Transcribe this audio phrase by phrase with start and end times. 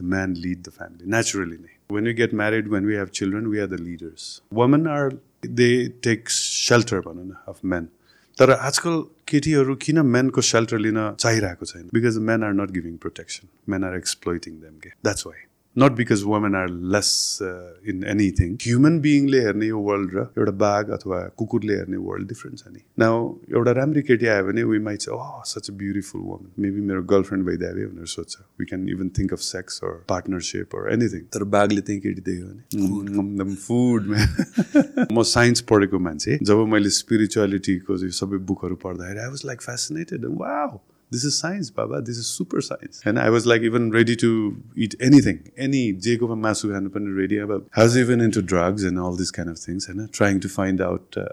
[0.00, 3.46] The man lead the family naturally नै when we get married when we have children
[3.46, 5.08] we are the leaders women are
[5.62, 5.70] they
[6.04, 7.88] take shelter भनौँ न of men
[8.36, 13.48] तर आजकल केटीहरू किन मेनको shelter लिन चाहिरहेको छैन because men are not giving protection
[13.72, 17.10] men are exploiting them के that's why not because women are less
[17.88, 22.58] in anything human बिइङले हेर्ने यो वर्ल्ड र एउटा बाघ अथवा कुकुरले हेर्ने वर्ल्ड डिफ्रेन्ट
[22.58, 23.20] छ नि नाउ
[23.52, 25.20] एउटा राम्री केटी आयो भने we might a
[25.52, 29.46] such a beautiful woman maybe मेरो गर्लफ्रेन्ड भइदियो भनेर सोध्छ we can even think of
[29.46, 34.12] sex or partnership or anything तर बाघले त्यही केटी देख्यो भने फुड
[35.12, 40.56] म साइन्स पढेको मान्छे जब मैले स्पिरिचुअलिटीको सबै बुकहरू पढ्दाखेरि I was like fascinated wow
[41.10, 42.00] this is science, Baba.
[42.00, 43.02] This is super science.
[43.04, 46.70] And I was like even ready to eat anything, any Jacob and Masu
[47.16, 47.40] ready.
[47.40, 50.80] I was even into drugs and all these kind of things, and trying to find
[50.80, 51.14] out.
[51.16, 51.26] Uh,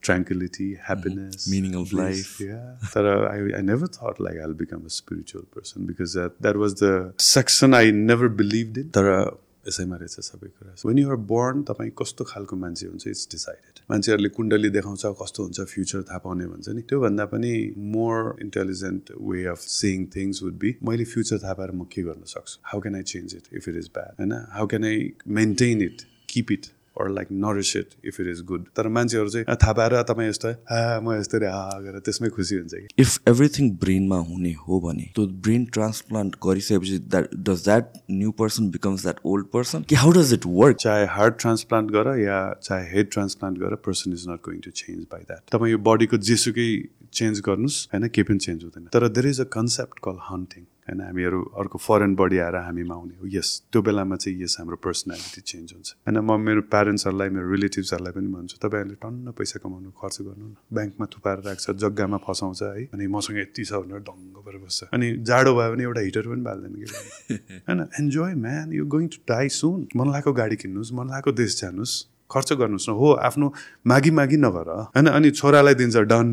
[0.00, 2.40] tranquility, happiness, meaning of life.
[2.40, 2.76] Yeah.
[2.94, 6.56] But, uh, I, I never thought like I'll become a spiritual person because that, that
[6.56, 8.90] was the section I never believed in.
[8.90, 9.34] Tara,
[9.68, 14.28] यसैमा रहेछ सबै कुरा। When you're born तपाईँ कस्तो खालको मान्छे हुन्छ it's decided मान्छेहरूले
[14.38, 17.52] कुण्डली देखाउँछ कस्तो हुन्छ फ्युचर थाहा पाउने भन्छ नि। त्योभन्दा पनि
[17.94, 22.24] more intelligent way of seeing things would be मैले फ्युचर थाहा पाएर म के गर्न
[22.34, 22.60] सक्छु?
[22.64, 24.34] How can I change it if it is bad होइन?
[24.56, 26.66] How can I maintain it keep it
[27.00, 30.48] or like nourish it if it is good तर मान्छेहरू चाहिँ थाहा पाएर तपाईँ यस्तो
[30.48, 31.00] हा?
[31.02, 35.10] म यस्तो रे हा गरेर त्यसमै खुसी हुन्छ कि। इफ एभ्रिथिङ ब्रेनमा हुने हो भने
[35.16, 40.12] त्यो ब्रेन ट्रान्सप्लान्ट गरिसकेपछि that does that new person becomes that old person कि हाउ
[40.18, 44.40] डज इट वर्क चाहे हार्ट ट्रान्सप्लान्ट गर या चाहे हेड ट्रान्सप्लान्ट गर person is not
[44.48, 46.68] going to change by that तपाईँ यो बडीको जेसुकै
[47.12, 48.08] चेन्ज गर्नुहोस् होइन?
[48.08, 51.00] केही पनि चेन्ज हुँदैन। तर there is a concept call hunting होइन?
[51.00, 55.40] हामीहरू अर्को फरेन बडी आएर हामीमा आउने हो। यस त्यो बेलामा चाहिँ यस हाम्रो पर्सनालिटी
[55.40, 60.16] चेन्ज हुन्छ। होइन म मेरो प्यारेन्ट्सहरूलाई मेरो रिलेटिभ्सहरूलाई पनि भन्छु तपाईँहरूले टन्न पैसा कमाउनु खर्च
[60.20, 62.84] गर्नु न। ब्याङ्कमा थुपाएर राख्छ जग्गामा फसाउँछ है?
[62.94, 66.42] अनि मसँग यति छ भनेर ढङ्ग भएर बस्छ। अनि जाडो भयो भने एउटा हिटर पनि
[66.42, 66.86] बाल्दैन कि
[67.68, 71.60] होइन enjoy man you going to die soon मन लागेको गाडी किन्नुहोस् मन लागेको देश
[71.60, 73.46] जानुहोस् खर्च गर्नुहोस् न। हो आफ्नो
[73.88, 76.28] मागी मागी नगर होइन अनि छोरालाई दिन्छ डन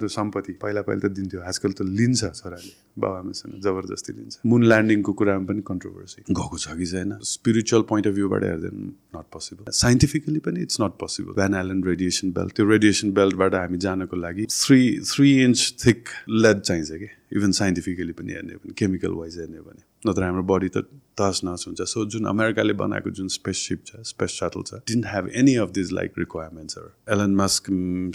[0.00, 5.12] त्यो सम्पत्ति। पहिला पहिला त दिन्थ्यो आजकल त लिन्छ छोराले बाबाआमासँग जबरजस्ती लिन्छ। मुन ल्यान्डिङको
[5.12, 7.10] कुरामा पनि कन्ट्रोभर्सी गएको छ कि छैन?
[7.22, 8.76] स्पिरिचुअल पोइन्ट अफ भ्यूबाट हेर्दैन
[9.16, 13.78] नट पोसिबल साइन्टिफिकली पनि it's not possible Van Allen radiation belt त्यो रेडिएसन बेल्टबाट हामी
[13.86, 16.08] जानको लागि three three inch thick
[16.42, 17.08] lead चाहिन्छ कि?
[17.32, 20.84] इभन साइन्टिफिकली पनि हेर्ने भने केमिकल वाइज हेर्ने भने। नत्र हाम्रो बडी त
[21.20, 25.28] तस नस हुन्छ। सो जुन अमेरिकाले बनाएको जुन स्पेससिप छ स्पेस सटल छ didn't have
[25.42, 26.78] any of these like requirements
[27.16, 27.70] Elon Musk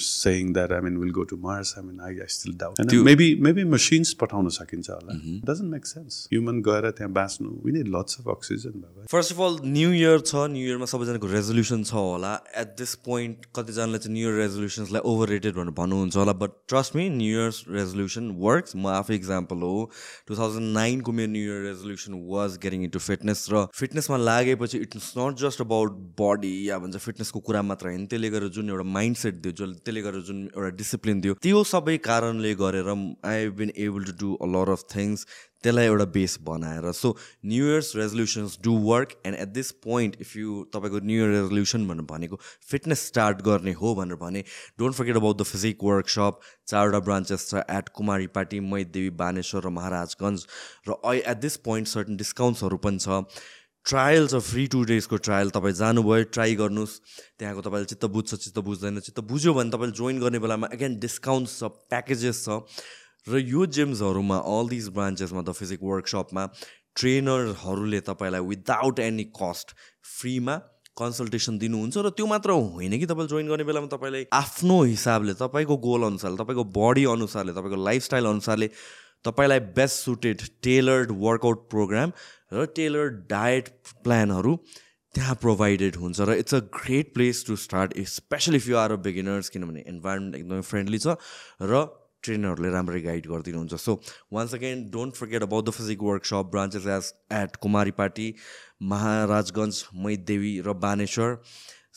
[0.07, 3.29] saying that I mean will go to Mars I mean I I still doubt maybe
[3.47, 5.19] maybe machines पठाउन सकिन्छ होला।
[5.51, 9.91] डजन्ट मेक सेन्स ह्युमन गएर त्यहाँ बाँच्नु win lots of oxygen first of all new
[9.93, 14.37] year छ new इयरमा सबैजनाको resolution छ होला। एट दिस पोइन्ट कतिजनाले चाहिँ न्यु इयर
[14.41, 19.15] रेजोल्युसन्सलाई ओभर रेटेड भनेर भन्नुहुन्छ होला। But trust me new years resolution works म आफै
[19.15, 19.89] इक्जाम्पल हो।
[20.27, 25.13] टु थाउजन्ड नाइनको मेरो new year resolution was getting into fitness र फिटनेसमा लागेपछि it's
[25.17, 29.17] not just about body या भन्छ फिटनेसको कुरा मात्र होइन। त्यसले गर्दा जुन एउटा माइन्ड
[29.17, 33.53] सेट दियो जसले त्यसले गर्दा जुन एउटा डिसिप्लिन दियो त्यो सबै कारणले गरेर I have
[33.57, 35.25] been able to do a lot of things
[35.63, 40.35] त्यसलाई एउटा बेस बनाएर। So new year's resolutions do work and at this point if
[40.37, 44.43] you तपाईँको न्यु इयर रेजोल्युसन भनेर भनेको फिटनेस स्टार्ट गर्ने हो भनेर भने
[44.79, 49.69] don't forget about the physique workshop चारवटा ब्रान्चेस छ एट कुमारी पार्टी मैदेवी बानेश्वर र
[49.77, 50.47] महाराजगञ्ज
[50.89, 53.23] र एट दिस पोइन्ट सर्टन डिस्काउन्ट्सहरू पनि छ।
[53.85, 56.95] ट्रायल छ फ्री टु डेजको ट्रायल तपाईँ जानुभयो ट्राई गर्नुहोस्।
[57.39, 61.59] त्यहाँको तपाईँले चित्त बुझ्छ चित्त बुझ्दैन चित्त बुझ्यो भने तपाईँले जोइन गर्ने बेलामा एगेन डिस्काउन्ट्स
[61.59, 62.59] छ प्याकेजेस छ।
[63.27, 66.45] र यो जिम्सहरूमा अल दिज ब्रान्चेसमा द फिजिक वर्कसपमा
[66.95, 69.75] ट्रेनरहरूले तपाईँलाई विदाउट एनी कस्ट
[70.11, 70.55] फ्रीमा
[70.97, 75.77] कन्सल्टेसन दिनुहुन्छ र त्यो मात्र होइन कि तपाईँले जोइन गर्ने बेलामा तपाईँले आफ्नो हिसाबले तपाईँको
[75.83, 78.69] गोल अनुसारले तपाईँको बडी अनुसारले तपाईँको लाइफस्टाइल अनुसारले
[79.25, 82.11] तपाईँलाई best suited tailored workout program
[82.53, 83.69] र टेलर्ड डायट
[84.03, 84.55] प्लानहरू
[85.15, 89.01] त्यहाँ प्रोभाइडेड हुन्छ र it's a great place to start specially if you are a
[89.03, 91.15] beginners किनभने इन्भाइरोमेन्ट एकदमै फ्रेन्डली छ
[91.63, 91.85] र
[92.27, 93.99] ट्रेनरहरूले राम्ररी गाइड गरिदिनुहुन्छ। So
[94.33, 97.55] once again don't forget about the physique workshop branches as at
[97.99, 98.33] Kumaripati
[98.93, 101.39] Maharajgunj Maitidevi र Baneshwor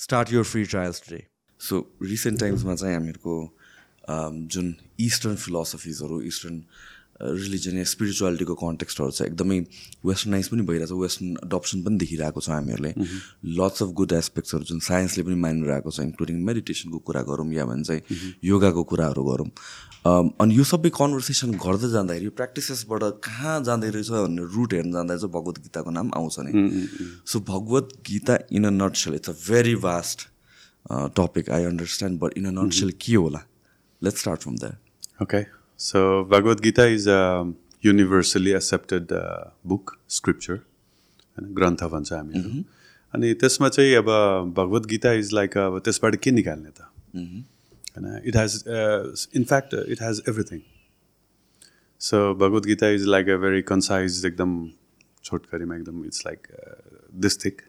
[0.05, 1.27] start your free trials today
[1.61, 3.35] so recent टाइम्समा चाहिँ हामीहरूको
[4.53, 4.75] जुन
[5.07, 6.63] इस्टर्न फिलोसफिजहरू इस्टर्न
[7.21, 9.59] रिलिजन या स्पिरिचुअलिटीको कन्टेक्स्टहरू छ एकदमै
[10.07, 12.93] वेस्टर्नाइज पनि भइरहेको छ वेस्टर्न अडप्सन पनि देखिरहेको छ हामीहरूले।
[13.61, 17.85] लट्स अफ गुड एस्पेक्ट्सहरू जुन साइन्सले पनि मानिरहेको छ इन्क्लुडिङ मेडिटेसनको कुरा गरौँ या भने
[17.85, 19.49] चाहिँ योगाको कुराहरू गरौँ।
[20.07, 25.17] अनि यो सबै कन्भर्सेसन गर्दै जाँदाखेरि यो प्र्याक्टिसेसबाट कहाँ जाँदै रहेछ भन्ने रुट हेर्न जाँदा
[25.17, 26.53] चाहिँ भगवत गीताको नाम आउँछ नि।
[27.27, 30.29] So Bhagavad Gita in a nut it's a very vast
[31.21, 33.45] topic I understand but in a nut के होला?
[34.03, 35.43] Let's start from that okay
[35.81, 37.21] So Bhagavad Gita is a
[37.85, 39.13] universally accepted
[39.67, 42.51] book scripture होइन ग्रन्थ भन्छ हामीहरू
[43.15, 44.09] अनि त्यसमा चाहिँ अब
[44.57, 46.89] भगवद् गीता इज लाइक अब त्यसबाट के निकाल्ने त?
[47.15, 48.59] होइन it has
[49.41, 50.61] in fact it has everything
[52.01, 54.53] so Bhagavad Gita is like a very concise एकदम
[55.25, 56.47] छोटकरीमा एकदम it's like
[57.25, 57.63] this thick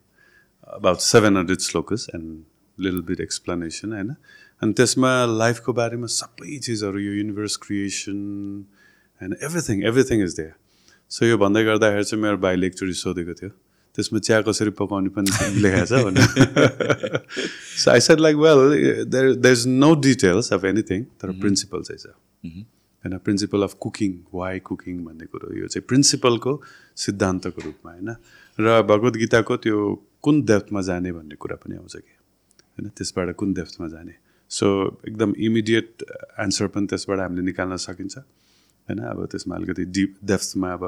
[0.82, 2.44] about seven hundred shlokas and
[2.78, 4.16] little bit explanation होइन
[4.62, 8.18] अनि त्यसमा लाइफको बारेमा सबै चिजहरू यो युनिभर्स क्रिएसन
[9.22, 10.54] होइन everything everything is there
[11.12, 13.50] so यो भन्दै गर्दाखेरि चाहिँ मेरो भाइले एकचोटि सोधेको थियो।
[13.98, 15.30] त्यसमा चिया कसरी पकाउने पनि
[15.62, 17.26] लेखाएको छ भनेर।
[17.78, 18.60] So I said like well
[19.06, 22.08] there there is no details of anything तर प्रिन्सिपल चाहिँ छ।
[23.04, 26.54] होइन principle of cooking why cooking भन्ने कुरो यो चाहिँ प्रिन्सिपलको
[27.04, 28.10] सिद्धान्तको रूपमा होइन?
[28.60, 29.78] र भगवद् गीताको त्यो
[30.22, 32.14] कुन डेप्थमा जाने भन्ने कुरा पनि आउँछ कि?
[32.80, 32.90] होइन?
[32.90, 34.14] त्यसबाट कुन डेप्थमा जाने?
[34.52, 34.68] सो
[35.08, 36.04] एकदम इमिडिएट
[36.46, 39.00] एन्सर पनि त्यसबाट हामीले निकाल्न सकिन्छ। होइन?
[39.00, 40.84] अब त्यसमा अलिकति डिप डेप्थमा अब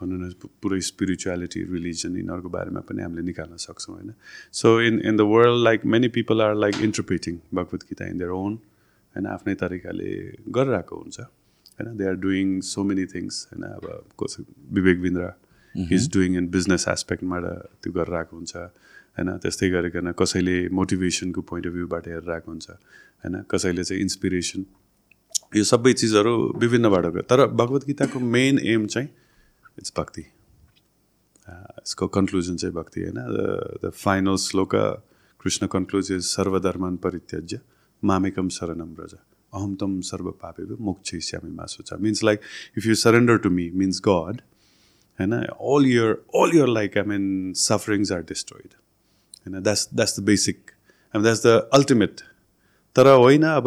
[0.00, 0.32] भनौँ न
[0.62, 4.12] पुरै स्पिरिचुअलिटी रिलिजन यिनीहरूको बारेमा पनि हामीले निकाल्न सक्छौँ होइन?
[4.52, 8.30] So in in the world like many people are like interpreting Bhagavad Gita in their
[8.38, 8.58] own
[9.14, 9.26] होइन?
[9.26, 10.10] आफ्नै तरिकाले
[10.58, 11.96] गरिरहेको हुन्छ होइन?
[11.96, 13.64] They are doing so many things होइन?
[13.70, 13.86] अब
[14.24, 14.44] कसै
[14.78, 15.32] Vivek Bindra
[15.94, 17.44] is doing in business एस्पेक्टबाट
[17.82, 18.56] त्यो गरेर आएको हुन्छ।
[19.16, 24.66] होइन त्यस्तै गरिकन कसैले मोटिभेसनको पोइन्ट अफ भ्यूबाट हेरेर आएको हुन्छ होइन कसैले चाहिँ इन्सपिरेसन
[25.56, 29.08] यो सबै चिजहरू विभिन्नबाट तर भगवद् गीताको मेन एम चाहिँ
[29.78, 30.26] इट्स भक्ति
[31.46, 33.18] यसको कन्क्लुजन चाहिँ भक्ति होइन
[33.80, 34.74] द फाइनल श्लोक
[35.40, 37.60] कृष्ण कन्क्लुज इज सर्वधर्मान परित्यज्य
[38.02, 42.40] मामेकम शरणम ब्रज अहम तम सर्व पापे मोक्ष श्यामी मासु छ means like
[42.78, 44.40] if you surrender to me means God
[45.18, 47.26] होइन all your all your like I mean
[47.60, 48.74] sufferings are destroyed
[49.46, 50.58] होइन that's that's the basic
[51.14, 52.14] and that's the ultimate
[52.96, 53.66] तर होइन अब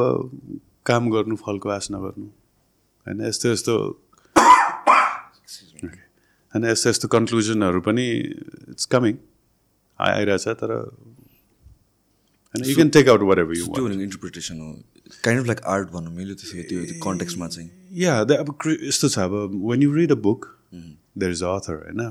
[0.86, 2.28] काम गर्नु फलको आश नगर्नु
[3.06, 3.76] होइन यस्तो यस्तो।
[6.54, 8.06] होइन यस्तो यस्तो कन्क्लुजनहरू पनि
[8.72, 9.14] इट्स कमिङ
[10.00, 10.72] आइरहेछ तर
[12.56, 14.72] होइन you can take out whatever you interpretation हो।
[15.24, 17.70] काइन्ड अफ लाइक आर्ट भन्नु मिल्यो त्यसो त्यो कन्टेक्समा चाहिँ।
[18.02, 18.50] या अब
[18.82, 19.34] यस्तो छ अब
[19.72, 20.40] when you read a book
[20.74, 22.02] there is a author होइन?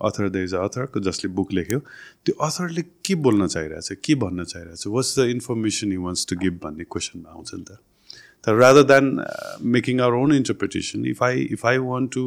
[0.00, 1.78] अथर देयर इज अथरको जसले बुक लेख्यो
[2.26, 6.60] त्यो अथरले के बोल्न चाहिरहेछ के भन्न चाहिरहेछ what's the information you wants to give
[6.62, 7.78] भन्ने क्वेसनमा आउँछ नि त
[8.44, 9.12] तर rather than
[9.76, 12.24] making our own interpretation if I if I want to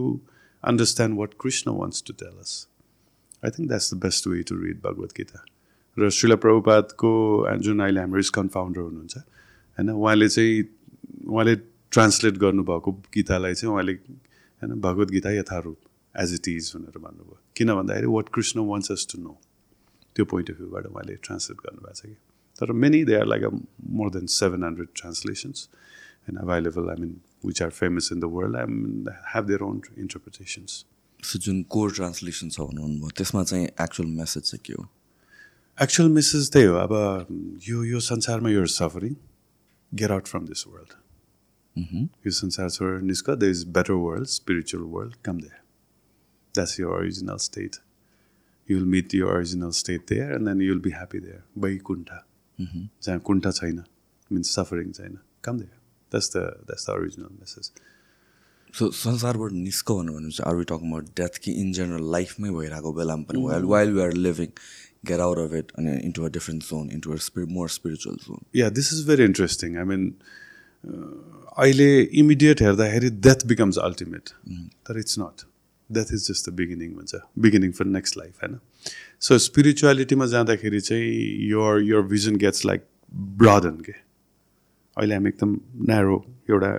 [0.63, 2.67] understand what Krishna wants to tell us.
[3.43, 5.39] I think that's the best way to read Bhagavad Gita.
[5.97, 7.09] र श्रीला प्रभुपादको
[7.61, 10.63] जुन अहिले हाम्रो स्कन फाउन्डर हुनुहुन्छ होइन उहाँले चाहिँ
[11.29, 11.55] उहाँले
[11.93, 15.77] ट्रान्सलेट गर्नुभएको गीतालाई चाहिँ उहाँले होइन भगवद् गीता यथारूप
[16.15, 19.37] एज इट इज भनेर भन्नुभयो। किन भन्दाखेरि what Krishna wants us to know
[20.15, 22.15] त्यो पोइन्ट अफ भ्यूबाट उहाँले ट्रान्सलेट गर्नुभएको छ कि।
[22.59, 23.51] तर many they are like a
[23.99, 25.69] more than seven hundred translations
[26.29, 30.75] and available I mean which are famous in the world and have their own interpretations.
[31.23, 34.87] सो जुन core translation छ भन्नुभयो त्यसमा चाहिँ एक्चुअल मेसेज चाहिँ के हो?
[35.77, 36.93] एक्चुअल मेसेज त्यही हो। अब
[37.67, 39.15] यो यो संसारमा यो suffering
[39.91, 40.93] get out from this world
[42.25, 45.62] यो संसार छोडेर निस्क। The is better world spiritual world come there
[46.79, 47.75] यो original state
[48.69, 52.11] you will meet यो original state there and then you will be happy there Baikuntha
[52.59, 53.83] जहाँ कुण्ठ छैन
[54.31, 57.71] मिन्स सफरिङ छैन come there that's the that's the original message
[58.73, 62.49] so संसारबाट निस्क भन्नु भने चाहिँ are we talk about death कि इन जेनरल लाइफमै
[62.49, 64.47] भइरहेको बेलामा पनि while while we are living
[65.05, 68.45] get out of it अनि into a different zone into a spiri more spiritual zone
[68.55, 70.11] yeah this is very interesting I mean
[70.83, 71.89] अहिले
[72.21, 74.29] immediate हेर्दाखेरि death becomes ultimate
[74.87, 75.45] तर it's not
[75.93, 78.59] death is just the beginning भन्छ beginning for next life होइन?
[79.19, 81.11] So स्पिरिचुअलिटीमा जाँदाखेरि चाहिँ
[81.49, 82.85] your your vision gets like
[83.41, 83.91] broaden के
[84.97, 85.59] अहिले हामी एकदम
[85.89, 86.77] न्यारो एउटा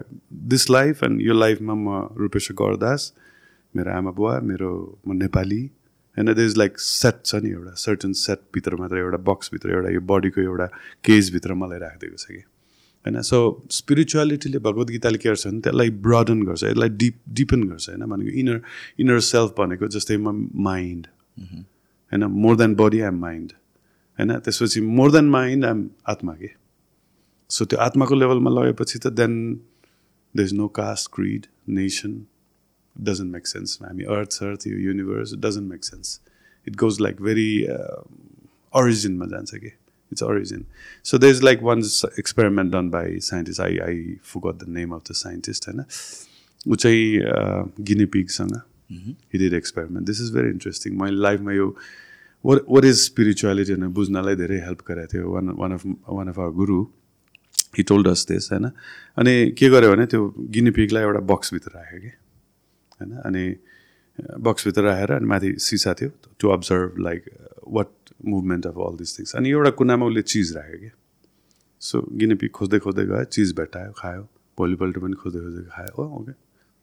[0.51, 3.13] दिस लाइफ एन्ड यो लाइफमा म रूपेश्वर गौरदास
[3.75, 4.71] मेरो आमा बुवा मेरो
[5.09, 5.61] म नेपाली
[6.17, 6.33] होइन?
[6.35, 10.41] द इज लाइक सेट छ नि एउटा सर्टन सेटभित्र मात्र एउटा बक्सभित्र एउटा यो बडीको
[10.41, 10.67] एउटा
[11.05, 12.43] केजभित्र मलाई राखिदिएको छ कि
[13.05, 13.21] होइन?
[13.23, 13.39] सो
[13.71, 18.05] स्पिरिचुअलिटीले भगवद् गीताले के गर्छ भने त्यसलाई ब्रडन गर्छ यसलाई डिप डिपन गर्छ होइन?
[18.11, 18.61] भनेको इनर
[19.01, 21.07] इनर सेल्फ भनेको जस्तै म माइन्ड
[21.37, 22.25] होइन?
[22.25, 23.53] More than body I'm mind
[24.19, 24.39] होइन?
[24.41, 26.51] त्यसपछि मोर देन माइन्ड आइम आत्मा के?
[27.51, 29.61] सो त्यो आत्माको लेभलमा लगेपछि त then
[30.35, 32.25] the is no caste creed nation
[32.97, 36.21] doesn't make sense हामी अर्थ अर्थ यो universe doesn't make sense
[36.69, 37.49] it goes like very
[38.75, 39.71] ओरिजिनमा जान्छ कि?
[40.23, 40.65] Origin
[41.05, 41.83] so the is like one
[42.19, 45.85] experiment done by scientist I I forgot the name of the scientist होइन
[46.67, 51.69] ऊ चाहिँ गिनिपिगसँग हिडिड experiment this is very interesting मैले लाइफमा यो
[52.45, 56.39] what what is spirituality भनेर बुझ्नलाई धेरै हेल्प गरेको थियो one one of one of
[56.39, 56.83] our guru
[57.77, 58.71] he told us this होइन
[59.19, 62.13] अनि के गर्यो भने त्यो गिनिपिगलाई एउटा बक्सभित्र राख्यो कि
[62.95, 63.45] होइन अनि
[64.19, 67.25] बक्सभित्र राखेर अनि माथि सिसा थियो to observe like
[67.69, 70.91] what movement of all this things अनि एउटा कुनामा उसले चिज राख्यो कि
[71.83, 74.23] सो गिनेपी खोज्दै खोज्दै गयो चिज भेटायो खायो
[74.59, 76.37] भोलिपल्ट पनि खोज्दै खोज्दै खायो हो okay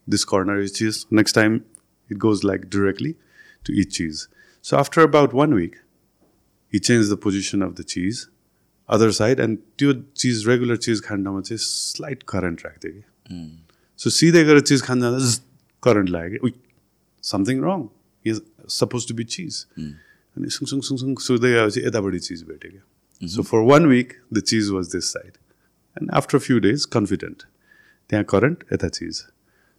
[0.07, 1.55] this corner is cheese next time
[2.09, 3.13] it goes like directly
[3.63, 4.27] to it cheese
[4.65, 5.75] so after about one week
[6.73, 8.27] he change the position of the cheese
[8.89, 13.41] other side and त्यो चिज रेगुलर चिज खाने ठाउँमा चाहिँ slight current राख्थ्यो कि
[13.99, 15.33] so सिधै गएर चिज खान जाँदा
[15.83, 16.53] करेन्ट लाग्यो कि
[17.23, 17.87] something wrong
[18.25, 19.65] is suppose to be cheese
[20.35, 24.69] अनि सुङसुङ सुङसुङ सुँदै गएपछि यतापट्टि चिज भेट्यो क्या so for one week the cheese
[24.71, 25.37] was this side
[25.97, 27.43] and after few days confident
[28.09, 29.21] त्यहाँ करेन्ट यता cheese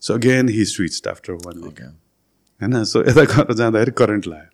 [0.03, 4.51] so again he switch after one week होइन so यता घर जाँदाखेरि करेन्ट लाग्यो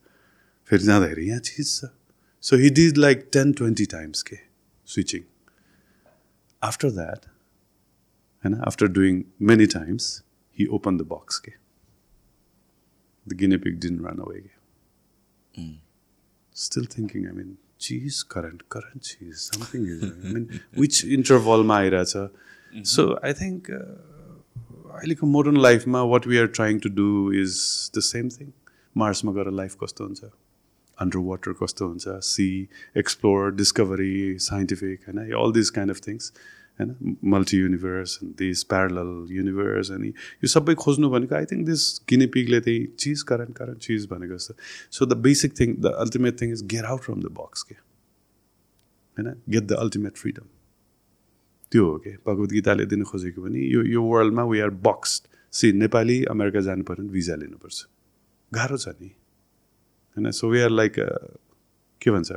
[0.71, 1.93] फेरि जाँदाखेरि यहाँ चिज छ
[2.45, 4.37] so he does like ten twenty times के
[4.88, 5.23] स्विचिङ
[6.62, 7.31] आफ्टर द्याट
[8.45, 10.12] होइन after doing many times
[10.59, 11.52] he open the box के
[13.26, 14.43] the guinea pig didn't run away.
[16.59, 16.65] Mm.
[16.67, 21.81] Still thinking, I mean, cheese, current, current cheese, something is, I mean, which interval ma
[21.81, 22.31] airacha.
[22.85, 23.71] So I think
[24.99, 27.09] अहिलेको modern लाइफमा what we are trying to do
[27.41, 27.55] is
[27.97, 28.53] the same thing
[28.97, 30.31] मार्समा गएर life कस्तो हुन्छ
[30.99, 32.47] under water कस्तो हुन्छ sea
[33.03, 34.15] explore discovery
[34.47, 36.33] scientific होइन all this kind of things
[36.78, 37.16] होइन?
[37.25, 42.87] Multi universe this parallel universe अनि यो सबै खोज्नु भनेको आई थिङ्क दिस गिनेपिगले त्यही
[42.99, 44.54] चिज करेन्ट करेन्ट चिज भनेको जस्तो।
[44.90, 49.35] So the basic thing the ultimate thing is get out from the box के होइन?
[49.49, 50.47] गेट द अल्टिमेट फ्रिडम
[51.73, 55.73] त्यो हो कि भगवद् गीताले दिनु खोजेको पनि यो यो वर्ल्डमा we are boxed see
[55.73, 57.87] Nepali America जानु पऱ्यो भने भिजा लिनुपर्छ।
[58.52, 59.11] गाह्रो छ नि।
[60.16, 60.30] होइन?
[60.30, 60.94] सो वी आर लाइक
[62.00, 62.30] के भन्छ?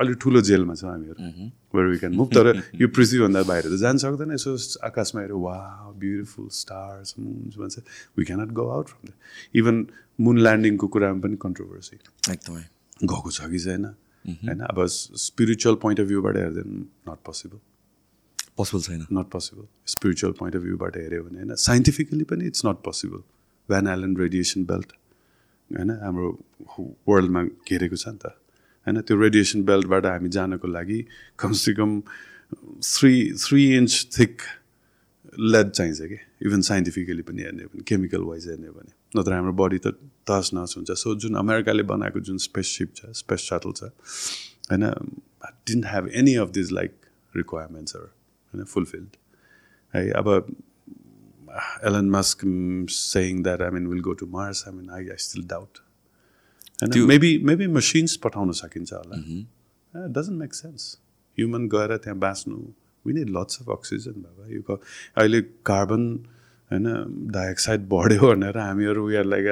[0.00, 2.46] अलिक ठुलो जेलमा छ हामीहरू। वेयर वी क्यान मुभ तर
[2.82, 5.56] यो पृथ्वीभन्दा बाहिर त जान सक्दैन। यसो आकाशमा हेऱ्यो वा
[5.96, 7.78] ब्युटिफुल स्टार्स मुन्स भन्छ।
[8.18, 9.12] We cannot go out from the
[9.56, 9.86] even
[10.20, 11.96] moon ल्यान्डिङको कुरामा पनि कन्ट्रोभर्सी
[12.32, 12.62] एकदमै।
[13.02, 13.84] गएको छ कि छैन?
[14.24, 14.60] होइन?
[14.60, 17.58] अब स्पिरिचुअल पोइन्ट अफ भ्यूबाट हेर्दा नट पोसिबल
[18.56, 22.82] पोसिबल छैन। Not possible spiritual point of भ्यूबाट हेऱ्यो भने होइन साइन्टिफिकली पनि it's not
[22.84, 23.22] possible
[23.68, 24.92] Van Allen radiation belt
[25.70, 25.90] होइन?
[26.04, 26.28] हाम्रो
[27.08, 28.36] वर्ल्डमा घेरेको छ नि त।
[28.90, 29.00] होइन?
[29.06, 31.00] त्यो रेडिएसन बेल्टबाट हामी जानको लागि
[31.38, 32.00] कमसेकम
[32.82, 34.42] three three inch thick
[35.38, 36.18] lead चाहिन्छ कि?
[36.46, 39.94] इभन साइन्टिफिकली पनि हेर्ने भने केमिकल वाइज हेर्ने भने। नत्र हाम्रो बडी त
[40.30, 43.82] तस नस हुन्छ। सो जुन अमेरिकाले बनाएको जुन स्पेससिप छ स्पेस सटल छ
[44.70, 44.84] होइन?
[45.66, 46.92] Didn't have any of these like
[47.34, 48.64] रिक्वायरमेन्ट्सहरू होइन?
[48.64, 49.16] फुलफिल्ड
[49.94, 50.26] है अब
[51.86, 52.42] Elon Musk
[52.90, 55.78] saying that I mean will go to Mars I mean I I still doubt
[56.82, 57.06] होइन?
[57.08, 59.22] मेबी मेबी मसिन्स पठाउन सकिन्छ होला।
[60.10, 60.98] डजन्ट मेक सेन्स
[61.38, 62.56] ह्युमन गएर त्यहाँ बाँच्नु
[63.04, 64.76] we need lots of oxygen बाबा। यो
[65.16, 66.06] अहिले कार्बन
[66.70, 66.86] होइन
[67.32, 69.46] डाइअक्साइड बढ्यो भनेर हामीहरू उयो लाइक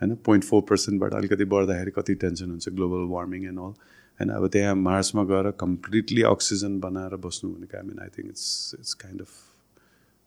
[0.00, 3.72] होइन पोइन्ट फोर पर्सेन्टबाट अलिकति बढ्दाखेरि कति टेन्सन हुन्छ ग्लोबल वार्मिङ एन्ड अल
[4.18, 8.74] होइन अब त्यहाँ मार्समा गएर कम्प्लिटली अक्सिजन बनाएर बस्नु भनेको I mean I think it's
[8.78, 9.34] it's kind of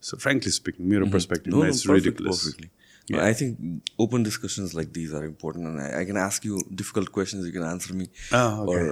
[0.03, 2.45] so frankly speaking मेरो perspective it's ridiculous
[3.08, 3.25] Yeah.
[3.25, 3.58] I think
[4.00, 7.46] open discussions like these are important, and I, I can ask you difficult questions.
[7.46, 8.84] You can answer me, oh, okay.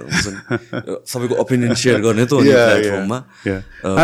[0.80, 3.18] or सबैको opinion share गर्ने त प्लेटफर्ममा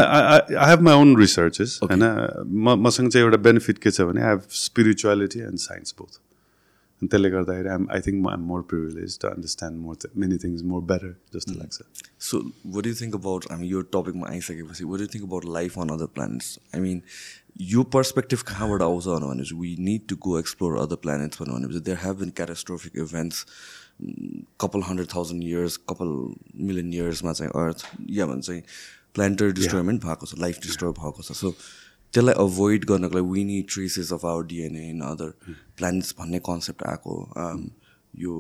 [0.01, 4.31] I have my own researches होइन म मसँग चाहिँ एउटा benefit के छ भने I
[4.31, 6.21] have spirituality and science both
[7.03, 10.83] अनि त्यसले गर्दाखेरि I'm I think I'm more privilege to understand more many things more
[10.93, 11.83] better जस्तो लाग्छ।
[12.29, 12.41] So
[12.77, 16.09] what you think about हामी यो टपिकमा आइसकेपछि what you think about life on other
[16.15, 17.03] planets I mean
[17.61, 22.17] यो पर्सपेक्टिभ कहाँबाट आउँछ भनेपछि we need to go explore other planets भनेपछि there have
[22.19, 23.45] been catastrophic events
[24.61, 26.09] couple hundred thousand years couple
[26.69, 28.63] million इयर्समा चाहिँ अर्थ या भन्छ चाहिँ
[29.15, 31.33] प्लान्टर डिस्ट्रोयमेन्ट भएको छ लाइफ डिस्ट्रोय भएको छ.
[31.33, 31.51] सो
[32.15, 35.33] त्यसलाई अभोइड गर्नको लागि we need traces of our DNA in other
[35.79, 37.19] planets भन्ने कन्सेप्ट आएको
[38.25, 38.33] यो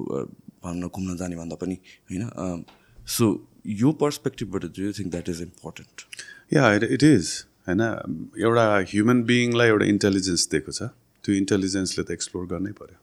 [0.64, 1.78] भन्न घुम्न जाने भन्दा पनि
[2.10, 2.64] होइन?
[3.16, 3.24] सो
[3.66, 6.06] यो पर्सपेक्टिभबाट do you think that is important
[6.52, 7.34] yeah it is
[7.66, 7.82] होइन
[8.40, 10.82] एउटा ह्युमन बिइङलाई एउटा इन्टेलिजेन्स दिएको छ।
[11.24, 12.98] त्यो इन्टेलिजेन्सले त एक्सप्लोर गर्नै पऱ्यो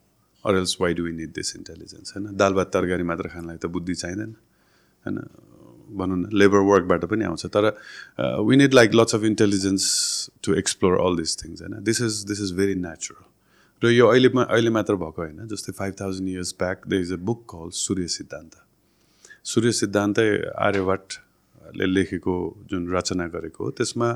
[0.45, 2.35] or else why do need this intelligence होइन?
[2.35, 4.31] दाल भात तरकारी मात्र खानलाई त बुद्धि चाहिँदैन
[5.05, 5.17] होइन?
[5.97, 7.65] भनौँ न लेबर वर्कबाट पनि आउँछ। तर
[8.47, 9.83] we need like lots of intelligence
[10.43, 11.75] to explore all this things होइन?
[11.83, 13.23] This is this is very natural
[13.81, 17.19] र यो अहिले अहिले मात्र भएको होइन। जस्तै five thousand years back the is a
[17.29, 18.55] book call Surya Siddhanta
[19.45, 20.29] Surya सिद्धान्तै
[20.67, 22.35] आर्यभट्टले लेखेको
[22.71, 24.09] जुन रचना गरेको हो त्यसमा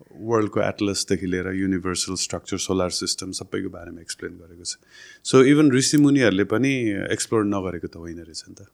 [0.00, 4.76] वर्ल्डको एटलसदेखि लिएर युनिभर्सल स्ट्रक्चर सोलर सिस्टम सबैको बारेमा एक्सप्लेन गरेको छ।
[5.24, 6.72] सो इभन ऋषिमुनिहरूले पनि
[7.12, 8.66] एक्सप्लोर नगरेको त होइन रहेछ नि त।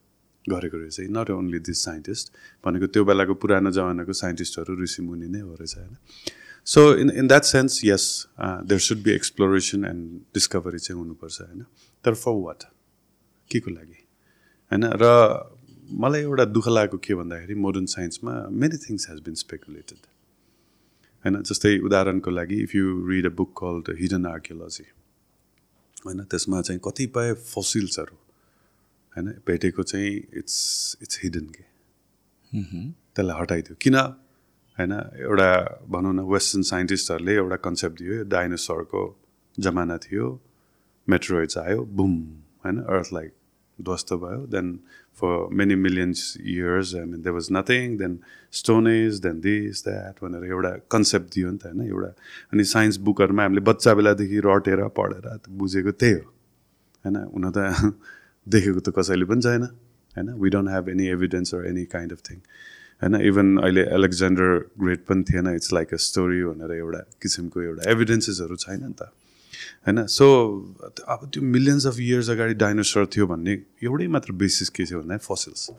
[0.45, 2.33] गरेको रहेछ। नट ओन्ली दिस साइन्टिस्ट
[2.65, 5.95] भनेको त्यो बेलाको पुरानो जमानाको साइन्टिस्टहरू ऋषिमुनि नै हो रहेछ होइन?
[6.67, 8.05] So in in that sense yes
[8.41, 11.65] there should be exploration and discovery चाहिँ हुनुपर्छ होइन?
[12.05, 12.63] तर फर वाट
[13.51, 13.99] के को लागि?
[14.71, 14.83] होइन?
[15.01, 15.05] र
[16.01, 20.10] मलाई एउटा दुःख लागेको के भन्दाखेरि modern साइन्समा many things has been speculated
[21.25, 24.85] होइन जस्तै उदाहरणको लागि if you read a book call the hidden archaeology
[26.05, 28.15] होइन त्यसमा चाहिँ कतिपय फसिल्सहरू
[29.13, 30.57] होइन भेटेको चाहिँ इट्स
[31.01, 31.63] इट्स हिडन के।
[33.15, 33.95] त्यसलाई हटाइदियो। किन?
[34.77, 35.49] होइन एउटा
[35.89, 39.01] भनौँ न वेस्टर्न साइन्टिस्टहरूले एउटा कन्सेप्ट दियो डाइनोसरको
[39.57, 40.27] जमाना थियो
[41.07, 42.13] मेट्रोइड्स आयो बुम
[42.63, 43.27] होइन अर्थलाई
[43.79, 44.67] ध्वस्त भयो then
[45.15, 48.19] for many millions years I mean they was nothing then
[48.51, 51.81] stone age then this that भनेर एउटा कन्सेप्ट दियो नि त होइन?
[51.81, 52.11] एउटा
[52.53, 56.25] अनि साइन्स बुकहरूमा हामीले बच्चा बेलादेखि रटेर पढेर बुझेको त्यही हो
[57.05, 57.15] होइन?
[57.15, 57.93] हुन त
[58.55, 60.33] देखेको त कसैले पनि छैन होइन?
[60.33, 62.37] We don't have any evidence or any kind of thing
[63.01, 63.21] होइन?
[63.21, 64.49] इभन अहिले एलेक्जेन्डर
[64.79, 69.11] ग्रेट पनि थिएन इट्स लाइक अ स्टोरी भनेर एउटा किसिमको एउटा एभिडेन्सेसहरू छैन नि त।
[69.87, 70.05] होइन?
[70.07, 70.25] सो
[71.07, 73.53] अब त्यो मिलियन्स अफ इयर्स अगाडि डाइनोसर थियो भन्ने
[73.83, 75.69] एउटै मात्र बेसिस के थियो भन्दा फसिल्स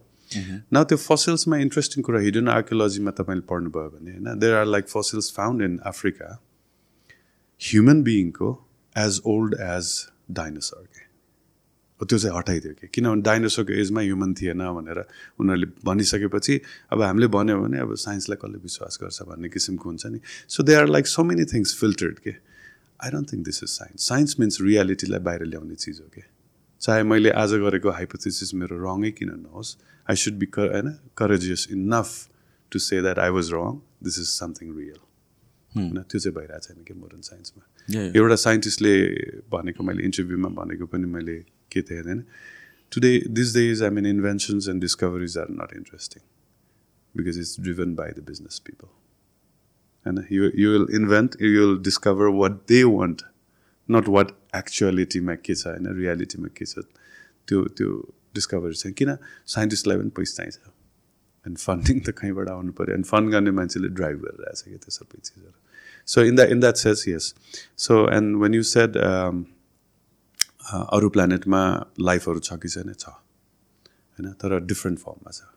[0.73, 4.39] न त्यो फसिल्समा इन्ट्रेस्टिङ कुरा हिडन आर्कियोलोजीमा तपाईँले पढ्नुभयो भने होइन?
[4.39, 6.29] There are like fossils found in Africa
[7.61, 8.51] human बिइङको
[8.97, 9.95] as old as
[10.31, 11.11] dinosaur के।
[12.01, 12.87] त्यो चाहिँ हटाइदियो कि?
[12.95, 14.99] किनभने डाइनोसरको एजमा ह्युमन थिएन भनेर
[15.39, 16.55] उनीहरूले भनिसकेपछि
[16.93, 20.75] अब हामीले भन्यो भने अब साइन्सलाई कसले विश्वास गर्छ भन्ने किसिमको हुन्छ नि। So they
[20.75, 22.33] are like so many things filtered के।
[23.03, 26.23] I don't think this is science science means रियालिटीलाई बाहिर ल्याउने चिज हो कि
[26.81, 31.67] चाहे मैले आज गरेको हाइपोथेसिस मेरो रङै किन नहोस् आई सुड बी क होइन courageous
[31.73, 32.15] enough
[32.73, 35.03] to say that I was wrong this is something real
[35.73, 38.95] होइन त्यो चाहिँ भइरहेको छैन कि मोडर्न साइन्समा एउटा साइन्टिस्टले
[39.51, 41.39] भनेको मैले इन्टरभ्यूमा भनेको पनि मैले
[41.73, 42.25] के थिएँ होइन
[42.93, 46.29] today this days I mean inventions and discoveries are not interesting
[47.15, 48.89] because it's driven by the business people
[50.07, 53.23] होइन you you will invent you will discover what they want
[53.89, 56.85] not what एक्चुअलिटीमा के छ होइन रियालिटीमा के छ
[57.49, 57.89] त्यो त्यो
[58.35, 59.17] डिस्कभरी चाहिँ किन
[59.49, 60.73] साइन्टिस्टलाई पनि पैसा चाहिन्छ
[61.47, 65.19] एन्ड फन्डिङ त कहीँबाट आउनु पऱ्यो एन्ड फन्ड गर्ने मान्छेले ड्राइभ गरिरहेछ कि त्यो सबै
[65.21, 65.59] चिजहरू
[66.09, 67.35] so in that in that says yes
[67.79, 68.99] so and when you said
[70.91, 71.63] अरू प्लानेटमा
[72.03, 73.17] लाइफहरू छ कि छैन छ
[74.19, 75.51] होइन तर डिफ्रेन्ट फर्ममा छ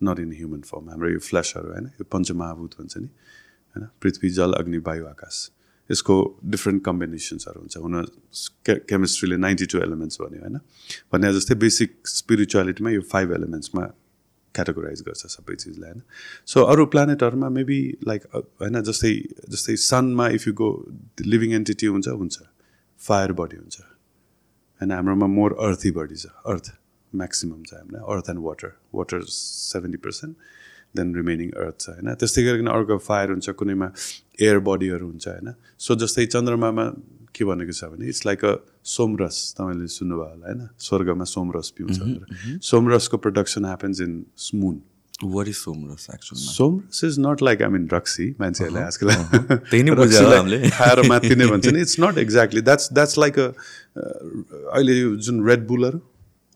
[0.00, 3.08] नट इन ह्युमन फर्म हाम्रो यो फ्ल्यासहरू होइन यो पञ्चमहाभूत भन्छ नि
[3.72, 3.88] होइन?
[4.02, 5.50] पृथ्वी जल अग्नि वायु आकाश।
[5.90, 7.94] यसको डिफ्रेन्ट कम्बिनेसन्सहरू हुन्छ। हुन
[8.68, 10.58] केमिस्ट्रीले नाइन्टी टू एलिमेन्ट्स भन्यो होइन?
[11.12, 13.84] भने जस्तै बेसिक स्पिरिचुअलिटीमा यो फाइभ एलिमेन्ट्समा
[14.54, 16.02] क्याटेगोराइज गर्छ सबै चिजलाई होइन?
[16.46, 18.80] सो अरू प्लानेटहरूमा मेबी लाइक होइन?
[18.82, 19.12] जस्तै
[19.48, 20.68] जस्तै सनमा if you go
[21.20, 22.38] living entity हुन्छ हुन्छ।
[22.98, 23.80] फायर बडी हुन्छ।
[24.80, 24.90] होइन?
[24.92, 26.72] हाम्रोमा मोर अर्थी बडी छ। अर्थ
[27.14, 30.36] म्याक्सिमम् छ हामीलाई earth and water water seventy percent
[30.96, 32.14] then remaining earth छ होइन?
[32.20, 33.88] त्यस्तै गरिकन अर्को फायर हुन्छ कुनैमा
[34.42, 35.48] एयर बडीहरू हुन्छ होइन?
[35.78, 36.84] सो जस्तै चन्द्रमामा
[37.34, 38.54] के भनेको छ भने इट्स लाइक अ
[38.94, 40.62] सोमरस तपाईँले सुन्नुभयो होला होइन?
[40.86, 41.96] स्वर्गमा सोमरस पिउँछ
[42.70, 44.24] सोमरसको production happens in
[44.54, 44.80] moon
[45.22, 46.40] is Somras actually?
[46.40, 49.08] Somras is not like I mean ड्रग्सी मान्छेहरूले आजकल
[49.94, 53.46] बुझ्यो हामीले। खाएर मात्तिने भन्छ नि it's not exactly that's that's like a
[53.98, 54.94] अहिले
[55.26, 55.98] जुन रेड बुलहरू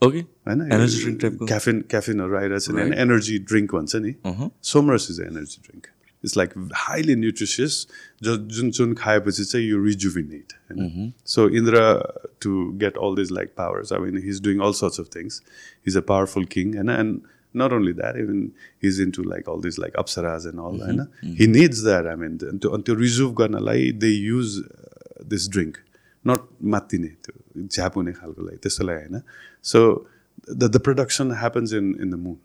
[0.03, 4.15] ओके होइन एनर्जी ड्रिङ्क टाइपको क्याफिन क्याफिनहरू आइरहेछ नि होइन एनर्जी ड्रिङ्क भन्छ नि।
[4.73, 5.87] Somras is energy drink
[6.25, 7.87] it's like highly nutritious
[8.23, 11.81] जो जुन जुन खाएपछि चाहिँ यो रिजुभिनेट होइन। So Indra
[12.41, 12.53] to
[12.85, 15.43] get all these like powers I mean his doing all sorts of things
[15.87, 19.79] his a powerful king होइन and not only that, even he's into like all these
[19.79, 21.37] like apsaras and all, mm -hmm.
[21.39, 22.07] he needs that.
[22.07, 25.49] I mean, to, to reserve गर्नलाई they use uh, this
[26.27, 29.21] not matine, त्यो झ्याप हुने खालको लागि त्यसोलाई होइन
[29.65, 29.81] so
[30.53, 32.37] the the production happens in in the moon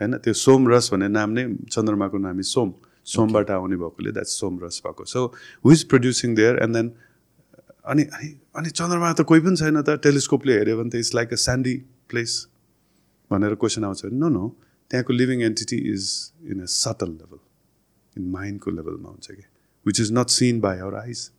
[0.00, 2.72] होइन त्यो सोम रस भन्ने नाम नै चन्द्रमाको नाम सोम
[3.06, 5.24] सोमबाट आउने भएकोले द्याट सोम रस भएको so
[5.64, 6.92] who is producing there and then
[7.84, 8.02] अनि
[8.56, 11.74] अनि चन्द्रमा त कोही पनि छैन त टेलिस्कोपले हेऱ्यो भने त it's like a sandy
[12.08, 12.36] place
[13.30, 14.48] भनेर क्वेसन आउँछ नो नो
[14.90, 16.06] त्यहाँको living entity is
[16.52, 17.44] in a subtle level
[18.16, 19.44] in माइन्डको लेभलमा हुन्छ कि
[19.86, 21.30] which is not seen by our eyes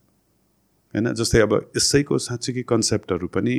[0.93, 1.13] होइन?
[1.13, 3.55] जस्तै अब यसैको साँच्चीकै कन्सेप्टहरू पनि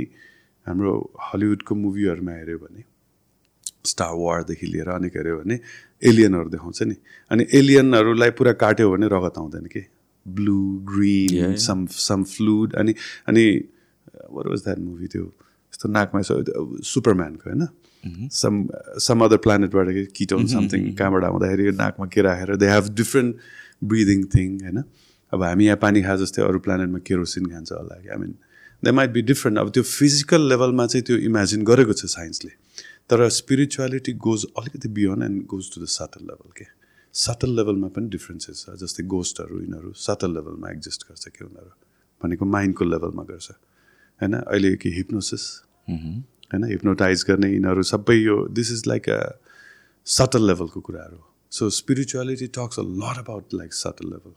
[0.67, 0.93] हाम्रो
[1.29, 2.85] हलिउडको मुभीहरूमा हेऱ्यो भने
[3.85, 5.59] स्टार वारदेखि लिएर अनेक हेऱ्यो भने
[6.03, 6.97] एलियनहरू देखाउँछ नि।
[7.31, 9.83] अनि एलियनहरूलाई पुरा काट्यो भने रगत आउँदैन कि?
[10.27, 12.95] Blue green some some fluid अनि
[13.29, 13.45] अनि
[14.31, 15.25] वर वाज द्याट मुभी त्यो?
[15.73, 17.67] यस्तो नाकमा सुपरम्यानको होइन?
[18.33, 18.55] सम
[18.99, 23.37] सम अदर प्लानेटबाट किटोन समथिङ कहाँबाट आउँदाखेरि नाकमा के राखेर they have different
[23.83, 24.79] breathing thing होइन?
[25.33, 28.35] अब हामी यहाँ पानी खा जस्तै अरू प्लानेटमा केरोसिन खान्छ होला I mean
[28.83, 32.53] they might be different अब त्यो फिजिकल लेभलमा चाहिँ त्यो इमेजिन गरेको छ साइन्सले
[33.11, 36.67] तर स्पिरिचुअलिटी गोज अलिकति beyond and goes to the subtle level के
[37.15, 41.73] सटल लेभलमा पनि डिफ्रेन्सेस छ जस्तै गोस्टहरू यिनीहरू सटल लेभलमा एक्जिस्ट गर्छ कि उनीहरू?
[42.21, 44.35] भनेको माइन्डको लेभलमा गर्छ। होइन?
[44.35, 45.45] अहिले के हिप्नोसिस
[45.89, 46.65] होइन?
[46.71, 49.21] हिप्नोटाइज गर्ने यिनीहरू सबै यो this is like a
[50.07, 51.19] subtle लेभलको कुराहरू
[51.53, 54.33] so spirituality talks a lot about like subtle level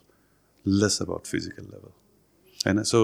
[0.67, 1.91] less about physical level
[2.65, 2.99] होइन सो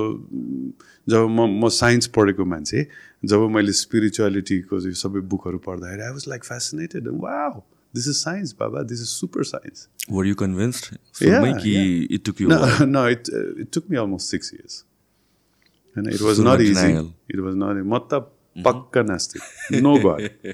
[1.10, 2.86] जब म म साइन्स पढेको मान्छे
[3.34, 7.42] जब मैले स्पिरिचुअलिटीको यो सबै बुकहरू पढ्दाखेरि आई वाज लाइक फेसिनेटेड वा
[7.96, 10.86] दिस इज साइन्स बाबा this is super science were you convinced
[11.24, 12.14] Yeah, कि yeah.
[12.16, 12.60] It took you No,
[12.94, 14.78] no, it uh, it took me almost six years.
[15.96, 16.76] And it was So not not easy.
[16.82, 17.08] denial.
[17.30, 17.82] It was not.
[17.94, 18.22] म त
[18.66, 20.54] पक्का नास्तिक no god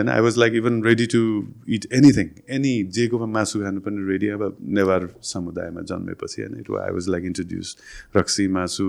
[0.00, 1.20] and I was like even ready to
[1.66, 6.92] eat anything, any जेकोमा मासु खानु पनि ready अब नेवार समुदायमा जन्मेपछि होइन it I
[6.98, 7.76] was like introduce
[8.16, 8.88] रक्सी मासु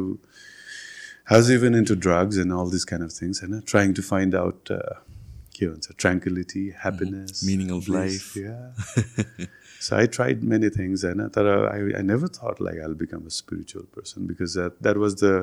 [1.29, 4.35] I was even into drugs and all these kind of things, and trying to find
[4.41, 4.93] out uh,
[5.55, 7.95] के भन्छ tranquility, happiness, Meaning of bliss.
[7.95, 8.27] life.
[8.35, 9.47] Yeah.
[9.87, 13.33] so I tried many things, and but I, I never thought like I'll become a
[13.39, 15.33] spiritual person because that that was the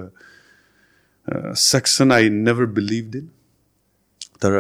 [1.29, 3.31] uh, section I never believed in.
[4.45, 4.59] तर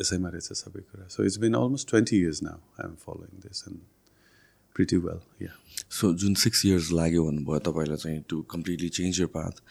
[0.00, 3.64] यसैमा रहेछ सबै कुरा so it's been almost twenty years now I am following this
[3.68, 3.78] and
[4.74, 5.52] pretty well yeah
[5.90, 9.62] so जुन six years लाग्यो भन्नुभयो तपाईँलाई चाहिँ to completely change your path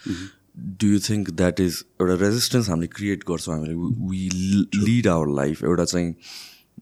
[0.58, 3.74] do you think that is एउटा रेजिस्टेन्स हामीले क्रिएट गर्छौँ हामीले?
[4.10, 4.30] वी
[4.86, 6.16] लिड आवर लाइफ एउटा चाहिँ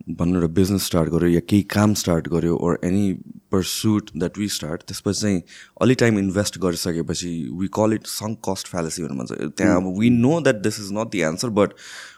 [0.09, 3.13] भन्नु एउटा बिजनेस स्टार्ट गऱ्यो या केही काम स्टार्ट गऱ्यो or any
[3.51, 5.41] pursuit that we start त्यसपछि चाहिँ
[5.81, 10.09] अलि टाइम इन्भेस्ट गरिसकेपछि we call it sunk cost fallacy भनेर भन्छ। त्यहाँ अब we
[10.09, 11.73] know that this is not the answer but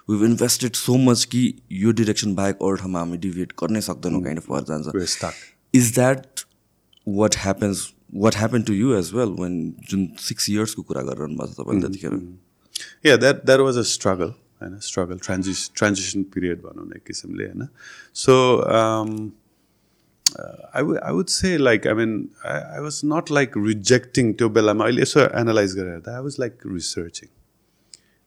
[0.10, 4.42] we invested so much कि यो डिरेक्सन बाहेक अरू ठाउँमा हामी डिभिएट गर्नै सक्दैनौँ काइन्ड
[4.42, 5.34] अफ भएर जान्छ।
[5.74, 6.46] Is that
[7.06, 7.80] what happens
[8.24, 9.54] what happened to you as well when
[9.92, 12.14] जुन सिक्स इयर्सको कुरा गरिरहनु भएको छ तपाईँले त्यतिखेर?
[13.08, 14.34] Yeah that that was a struggle.
[14.62, 17.70] होइन struggle transition transition period भनौँ न एक किसिमले होइन।
[20.34, 22.14] Uh, I would I would say like I mean
[22.44, 26.38] I, I was not like rejecting त्यो बेलामा अहिले यसो एनालाइज गरेर हेर्दा I was
[26.44, 27.30] like researching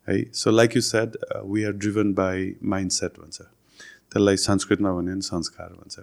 [0.09, 1.17] है। So like you said
[1.53, 2.55] we are driven by
[2.93, 5.97] mindset भन्छ। त्यसलाई संस्कृतमा भन्यो भने संस्कार भन्छ।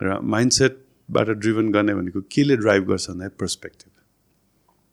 [0.00, 3.90] र माइन्ड सेटबाट ड्रिभन गर्ने भनेको केले ड्राइभ गर्छ भन्दा पर्सपेक्टिभ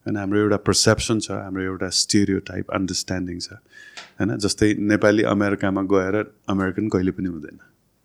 [0.06, 4.38] होइन हाम्रो एउटा पर्सेप्सन छ हाम्रो एउटा स्टेरियो टाइप अन्डरस्ट्यान्डिङ छ होइन?
[4.38, 6.16] जस्तै नेपाली अमेरिकामा गएर
[6.50, 7.58] अमेरिकन कहिले पनि हुँदैन।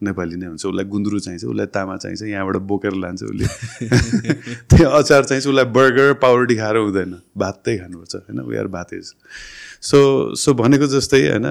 [0.03, 3.47] नेपाली नै हुन्छ उसलाई गुन्द्रु चाहिन्छ उसलाई तामा चाहिन्छ यहाँबाट बोकेर लान्छ उसले।
[4.71, 8.41] त्यहाँ अचार चाहिन्छ उसलाई बर्गर पाउरोटी खाएर हुँदैन। भातै खानुपर्छ होइन?
[8.41, 9.13] वी आर भातेज
[9.83, 10.01] सो
[10.35, 11.47] सो भनेको जस्तै होइन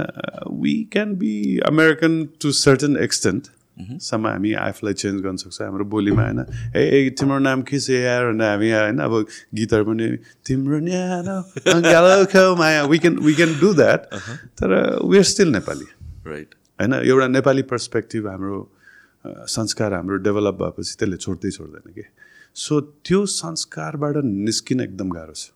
[0.62, 1.34] we can be
[1.66, 3.48] American to certain extent
[3.80, 6.40] सम्म हामी आफूलाई चेन्ज गर्न सक्छौँ हाम्रो बोलीमा होइन
[6.76, 9.14] ए ए, तिम्रो नाम के छ यार भनेर हामी होइन अब
[9.56, 10.08] गीतहरू पनि
[10.48, 10.78] तिम्रो
[12.90, 14.02] we can we can do that
[14.60, 14.70] तर
[15.06, 15.88] we are still Nepali
[16.28, 18.58] right होइन एउटा नेपाली पर्सपेक्टिभ हाम्रो
[19.28, 22.04] संस्कार हाम्रो डेभलप भएपछि त्यसले छोड्दै छोड्दैन कि?
[22.56, 25.52] सो त्यो संस्कारबाट निस्किन एकदम गाह्रो छ।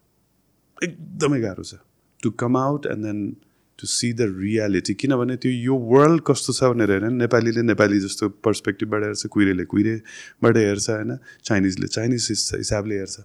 [0.84, 1.76] एकदमै गाह्रो छ।
[2.24, 3.20] To come out and then
[3.80, 8.30] to see the reality किनभने त्यो यो वर्ल्ड कस्तो छ भनेर हेरेन नेपालीले नेपाली जस्तो
[8.30, 11.18] पर्सपेक्टिभबाट हेर्छ कुहिरेले कुहिरेबाट हेर्छ होइन?
[11.44, 13.20] चाइनिजले चाइनिज हिस- हिसाबले हेर्छ।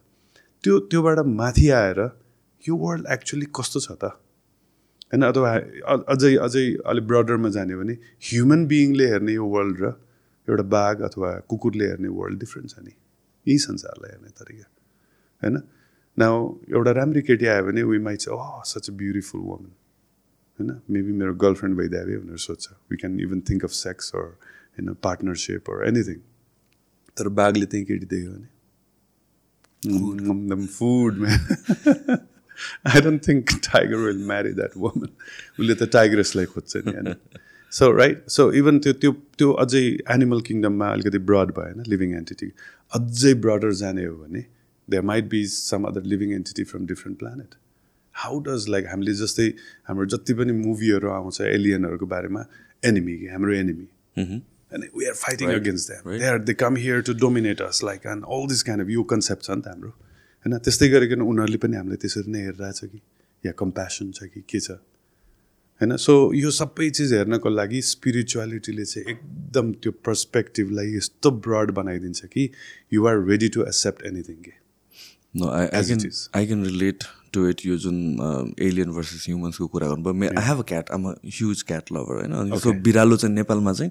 [0.65, 2.21] त्यो त्योबाट माथि आएर
[2.69, 4.05] यो वर्ल्ड एक्चुली कस्तो छ त?
[4.05, 5.23] होइन?
[5.23, 5.55] अथवा
[5.89, 9.93] अ- अझै अझै अलिक ब्रडरमा जाने भने ह्युमन बिइङले हेर्ने यो वर्ल्ड र
[10.49, 12.91] एउटा बाघ अथवा कुकुरले हेर्ने वर्ल्ड डिफ्रेन्ट छ नि।
[13.49, 14.73] यही संसारलाई हेर्ने तरिका।
[15.45, 15.63] होइन?
[16.21, 16.23] न
[16.71, 19.73] एउटा राम्री केटी आयो भने वी छ oh such a beautiful woman
[20.61, 20.71] होइन?
[20.91, 25.71] मेबी मेरो गर्लफ्रेन्ड भइदिए भनेर सोध्छ we can even think of sex or होइन पार्टनरसिप
[25.71, 26.19] अर एनिथिङ
[27.17, 28.49] तर बाघले त्यही केटी देख्यो भने
[30.79, 31.43] food man
[32.87, 35.09] I don't think tiger will marry that woman
[35.59, 37.15] उसले त टाइग्रेसलाई खोज्छ नि होइन?
[37.73, 41.83] सो राइट सो इभन त्यो त्यो त्यो अझै एनिमल किङडममा अलिकति ब्रड भयो होइन?
[41.87, 42.49] लिभिङ एन्टिटी
[42.93, 44.43] अझै ब्रडर जाने हो भने
[44.89, 47.55] there might be some other living entity from different planet
[48.25, 49.49] how does like हामीले जस्तै
[49.89, 52.45] हाम्रो जति पनि मुभीहरू आउँछ एलियनहरूको बारेमा
[52.93, 54.41] एनिमी हाम्रो enemy
[54.95, 56.01] we are fighting against them.
[56.05, 56.21] right.
[56.21, 59.03] They are they come here to dominate us, like and all this kind of यो
[59.13, 59.91] कन्सेप्ट छ नि त हाम्रो.
[60.45, 60.59] होइन?
[60.67, 63.01] त्यस्तै गरिकन उनीहरूले पनि हामीलाई त्यसरी नै हेरिरहेछ कि?
[63.45, 64.43] या कम्प्यासन छ कि?
[64.53, 64.77] के छ?
[65.81, 65.97] होइन?
[66.05, 72.49] सो यो सबै चिज हेर्नको लागि स्पिरिचुअलिटीले चाहिँ एकदम त्यो पर्सपेक्टिभलाई यस्तो ब्रड बनाइदिन्छ कि
[72.93, 74.57] you are ready to accept anything के
[75.35, 76.45] No, I, I
[77.33, 77.97] To it यो जुन
[78.63, 80.15] एलियन वर्सेस ह्युमन्सको कुरा गर्नुभयो.
[80.15, 83.73] May I have a cat I'm a huge cat lover होइन सो बिरालो चाहिँ नेपालमा
[83.73, 83.91] चाहिँ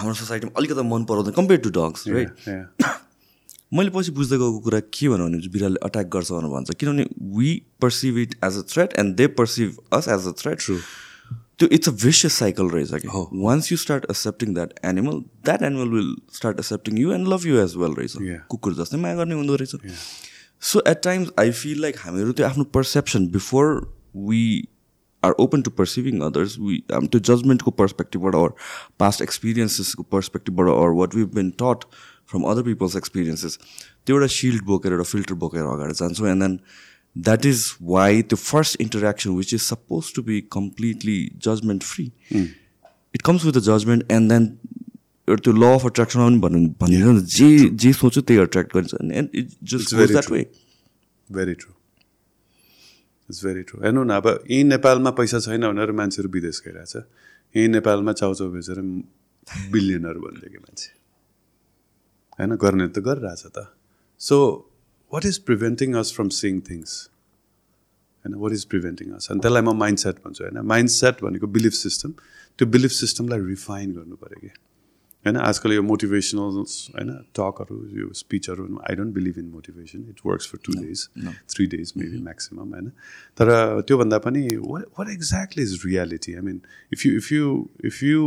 [0.00, 2.30] हाम्रो सोसाइटीमा अलिकति मन पराउँदैन कम्पेयर टु डग्स राइट.
[3.74, 7.04] मैले पछि बुझ्दै गएको कुरा के भन्नु भने बिरालोले अट्याक गर्छ भनेर भन्छ। किनभने
[7.36, 10.58] we perceive it as a threat and they perceive us as a threat.
[11.58, 15.62] त्यो इट्स अ भिसियस साइकल रहेछ कि। हो। Once you start accepting that animal that
[15.62, 18.16] animal will start accepting you and love you as well रहेछ.
[18.50, 19.74] कुकुर जस्तै माया गर्ने हुँदो रहेछ।
[20.62, 23.74] So at times I feel like हामीहरू त्यो आफ्नो perception before
[24.28, 24.42] we
[25.22, 28.54] are open to perceiving others we um, त्यो जजमेन्टको पर्सपेक्टिभबाट अर
[28.98, 31.84] पास्ट एक्सपिरियन्सेसको पर्सपेक्टिभबाट or what we been taught
[32.28, 33.58] from other people's experiences
[34.06, 36.58] त्यो एउटा सिल्ड बोकेर एउटा फिल्टर बोकेर अगाडि जान्छौँ and then
[37.16, 43.22] that is why त्यो first interaction which is suppose to be completely judgment free it
[43.24, 44.46] comes with a judgment and then
[45.28, 49.28] एउटा त्यो ल अफ एट्र्याक्सनमा पनि भन्नु नि जे जे सोच्यो त्यही एट्र्याक्ट गरिन्छ and
[49.34, 50.30] it just that.
[50.30, 50.44] Way
[51.28, 51.70] very true
[53.28, 56.96] it's very true हेर्नु न अब यहीँ नेपालमा पैसा छैन भनेर मान्छेहरू विदेश गइरहेछ
[57.54, 58.80] यहीँ नेपालमा चाउचाउ बेचेर
[59.70, 60.90] बिलियनहरू भनिदियो कि मान्छे
[62.38, 63.66] होइन गर्ने त गरिरहेछ त
[64.20, 64.36] so
[65.12, 66.98] what is preventing us from seeing things
[68.24, 71.46] होइन वाट इज प्रिभेन्टिङ अस अनि त्यसलाई म माइन्ड सेट भन्छु होइन माइन्ड सेट भनेको
[71.56, 72.12] बिलिफ सिस्टम
[72.58, 74.52] त्यो बिलिफ सिस्टमलाई रिफाइन गर्नु पऱ्यो कि
[75.24, 76.56] होइन आजकल यो मोटिभेसनल
[76.94, 81.08] होइन टकहरू यो स्पिचहरू I don't believe in motivation it works for two days
[81.54, 82.88] three days maybe maximum होइन
[83.38, 83.52] तर
[83.88, 86.60] त्योभन्दा पनि what exactly is reality I mean
[86.92, 87.54] if you if you
[87.84, 88.24] if you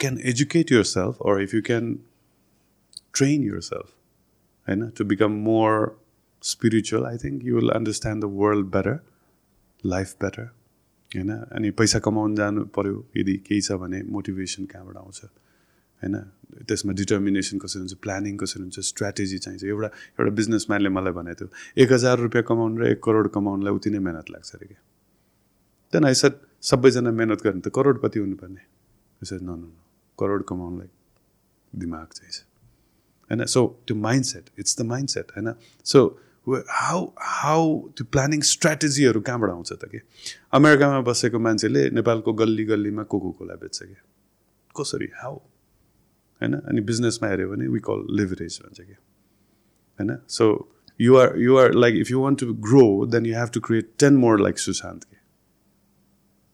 [0.00, 0.84] can educate your
[1.20, 1.90] or if you can
[3.12, 3.90] train yourself
[4.66, 5.92] होइन to become more
[6.44, 8.96] spiritual I think you will understand the world better
[9.84, 10.46] life better.
[11.16, 11.30] होइन?
[11.30, 15.20] अनि पैसा कमाउनु जानु पऱ्यो यदि केही छ भने मोटिभेसन कहाँबाट आउँछ?
[16.02, 16.16] होइन?
[16.68, 17.94] त्यसमा डिटर्मिनेसन कसरी हुन्छ?
[17.94, 18.80] प्लानिङ कसरी हुन्छ?
[18.80, 19.86] स्ट्राटेजी चाहिन्छ। एउटा
[20.20, 23.98] एउटा बिजनेसम्यानले मलाई भनेको थियो एक हजार रुपियाँ कमाउनु र एक करोड कमाउनुलाई उति नै
[23.98, 26.06] मेहनत लाग्छ अरे क्या?
[26.06, 28.62] आई सेट सबैजना मेहनत गर्ने त करोडपति हुनुपर्ने।
[29.22, 29.72] यसरी न,
[30.18, 30.88] करोड कमाउनुलाई
[31.74, 32.44] दिमाग चाहिन्छ।
[33.30, 33.44] होइन?
[33.44, 35.54] सो त्यो mind set it's the mind set होइन?
[35.84, 40.00] सो हाउ हाउ त्यो प्लानिङ स्ट्राटेजीहरू कहाँबाट आउँछ त कि?
[40.52, 44.02] अमेरिकामा बसेको मान्छेले नेपालको गल्ली गल्लीमा कोको कोला बेच्छ क्या
[44.74, 45.08] कसरी?
[45.14, 45.34] हाउ
[46.40, 46.54] होइन?
[46.54, 48.98] अनि बिजनेसमा हेऱ्यो भने वी कल लिभरेज भन्छ क्या
[49.98, 50.16] होइन?
[50.28, 50.44] So
[51.00, 53.90] you are you are like if you want to grow then you have to create
[53.98, 55.16] ten more like Sushant के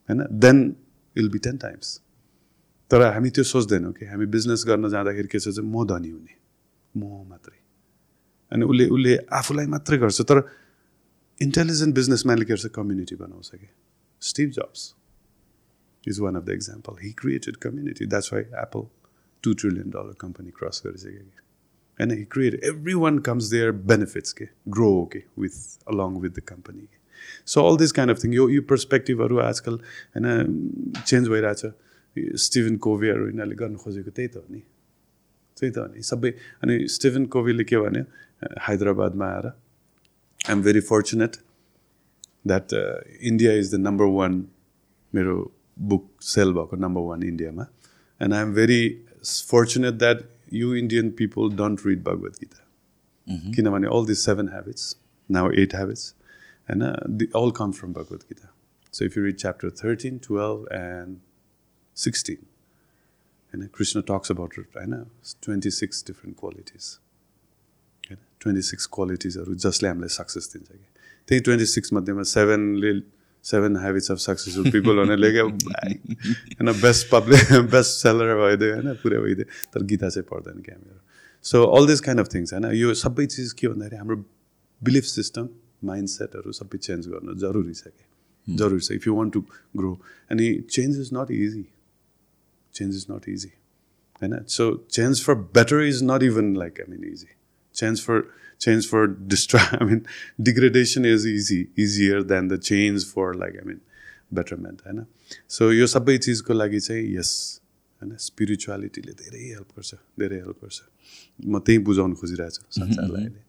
[0.09, 0.27] होइन?
[0.40, 0.77] Then
[1.16, 2.01] will be ten times
[2.90, 4.07] तर हामी त्यो सोच्दैनौँ कि?
[4.07, 6.35] हामी बिजनेस गर्न जाँदाखेरि के छ म धनी हुने।
[6.96, 7.65] म मात्रै।
[8.52, 10.42] अनि उसले उसले आफूलाई मात्रै गर्छ। तर
[11.40, 12.66] इन्टेलिजेन्ट बिजनेसम्यानले के गर्छ?
[12.74, 13.68] कम्युनिटी बनाउँछ कि?
[14.22, 14.82] Steve Jobs
[16.04, 18.87] is one of the example he created community that's why Apple
[19.44, 21.40] two trillion dollar company cross गरिसक्यो कि?
[21.98, 25.56] होइन he create every one comes their benefits के ग्रो के with
[25.88, 26.88] along with the company
[27.46, 29.74] so all this kind of thing यो यो पर्सपेक्टिभहरू आजकल
[30.16, 30.26] होइन
[31.06, 31.62] change भइरहेछ।
[32.40, 34.62] स्टिभन कोभीहरू यिनीहरूले गर्नु खोजेको त्यही त हो नि।
[35.57, 36.31] त्यही त हो नि सबै
[36.62, 38.05] अनि स्टिभन कोभीले के भन्यो
[38.66, 41.37] हैदराबादमा आएर I am very fortunate
[42.47, 42.75] that
[43.31, 44.45] India is the number one
[45.12, 45.37] मेरो
[45.90, 47.66] बुक सेल भएको नम्बर वान इन्डियामा
[48.21, 48.83] and I am very
[49.25, 50.23] fortunate that
[50.55, 54.97] you Indian people don't read Bhagavad Gita किनभने all this seven habits
[55.29, 56.14] now eight habits
[56.69, 58.53] होइन they all come from Bhagavad Gita
[58.95, 61.19] so if you read chapter thirteen twelve and
[61.97, 62.47] sixteen
[63.52, 63.66] होइन?
[63.76, 64.94] Krishna talks about होइन?
[65.42, 66.85] Twenty six different qualities
[68.09, 68.18] होइन?
[68.40, 70.87] Twenty six क्वालिटिजहरू जसले हामीलाई success दिन्छ कि?
[71.28, 72.92] त्यही twenty six मध्येमा सेभेनले
[73.44, 79.18] seven habits of successful people भनेर क्या होइन बेस्ट पब्लिक बेस्ट सेलर भइदियो होइन पुरै
[79.24, 81.00] भइदियो। तर गीता चाहिँ पढ्दैन कि हामीहरू
[81.44, 82.66] so all this kind of things होइन?
[82.74, 84.16] यो सबै चिज के भन्दाखेरि हाम्रो
[84.80, 85.48] बिलिफ सिस्टम
[85.85, 88.04] माइन्ड सेटहरू सबै चेन्ज गर्नु जरुरी छ कि?
[88.46, 89.40] जरुरी छ। If you want to
[89.76, 89.92] grow
[90.30, 91.64] अनि change is not easy
[92.76, 93.54] change is not easy.
[94.21, 97.30] And so change for better is not even like I mean easy.
[97.74, 98.28] Change for
[98.60, 100.06] change for distra- I mean
[100.41, 103.82] degradation is easy easier than the change for like I mean
[104.34, 105.06] betterment होइन
[105.56, 107.32] so यो सबै चिजको लागि चाहिँ यस
[108.02, 110.80] होइन स्पिरिचुअलिटीले धेरै help गर्छ धेरै हेल्प गर्छ
[111.52, 113.41] म त्यही बुझाउनु खोजिरहेको छु संसारलाई अहिले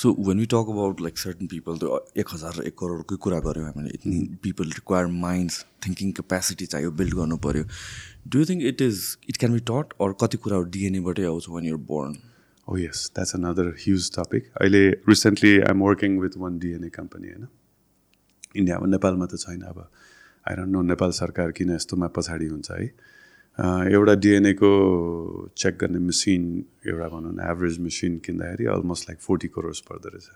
[0.00, 3.66] so when we talk about like certain people त्यो एक हजार एक करोडकै कुरा गऱ्यौँ
[3.66, 7.64] हामीले इट्नी people require minds thinking capacity चाहियो बिल्ड गर्नु पऱ्यो
[8.28, 11.64] do you think it is it can be taught or कति कुराहरू डिएनएबाटै आउँछ when
[11.64, 12.16] you're born
[12.68, 14.42] Oh yes, that's another huge topic.
[14.60, 17.46] अहिले recently I am working with one DNA company होइन?
[18.56, 19.78] इन्डियामा नेपालमा त छैन अब।
[20.48, 22.90] आई डोन्ट नो नेपाल सरकार किन यस्तोमा पछाडि हुन्छ है।
[23.58, 24.68] एउटा डिएनएको
[25.58, 26.42] चेक गर्ने मेसिन
[26.86, 30.28] एउटा भनौँ न एभरेज मेसिन किन्दाखेरि अलमोस्ट लाइक फोर्टी करोड्स पर्दो रहेछ।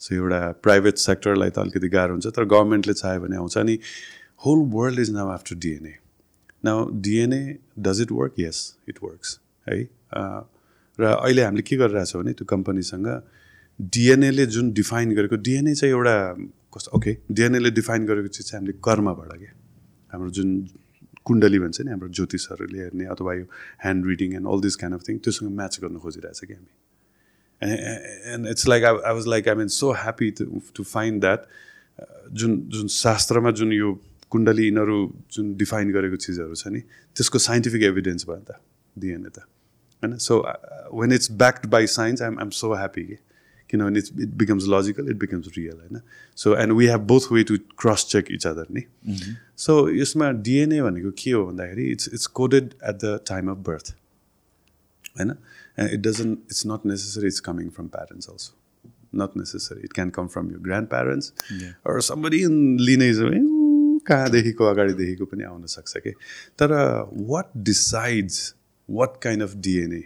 [0.00, 3.78] सो एउटा प्राइभेट सेक्टरलाई त अलिकति गाह्रो हुन्छ तर गभर्मेन्टले चाह्यो भने आउँछ। अनि
[4.46, 5.94] whole world is now after DNA
[6.64, 7.56] now DNA
[7.88, 9.80] does it work yes it works है?
[10.98, 13.08] र अहिले हामीले के गरिरहेछौँ भने त्यो कम्पनीसँग
[13.80, 16.16] डिएनएले जुन डिफाइन गरेको डिएनए चाहिँ एउटा
[16.76, 19.52] कस्तो ओके डिएनएले डिफाइन गरेको चिज चाहिँ हामीले कर्मबाट क्या
[20.12, 20.48] हाम्रो जुन
[21.30, 23.46] कुण्डली भन्छ नि हाम्रो ज्योतिषहरूले हेर्ने अथवा यो
[23.84, 26.72] hand reading and all this kind of thing त्योसँग म्याच गर्न खोजिरहेछ कि हामी।
[28.34, 30.30] And it's like I was like I mean so happy
[30.76, 31.40] to find that
[32.32, 33.88] जुन जुन शास्त्रमा जुन यो
[34.30, 34.98] कुण्डली यिनीहरू
[35.32, 36.80] जुन डिफाइन गरेको चिजहरू छ नि
[37.16, 38.52] त्यसको साइन्टिफिक एभिडेन्स भयो नि त
[38.96, 39.38] डिएनए त।
[40.02, 40.16] होइन?
[40.18, 40.34] So
[41.00, 43.16] when it's backed by science I'm I'm so happy कि।
[43.70, 46.00] किनभने it's it becomes logical it becomes real होइन?
[46.38, 48.82] So and we have both way to cross check each other नि
[49.58, 53.94] so यसमा डिएनए भनेको के हो भन्दाखेरि it's it's coded at the time of birth
[55.18, 55.30] होइन?
[55.78, 58.56] And it doesn't it's not necessary it's coming from parents also
[59.22, 61.32] not necessary it can come from your grandparents
[61.86, 63.18] or in lineage
[64.06, 66.10] कहाँदेखिको अगाडिदेखिको पनि आउन सक्छ कि?
[66.58, 66.72] तर
[67.30, 68.54] what decides
[68.88, 70.02] what kind of DNA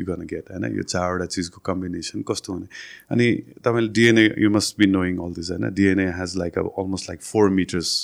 [0.00, 2.68] you gonna get होइन यो चारवटा चिजको कम्बिनेसन कस्तो हुने
[3.10, 3.26] अनि
[3.60, 7.22] तपाईँले DNA you must be knowing all this होइन डिएनए हेज लाइक अब अलमोस्ट लाइक
[7.24, 7.98] फोर मिटर्स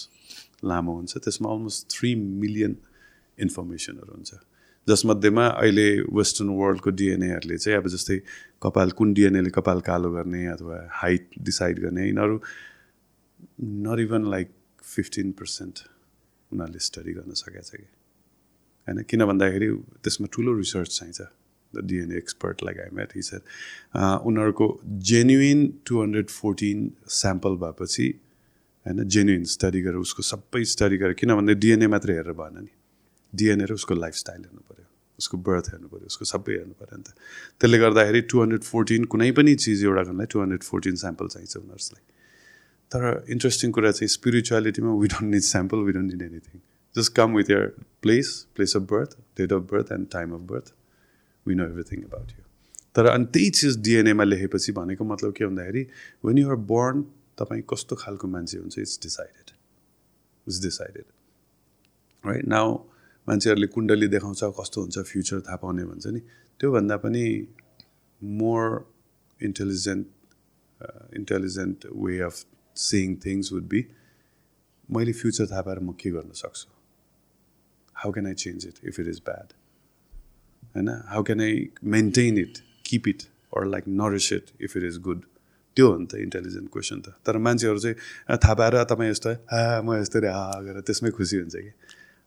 [0.65, 2.77] लामो हुन्छ त्यसमा अलमोस्ट थ्री मिलियन
[3.39, 4.45] इन्फर्मेसनहरू हुन्छ
[4.87, 8.19] जसमध्येमा अहिले वेस्टर्न वर्ल्डको डिएनएहरूले चाहिँ अब जस्तै
[8.63, 12.41] कपाल कुन डिएनएले कपाल कालो गर्ने अथवा हाइट डिसाइड गर्ने यिनीहरू
[13.83, 14.51] not even like
[14.87, 15.79] fifteen percent
[16.51, 17.89] उनीहरूले स्टडी गर्न सकेको छ कि
[18.87, 21.29] होइन किन भन्दाखेरि त्यसमा ठुलो रिसर्च चाहिन्छ
[21.83, 24.69] DNA expert like I met his उनीहरूको
[25.11, 28.09] genuine two hundred fourteen sample भएपछि
[28.87, 32.73] होइन जेन्युन स्टडी गरेर उसको सबै स्टडी गरेर किनभने डिएनए मात्रै हेरेर भएन नि।
[33.33, 34.85] डिएनए र उसको लाइफस्टाइल हेर्नु पऱ्यो
[35.19, 37.11] उसको बर्थ हेर्नु पऱ्यो उसको सबै हेर्नु पऱ्यो नि त।
[37.61, 41.57] त्यसले गर्दाखेरि टु हन्ड्रेड फोर्टिन कुनै पनि चिज एउटा गर्नलाई टु हन्ड्रेड फोर्टिन स्याम्पल चाहिन्छ
[41.57, 42.03] उनीहरूलाई।
[42.91, 43.03] तर
[43.35, 46.61] इन्ट्रेस्टिङ कुरा चाहिँ स्पिरिचुअलिटीमा we don't need sample we don't need anything
[46.95, 47.65] just come with your
[48.03, 50.73] place place of birth date of birth and time of birth
[51.47, 52.45] we know everything about you
[52.97, 55.83] तर अनि त्यही चिज डिएनएमा लेखेपछि भनेको मतलब के भन्दाखेरि
[56.25, 57.03] वेन युआर बोर्न
[57.39, 59.51] तपाईँ कस्तो खालको मान्छे हुन्छ it's decided
[60.47, 61.05] it's decided
[62.25, 62.75] right now
[63.29, 66.21] मान्छेहरूले कुण्डली देखाउँछ कस्तो हुन्छ फ्युचर थाहा पाउने भन्छ नि।
[66.61, 67.25] त्योभन्दा पनि
[68.23, 68.67] more
[69.41, 70.07] intelligent
[71.17, 72.45] intelligent way of
[72.77, 73.85] saying things would be
[74.89, 76.69] मैले फ्युचर थाहा पाएर म के गर्न सक्छु?
[77.97, 79.53] How can I change it if it is bad
[80.77, 80.91] होइन?
[81.13, 81.55] How can I
[81.97, 83.23] maintain it keep it
[83.57, 85.25] or like nourish it if it is good
[85.77, 89.83] त्यो हो नि त इन्टेलिजेन्ट क्वेसन त। तर मान्छेहरू चाहिँ थाहा पाएर तपाईँ यस्तो हा?
[89.83, 91.73] म यस्तै हा गरेर त्यसमै खुसी हुन्छ कि?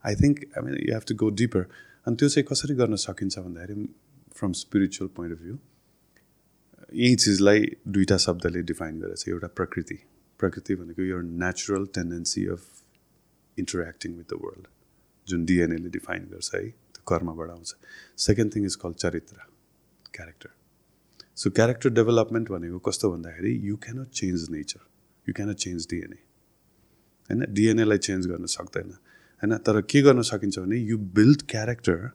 [0.04, 1.64] I think I mean you have to go deeper
[2.08, 3.76] अनि त्यो चाहिँ कसरी गर्न सकिन्छ भन्दाखेरि
[4.38, 5.58] from spiritual point of view
[7.00, 9.98] यही चिजलाई दुईवटा शब्दले डिफाइन गरेर चाहिँ एउटा प्रकृति।
[10.40, 12.62] प्रकृति भनेको यो natural tendency of
[13.58, 14.68] interacting with the world
[15.28, 16.62] जुन डिएनएले डिफाइन गर्छ है।
[17.08, 17.76] कर्मबाट आउँछ
[18.18, 19.36] सेकेन्ड थिङ इज कल चरित्र
[20.14, 20.50] क्यारेक्टर
[21.36, 24.80] सो क्यारेक्टर डेभलपमेन्ट भनेको कस्तो भन्दाखेरि you cannot change nature
[25.30, 26.24] you cannot change DNA
[27.30, 27.46] होइन?
[27.54, 28.90] डिएनएलाई चेन्ज गर्न सक्दैन।
[29.44, 29.58] होइन?
[29.58, 32.10] तर के गर्न सकिन्छ भने you build character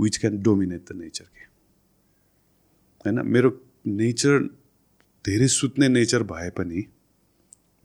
[0.00, 1.44] which can dominate the nature के
[3.04, 3.26] होइन?
[3.26, 4.38] मेरो नेचर
[5.24, 6.84] धेरै सुत्ने नेचर भए पनि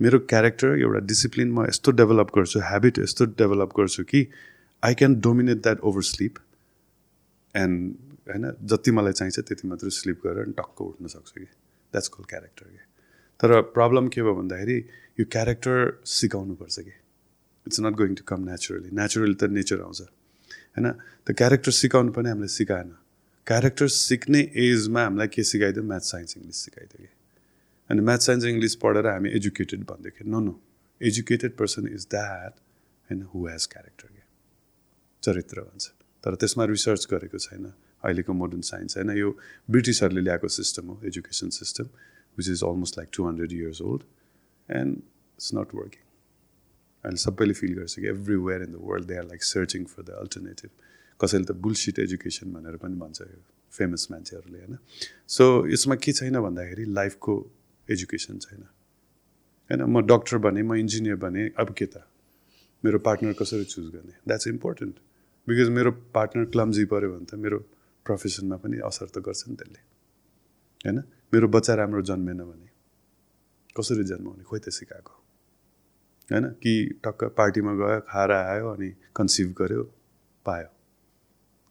[0.01, 4.27] मेरो क्यारेक्टर एउटा डिसिप्लिन म यस्तो डेभलप गर्छु ह्याबिट यस्तो डेभलप गर्छु कि
[4.83, 6.37] I can dominate that over slip
[7.55, 7.95] and
[8.29, 11.45] होइन जति मलाई चाहिन्छ त्यति मात्रै स्लिप गरेर टक्क उठ्न सक्छु कि।
[11.93, 12.81] द्याट्स कल क्यारेक्टर कि
[13.39, 14.77] तर प्रब्लम के भयो भन्दाखेरि
[15.19, 16.95] यो क्यारेक्टर सिकाउनुपर्छ कि।
[17.67, 20.91] It's not going to come naturally naturally त नेचर आउँछ। होइन
[21.25, 22.89] त्यो क्यारेक्टर सिकाउनु पनि हामीलाई सिकाएन।
[23.47, 25.83] क्यारेक्टर सिक्ने एजमा हामीलाई के सिकाइदियो?
[25.83, 27.11] म्याथ साइन्स इङ्ग्लिस सिकाइदियो कि
[27.89, 30.53] अनि म्याथ साइन्स इङ्ग्लिस पढेर हामी एजुकेटेड भन्दैथियो no no
[31.01, 32.53] educated person is that
[33.09, 34.18] होइन हु हेज क्यारेक्टर के
[35.29, 35.85] चरित्र भन्छ।
[36.23, 37.71] तर त्यसमा रिसर्च गरेको छैन।
[38.03, 39.29] अहिलेको मोडर्न साइन्स होइन यो
[39.69, 41.89] ब्रिटिसहरूले ल्याएको सिस्टम हो education system
[42.37, 44.03] which is almost like two hundred years old
[44.69, 46.03] and it's not working
[47.05, 48.07] अहिले सबैले फिल गर्छ कि
[48.45, 50.69] everywhere in the world they are like searching for the alternative
[51.19, 54.77] कसैले त बुलसिट एजुकेसन भनेर पनि भन्छ यो फेमस मान्छेहरूले होइन?
[55.27, 57.35] सो यसमा के छैन भन्दाखेरि लाइफको
[57.89, 59.83] एजुकेसन छैन। होइन?
[59.83, 62.07] म डक्टर भने म इन्जिनियर भने अब के त?
[62.83, 64.15] मेरो पार्टनर कसरी चुज गर्ने?
[64.27, 64.95] द्याट्स इम्पोर्टेन्ट
[65.49, 67.59] बिकज मेरो पार्टनर क्लम्जी पऱ्यो भने त मेरो
[68.05, 69.81] प्रोफेसनमा पनि असर त गर्छ नि त्यसले।
[70.85, 70.97] होइन?
[71.33, 72.69] मेरो बच्चा राम्रो जन्मेन भने
[73.77, 74.43] कसरी जन्माउने?
[74.43, 75.13] खोइ त सिकाएको।
[76.31, 76.45] होइन?
[76.61, 76.73] कि
[77.05, 79.83] टक्क पार्टीमा गयो खाएर आयो अनि कन्सिभ गर्यो
[80.45, 80.69] पायो।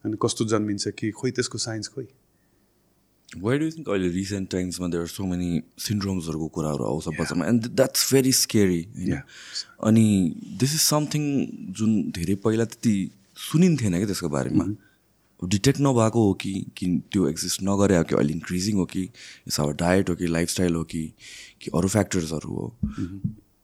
[0.05, 1.11] अनि कस्तो जन्मिन्छ कि?
[1.11, 2.07] खोइ त्यसको साइन्स खोइ।
[3.37, 7.45] वाइ डु थिङ्क अहिले रिसेन्ट टाइम्समा देयर सो मेनी सिन्ड्रोम्सहरूको कुराहरू आउँछ बच्चामा?
[7.45, 9.21] एन्ड द्याट्स भेरी स्केरी होइन?
[9.83, 10.07] अनि
[10.57, 11.23] दिस इज समथिङ
[11.71, 14.65] जुन धेरै पहिला त्यति सुनिन्थेन क्या त्यसको बारेमा?
[15.41, 19.59] डिटेक्ट नभएको हो कि कि त्यो एक्जिस्ट नगरे हो कि अहिले इन्क्रिजिङ हो कि इट्स
[19.59, 21.03] अब डायट हो कि लाइफस्टाइल हो कि
[21.61, 22.65] कि अरू फ्याक्टर्सहरू हो?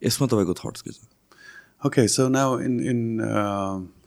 [0.04, 1.00] यसमा तपाईँको थट्स के छ?
[1.86, 3.02] Okay so now in in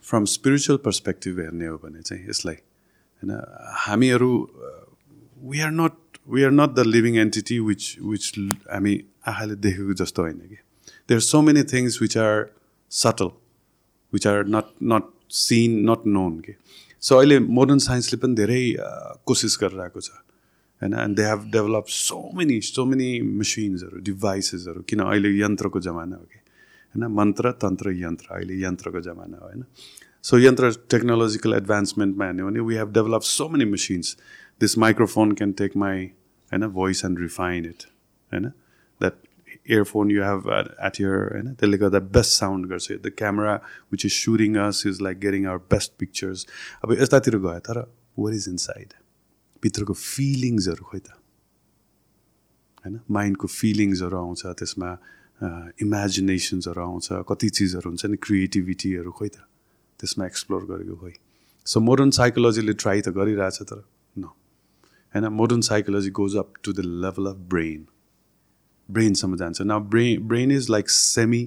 [0.03, 3.31] from spiritual perspective हेर्ने हो भने चाहिँ यसलाई होइन
[3.85, 4.31] हामीहरू
[5.51, 8.33] we are not we are not the living entity which which
[8.73, 8.95] हामी
[9.27, 10.55] आँखाले देखेको जस्तो होइन कि।
[11.09, 12.51] There so many things which are
[12.91, 13.31] subtle
[14.13, 16.55] which are not not seen not known के
[17.01, 18.63] सो अहिले मोडर्न साइन्सले पनि धेरै
[19.25, 20.93] कोसिस गरिरहेको छ होइन?
[20.93, 26.23] And they have develop so many so many मेसिन्सहरू डिभाइसेसहरू किन अहिले यन्त्रको जमाना हो
[26.23, 26.39] कि?
[26.93, 27.11] होइन?
[27.13, 29.65] मन्त्र तन्त्र यन्त्र अहिले यन्त्रको जमाना हो होइन?
[30.23, 34.17] सो यन्त्र टेक्नोलोजिकल एडभान्समेन्टमा हेर्ने भने we have develop so many machines
[34.61, 36.05] this microphone can take my
[36.51, 36.67] होइन?
[36.67, 37.83] भोइस एन्ड रिफाइन इट
[38.31, 38.51] होइन?
[39.69, 40.49] Earphone you have
[40.87, 43.53] at your होइन त्यसले गर्दा बेस्ट साउन्ड गर्छ the camera
[43.91, 46.47] which is shooting us is like getting our best pictures
[46.83, 47.85] अब यस्तातिर गयो तर
[48.19, 48.93] वर इज इन साइड
[49.63, 51.09] भित्रको फिलिङ्सहरू खोइ त।
[52.85, 52.99] होइन?
[53.11, 54.91] माइन्डको फिलिङ्सहरू आउँछ त्यसमा
[55.83, 59.37] इमेजिनेसन्सहरू आउँछ कति चिजहरू हुन्छ नि क्रिएटिभिटीहरू खोइ त।
[59.99, 61.13] त्यसमा एक्सप्लोर गरेको खोइ।
[61.67, 63.83] सो मोडर्न साइकोलोजीले ट्राई त गरिरहेछ तर
[64.17, 65.27] न होइन?
[65.39, 67.85] Modern psychology goes up to the level of brain
[68.89, 71.43] ब्रेनसम्म जान्छ न brain brain is like semi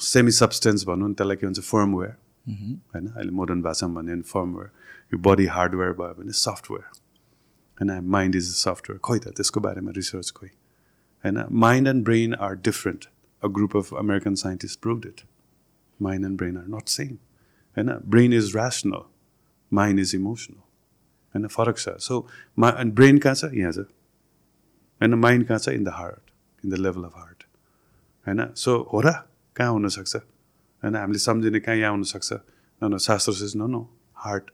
[0.00, 2.16] semi substance भनौँ न त्यसलाई के भन्छ फर्मवेयर
[2.46, 4.70] होइन अहिले मोडर्न भाषामा भन्यो भने फर्मवेयर
[5.12, 6.84] यो बडी हार्डवेयर भयो भने सफ्टवेयर
[7.78, 10.48] होइन माइन्ड इज सफ्टवेयर खोइ त त्यसको बारेमा रिसर्च खोइ
[11.24, 13.08] होइन mind and brain are different
[13.42, 15.20] a group of American scientist prove it
[16.00, 17.16] mind and brain are not same
[17.76, 19.04] होइन brain is rational
[19.72, 20.56] mind is emotional
[21.34, 22.26] होइन फरक छ सो
[22.58, 23.86] मा ब्रेन कहाँ छ यहाँ छ
[25.04, 27.44] होइन माइन्ड कहाँ छ in the heart in the level of heart
[28.26, 29.12] होइन सो हो र
[29.56, 33.80] कहाँ हुनसक्छ होइन हामीले सम्झिने कहाँ यहाँ हुनसक्छ न न शास्त्र सिज न नो
[34.16, 34.50] हार्ट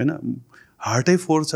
[0.00, 0.10] होइन
[0.80, 1.54] हार्टै फोहोर छ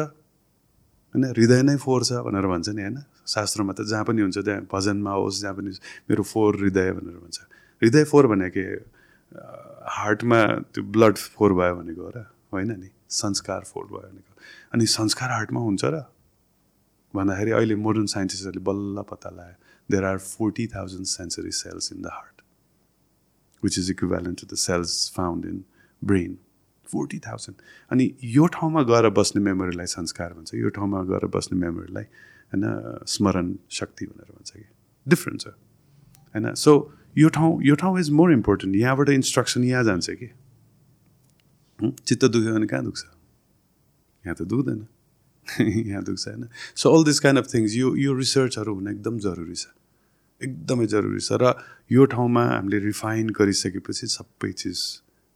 [1.15, 2.99] होइन हृदय नै फोहोर छ भनेर भन्छ नि होइन?
[3.27, 7.39] शास्त्रमा त जहाँ पनि हुन्छ त्यहाँ भजनमा होस् जहाँ पनि फोहोर फोर हृदय भनेर भन्छ।
[7.83, 8.65] हृदय फोहोर भनेको
[9.89, 10.41] हार्टमा
[10.73, 12.19] त्यो ब्लड फोहोर भयो भनेको हो र?
[12.53, 12.89] होइन नि?
[13.09, 14.33] संस्कार फोहोर भयो भनेको
[14.73, 16.05] अनि संस्कार हार्टमा हुन्छ र?
[17.15, 19.57] भन्दाखेरि अहिले मोडर्न साइन्टिस्टहरूले बल्ल पत्ता लगायो
[19.89, 22.43] there are forty thousand sensory cells in the heart
[23.63, 25.63] which is equivalent to the cells found in
[26.03, 26.39] brain
[26.87, 32.05] forty thousand अनि यो ठाउँमा गएर बस्ने मेमोरीलाई संस्कार भन्छ। यो ठाउँमा गएर बस्ने मेमोरीलाई
[32.53, 32.65] होइन
[33.09, 34.65] स्मरण शक्ति भनेर भन्छ कि।
[35.07, 35.47] डिफ्रेन्ट छ
[36.35, 36.73] होइन सो
[37.17, 40.31] यो ठाउँ यो ठाउँ इज मोर इम्पोर्टेन्ट यहाँबाट इन्स्ट्रक्सन यहाँ जान्छ कि।
[41.81, 43.05] चित्त दुख्यो भने कहाँ दुख्छ?
[44.25, 44.87] यहाँ त दुख्दैन।
[45.61, 49.55] यहाँ दुख्छ होइन। So all this kind of things यो यो रिसर्चहरू हुन एकदम जरुरी
[49.55, 49.67] छ।
[50.41, 51.55] एकदमै जरुरी छ र
[51.91, 54.79] यो ठाउँमा हामीले रिफाइन गरिसकेपछि सबै चिज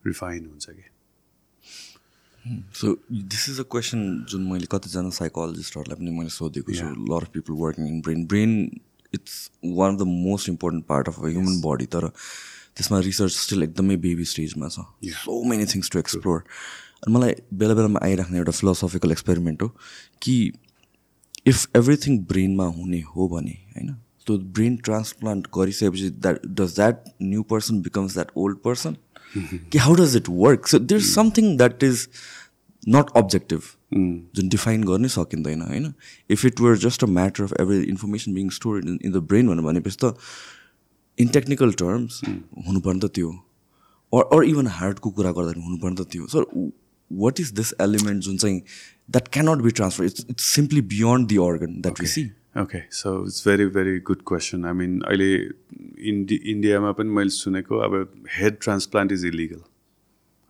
[0.04, 0.86] रिफाइन हुन्छ कि।
[2.80, 7.30] So this is a question जुन मैले कतिजना साइकोलोजिस्टहरूलाई पनि मैले सोधेको छु। Lot of
[7.34, 8.52] people working in brain brain
[9.14, 9.34] it's
[9.64, 12.08] one of the most important part of a human body तर
[12.76, 14.86] त्यसमा रिसर्च स्टिल एकदमै बेबी स्टेजमा छ।
[15.24, 16.42] So many things to explore
[17.02, 19.68] अनि मलाई बेला बेलामा आइराख्ने एउटा फिलोसफिकल एक्सपेरिमेन्ट हो
[20.22, 20.36] कि
[21.46, 23.94] इफ एभ्रिथिङ ब्रेनमा हुने हो भने होइन?
[24.26, 28.96] त्यो ब्रेन ट्रान्सप्लान्ट गरिसकेपछि that does that new person becomes that old person
[29.72, 32.08] कि how does it work so there is something that is
[32.96, 33.60] not objective
[34.36, 35.92] जुन डिफाइन गर्नै सकिँदैन होइन?
[36.30, 39.48] If it were just a matter of every information being store in in the brain
[39.48, 40.14] भनेर भनेपछि त
[41.18, 43.30] in technical terms हुनुपर्ने त त्यो
[44.12, 46.50] अर अर इभन हार्टको कुरा गर्दाखेरि हुनुपर्ने त त्यो sir
[47.12, 48.60] what is this element जुन चाहिँ
[49.10, 52.24] that cannot be transfer it's it's simply beyond the organ that we see
[52.60, 55.34] okay so it's very very good question I mean अहिले
[56.10, 59.60] इन्डि इन्डियामा पनि मैले सुनेको अब हेड ट्रान्सप्लान्ट इज इलिगल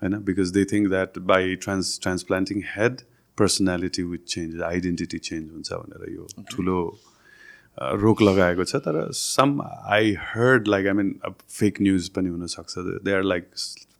[0.02, 0.14] होइन?
[0.24, 3.00] Because they think that by trans transplanting head
[3.38, 6.78] personality with change identity change हुन्छ भनेर यो ठुलो
[8.02, 12.74] रोक लगाएको छ। तर some I heard like I mean अब फेक न्युज पनि हुनसक्छ।
[13.04, 13.48] They are like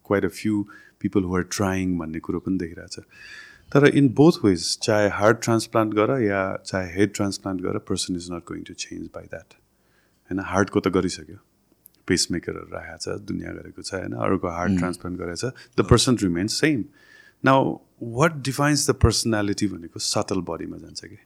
[0.07, 0.65] quite a few
[1.01, 2.99] people who are trying भन्ने कुरो पनि देखिरहेछ
[3.73, 8.31] तर इन बोथ वेज चाहे हार्ट ट्रान्सप्लान्ट गर या चाहे हेड ट्रान्सप्लान्ट गर person is
[8.33, 11.39] not going to change by that होइन हार्टको त गरिसक्यो।
[12.09, 16.61] पेसमेकरहरू राखेको छ दुनियाँ गरेको छ होइन अरूको हार्ट ट्रान्सप्लान्ट गरेको छ the person remains
[16.61, 16.85] same
[17.45, 17.73] now
[18.19, 21.19] what defines the personality भनेको सटल बडीमा जान्छ कि।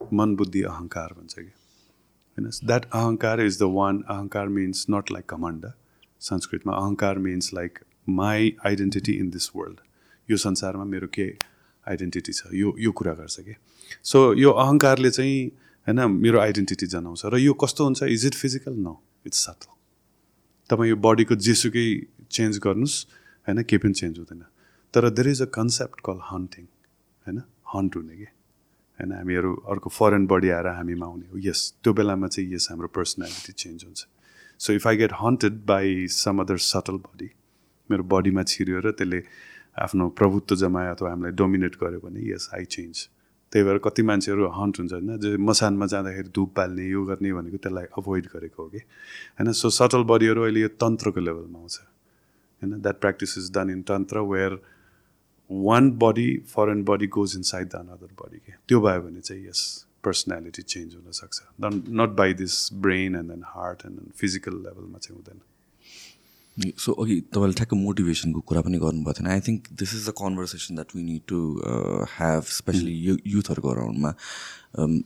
[0.00, 5.26] मन बुद्धि अहङ्कार भन्छ कि। होइन that ahankar is the one ahankar means not like
[5.34, 5.70] command
[6.30, 7.78] संस्कृतमा ahankar means like
[8.08, 9.80] my identity in this world
[10.28, 11.26] यो संसारमा मेरो के
[11.86, 12.42] आइडेन्टिटी छ?
[12.52, 13.54] यो यो कुरा गर्छ कि?
[14.02, 15.46] सो यो अहङ्कारले चाहिँ
[15.86, 18.02] होइन मेरो आइडेन्टिटी जनाउँछ। र यो कस्तो हुन्छ?
[18.02, 19.70] Is it physical no it's subtle
[20.70, 21.86] तपाईँ यो बडीको जेसुकै
[22.30, 22.96] चेन्ज गर्नुहोस्
[23.46, 24.42] होइन केही पनि चेन्ज हुँदैन।
[24.94, 26.64] तर there is a concept called haunting
[27.26, 27.38] होइन
[27.74, 28.28] हन्ट हुने कि?
[28.98, 32.88] होइन हामीहरू अर्को फरेन बडी आएर हामीमा आउने हो। यस त्यो बेलामा चाहिँ यस हाम्रो
[32.88, 34.06] पर्सनालिटी चेन्ज हुन्छ।
[34.58, 37.30] So if I get haunted by some other subtle body
[37.90, 39.20] मेरो बडीमा छिर्यो र त्यसले
[39.84, 43.08] आफ्नो प्रभुत्व जमायो अथवा हामीलाई डोमिनेट गर्यो भने यस आई चेन्ज
[43.52, 47.56] त्यही भएर कति मान्छेहरू हन्ट हुन्छ होइन जो मसानमा जाँदाखेरि धुप बाल्ने यो गर्ने भनेको
[47.56, 48.78] त्यसलाई अभोइड गरेको हो कि?
[49.38, 51.76] होइन सो सटल बडीहरू अहिले यो तन्त्रको लेभलमा आउँछ।
[52.62, 54.58] होइन that practice is done in tantra where
[55.50, 59.60] one body foreign body goes inside the another body के त्यो भयो भने चाहिँ यस
[60.04, 61.42] पर्सनालिटी चेन्ज हुनसक्छ।
[62.00, 65.40] Not by this brain and then heart and then physical लेभलमा चाहिँ हुँदैन।
[66.56, 70.74] सो अघि तपाईँले ठ्याक्क मोटिभेसनको कुरा पनि गर्नुभएको थिएन I think this is the conversation
[70.74, 71.38] that we need to
[72.16, 74.14] have specially you युथहरूको अराउन्डमा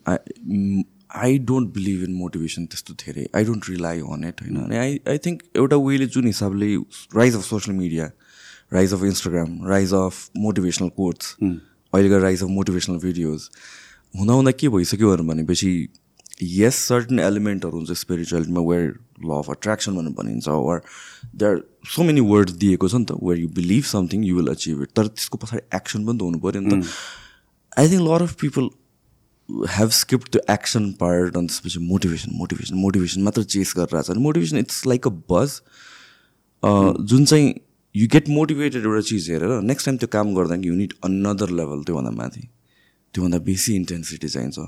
[0.08, 0.82] I
[1.22, 3.26] I don't believe in motivation त्यस्तो धेरै.
[3.36, 4.56] I don't rely on it होइन?
[4.56, 6.74] अनि आई आई थिङ्क एउटा वेले जुन हिसाबले
[7.16, 8.10] rise of social media
[8.72, 13.48] rise of Instagram rise of motivational quotes अहिलेको rise of motivational videos
[14.18, 15.72] हुँदा हुँदा के भइसक्यो भनेपछि
[16.42, 18.92] यस सर्टन एलिमेन्टहरू हुन्छ स्पिरिचुअलिटीमा वेयर
[19.24, 20.82] ल अफ अट्र्याक्सन भनेर भनिन्छ where
[21.34, 21.62] there are
[21.94, 24.90] so many words दिएको छ नि त where you believe something you will achieve it
[24.96, 26.84] तर त्यसको पछाडि एक्सन पनि त हुनु पऱ्यो नि त।
[27.78, 28.68] I think lot of people
[29.76, 34.22] have skip त्यो एक्सन पार्ट अनि त्यसपछि मोटिभेसन मोटिभेसन मोटिभेसन मात्र चेस गरिरहेको छ। अनि
[34.28, 35.60] मोटिभेसन इट्स लाइक अ बज
[37.10, 37.48] जुन चाहिँ
[37.94, 41.82] यु गेट मोटिभेटेड एउटा चिज हेरेर नेक्स्ट टाइम त्यो काम गर्दा यु निड अनदर लेभल
[41.84, 42.48] त्योभन्दा माथि
[43.14, 44.58] त्योभन्दा बेसी इन्टेन्सिटी चाहिन्छ।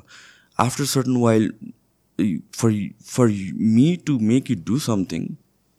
[0.59, 1.53] After certain while
[2.55, 2.73] for
[3.07, 3.29] for
[3.73, 5.27] me to make you do something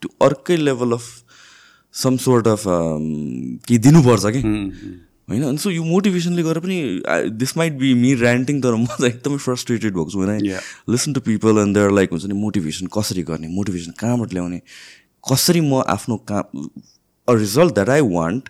[0.01, 1.09] त्यो अर्कै level of
[1.93, 4.41] some sort of केही दिनुपर्छ कि
[5.29, 9.03] होइन अनि सो यो मोटिभेसनले गर्दा पनि this might be me ranting तर म त
[9.05, 10.49] एकदमै फ्रस्ट्रेटेड भएको छु होइन
[10.89, 14.59] listen to people and there like हुन्छ नि मोटिभेसन कसरी गर्ने मोटिभेसन कहाँबाट ल्याउने
[15.23, 16.67] कसरी म आफ्नो काम
[17.27, 18.49] a result that I want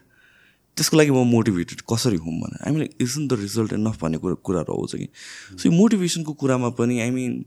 [0.78, 4.36] त्यसको लागि म मोटिभेटेड कसरी हुँ भने I mean isn't the result enough भन्ने कुरा
[4.42, 5.08] कुराहरू आउँछ कि
[5.52, 7.38] सो यो मोटिभेसनको कुरामा पनि आई मिन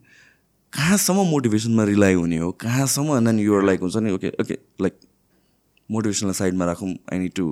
[0.76, 2.50] कहाँसम्म मोटिभेसनमा रिलाइ हुने हो?
[2.64, 3.24] कहाँसम्म?
[3.24, 4.98] देन युआर लाइक हुन्छ नि ओके ओके लाइक
[5.90, 7.46] मोटिभेसनलाई साइडमा राखौँ। I need to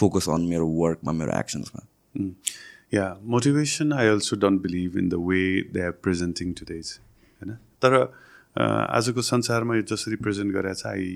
[0.00, 1.86] focus on मेरो वर्कमा मेरो एक्सन्समा
[2.94, 5.40] या motivation I also don't believe in the way
[5.72, 6.98] they are presenting today's
[7.42, 7.98] होइन तर
[8.56, 11.10] आजको संसारमा यो जसरी प्रेजेन्ट गरेको छ I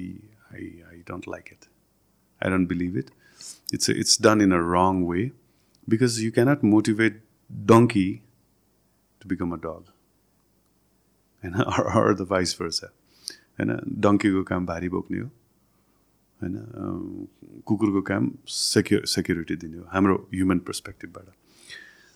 [0.52, 1.70] I I don't like it
[2.40, 3.10] I don't believe it
[3.76, 5.22] it's it's done in a wrong way
[5.88, 7.16] because you cannot motivate
[7.70, 8.08] donkey
[9.20, 9.82] to become a dog.
[11.42, 11.54] होइन
[11.96, 12.92] or, the vice versa
[13.58, 13.70] होइन?
[14.00, 15.30] डङ्कीको काम भारी बोक्ने हो
[16.40, 16.56] होइन?
[17.66, 21.26] कुकुरको काम सेक्यु सेक्युरिटी दिने हो हाम्रो human पर्सपेक्टिभबाट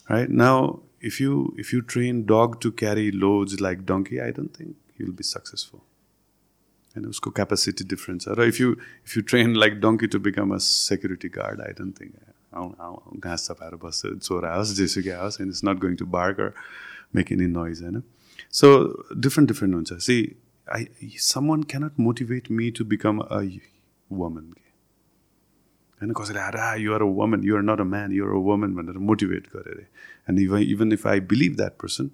[0.09, 4.61] right now if you if you train dog to carry loads like donkey I don't
[4.61, 7.07] think you will be successful होइन?
[7.07, 8.73] उसको क्यापेसिटी डिफ्रेन्ट छ। र if you
[9.07, 13.75] if you train like donkey to become a security guard I don't think घाँस सफाएर
[13.85, 16.53] बस्छ चोरा होस् जेसुकै होस् and it's not going to bark or
[17.15, 18.03] make any noise होइन?
[18.55, 18.69] सो
[19.17, 20.17] डिफ्रेन्ट डिफ्रेन्ट हुन्छ see
[20.69, 23.41] I some one cannot motivate me to become a
[24.11, 24.69] woman के
[26.01, 29.47] होइन कसैले आएर you're a woman you're not a man you're a woman भनेर motivate
[29.57, 29.81] गरेर
[30.31, 32.11] and even even if I believe that person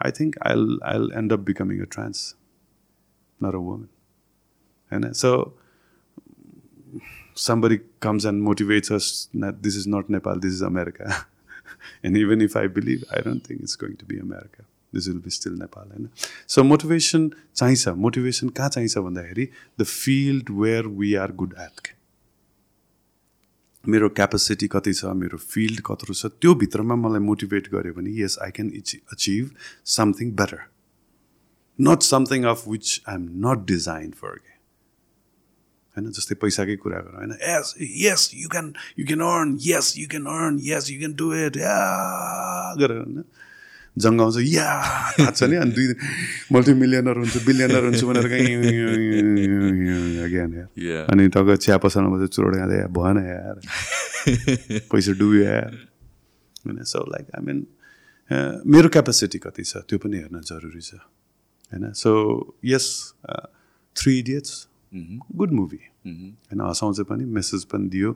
[0.00, 2.34] I think I I end up becoming a trans
[3.40, 3.88] not a woman
[4.92, 5.32] होइन so
[7.34, 11.26] somebody comes and motivates us that this is not Nepal, this is America.
[12.02, 14.64] and even if I believe, I don't think it's going to be America.
[14.92, 15.86] This will be still Nepal.
[15.86, 16.08] होइन
[16.48, 19.48] so motivation चाहिन्छ motivation कहाँ चाहिन्छ भन्दाखेरि
[19.80, 21.94] the field where we are good at
[23.84, 28.38] मेरो capacity कति छ मेरो field कत्रो छ त्यो भित्रमा मलाई मोटिभेट गर्यो भने yes
[28.42, 28.70] I can
[29.08, 29.50] achieve
[29.88, 30.64] something better
[31.78, 34.58] not something of which I am not design for के
[35.96, 40.08] होइन जस्तै पैसाकै कुरा गर होइन yes yes you can you can earn yes you
[40.08, 41.56] can earn yes you can do it
[42.82, 43.24] गरेर होइन
[43.98, 44.68] जङ्गाउँछ या
[45.18, 45.94] थाहा छ नि अनि दुई
[46.52, 48.54] मल्टिमिलियनर हुन्छ बिलियनर हुन्छ भनेर कहीँ
[51.10, 53.56] अनि तग चिया पसलमा चाहिँ चुरोड खाँदै भएन यार।
[54.90, 55.74] पैसा डुब्यो यार।
[56.66, 57.66] होइन सो लाइक आई मिन
[58.66, 61.92] मेरो क्यापेसिटी कति छ त्यो पनि हेर्न जरुरी छ होइन?
[61.92, 62.10] So
[62.64, 63.14] yes
[63.96, 64.66] Three Idiots
[65.36, 68.12] good movie होइन हँसाउँछ पनि मेसेज पनि दियो।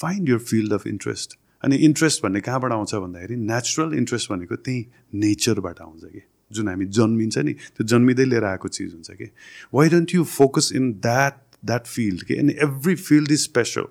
[0.00, 4.86] Find your field of interest अनि इन्ट्रेस्ट भन्ने कहाँबाट आउँछ भन्दाखेरि नेचुरल इन्ट्रेस्ट भनेको त्यही
[5.14, 9.30] नेचरबाट आउँछ कि। जुन हामी जन्मिन्छ नि त्यो जन्मिँदै लिएर आएको चिज हुन्छ कि।
[9.74, 11.34] Why don't you focus in that
[11.64, 12.34] that field कि?
[12.34, 13.86] And every field is special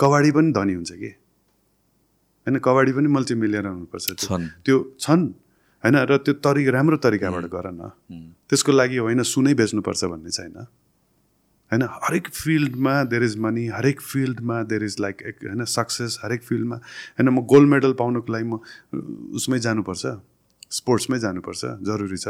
[0.00, 1.12] कबाडी पनि धनी हुन्छ कि।
[2.46, 4.06] होइन कबाडी पनि मल्टिमिलियनर हुनुपर्छ
[4.64, 5.26] त्यो। छन्।
[5.84, 7.90] होइन र त्यो तरिका राम्रो तरिकाबाट गर न।
[8.48, 10.66] त्यसको लागि होइन सुनै बेच्नुपर्छ भन्ने छैन।
[11.72, 11.82] होइन?
[11.82, 17.28] हरेक फिल्डमा देयर इज मनी हरेक फिल्डमा देयर इज लाइक होइन सक्सेस हरेक फिल्डमा। होइन
[17.28, 18.60] म गोल्ड मेडल पाउनुको लागि म
[19.34, 20.06] उसमै जानुपर्छ।
[20.70, 22.28] स्पोर्ट्समै जानुपर्छ। जरुरी छ।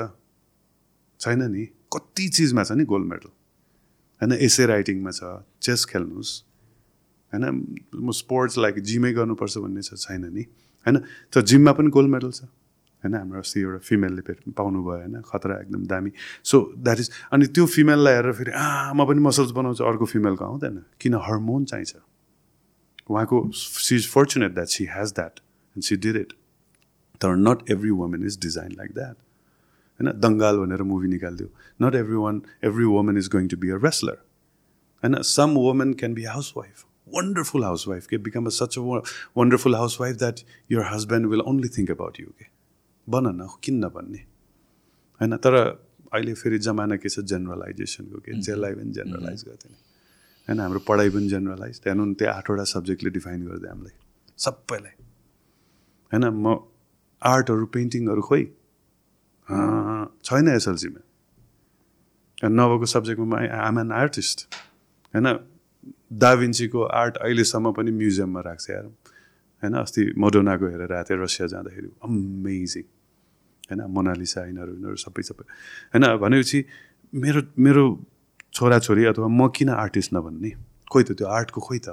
[1.21, 1.65] छैन नि?
[1.93, 3.31] कति चिजमा छ नि गोल्ड मेडल
[4.23, 6.33] होइन एसे राइटिङमा छ। चेस खेल्नुहोस्।
[7.33, 7.45] होइन
[7.95, 10.43] म स्पोर्ट्स लाइक जिमै गर्नुपर्छ भन्ने छैन नि?
[10.87, 10.97] होइन
[11.33, 12.49] तर जिममा पनि गोल्ड मेडल छ।
[13.07, 16.11] होइन हाम्रो अस्ति एउटा फिमेलले पाउनुभयो होइन खतरा एकदम दामी
[16.45, 20.45] सो द्याट इज अनि त्यो फिमेललाई हेरेर फेरि आ म पनि मसल्स बनाउँछु अर्को फिमेलको
[20.45, 21.95] आउँदैन किन हर्मोन चाहिन्छ?
[23.11, 25.41] उहाँको she is fortunate that she has that
[25.77, 26.33] and she did it
[27.21, 29.17] तर not every women is design like that
[30.01, 30.13] होइन?
[30.21, 31.49] दङ्गाल भनेर movie निकालिदियो।
[31.87, 34.19] Not every one every women is going to be a wrestler
[35.05, 35.23] होइन?
[35.23, 36.25] Some women can be
[36.57, 36.85] housewife
[37.15, 38.07] wonderful housewife.
[38.07, 38.83] के become a, such a
[39.41, 40.41] wonderful housewife that
[40.73, 42.56] your husband will only think about you के
[43.07, 44.23] बन न किन नभन्ने
[45.21, 45.55] होइन तर
[46.13, 48.33] अहिले फेरि जमाना के छ जेनरलाइजेसनको के?
[48.41, 49.75] जेललाई पनि जेनरलाइज गर्थेन
[50.49, 53.95] होइन हाम्रो पढाइ पनि जेनरलाइज त्यहाँ त्यो आठवटा सब्जेक्टले डिफाइन गरिदियो हामीलाई।
[54.39, 54.95] सबैलाई।
[56.13, 56.47] होइन म
[57.23, 58.45] आर्टहरू पेन्टिङहरू खोइ?
[60.25, 61.01] छैन एसएलसीमा।
[62.39, 64.39] नभएको सब्जेक्टमा आम एन आर्टिस्ट
[65.15, 65.27] होइन
[66.21, 68.85] दाभिन्सीको आर्ट अहिलेसम्म पनि म्युजियममा राख्छ यार।
[69.63, 72.85] होइन अस्ति मोडोनाको हेरेर आएको थिएँ रसिया जाँदाखेरि। अमेजिङ
[73.69, 75.45] होइन मोनालिसा यिनीहरू यिनीहरू सबै सबै।
[75.95, 76.59] होइन भनेपछि
[77.13, 77.85] मेरो मेरो
[78.53, 80.51] छोराछोरी अथवा म किन आर्टिस्ट नभन्ने?
[80.93, 81.89] खोइ त त्यो आर्टको खोइ त।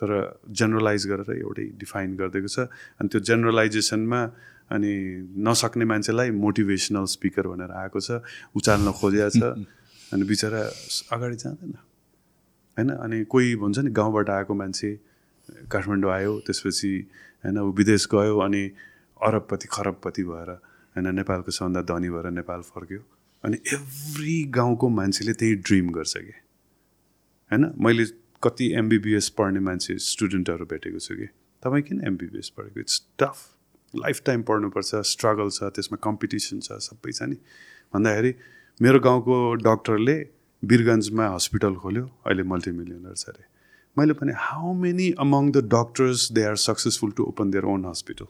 [0.00, 0.10] तर
[0.50, 2.58] जेनरलाइज गरेर एउटै डिफाइन गरिदिएको छ।
[2.98, 4.20] अनि त्यो जेनरलाइजेसनमा
[4.70, 4.92] अनि
[5.38, 8.22] नसक्ने मान्छेलाई मोटिभेसनल स्पिकर भनेर आएको छ
[8.56, 9.42] उचाल्न खोजिया छ।
[10.12, 10.60] अनि बिचरा
[11.12, 11.72] अगाडि जाँदैन।
[12.76, 14.90] होइन अनि कोही भन्छ नि गाउँबाट आएको मान्छे
[15.70, 16.92] काठमाडौँ आयो त्यसपछि
[17.44, 18.62] होइन ऊ विदेश गयो अनि
[19.22, 23.00] अरबपति खरबपति भएर होइन नेपालको सबभन्दा धनी भएर नेपाल फर्क्यो।
[23.44, 26.34] अनि एभ्री गाउँको मान्छेले त्यही ड्रिम गर्छ कि।
[27.50, 28.04] होइन मैले
[28.42, 31.26] कति एमबिबिएस पढ्ने मान्छे स्टुडेन्टहरू भेटेको छु कि।
[31.62, 32.80] तपाईँ किन एमबिबिएस पढेको?
[32.80, 33.38] इट्स टफ
[33.94, 37.36] लाइफ टाइम पढ्नुपर्छ स्ट्रगल छ त्यसमा कम्पिटिसन छ सबै छ नि।
[37.94, 38.34] भन्दाखेरि
[38.80, 40.16] मेरो गाउँको डक्टरले
[40.62, 43.44] वीरगन्जमा हस्पिटल खोल्यो अहिले मल्टिमिलियनर छ अरे।
[43.96, 48.26] मैले भने how many among the doctors they are successful to open their own hospital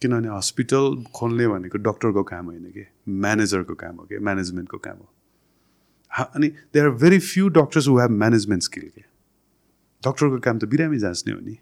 [0.00, 5.08] किनभने हस्पिटल खोल्ने भनेको डक्टरको काम होइन कि म्यानेजरको काम हो कि म्यानेजमेन्टको काम हो।
[6.34, 9.02] अनि they are very few doctors who have management skill के।
[10.02, 11.56] डक्टरको काम त बिरामी जाँच्ने हो नि।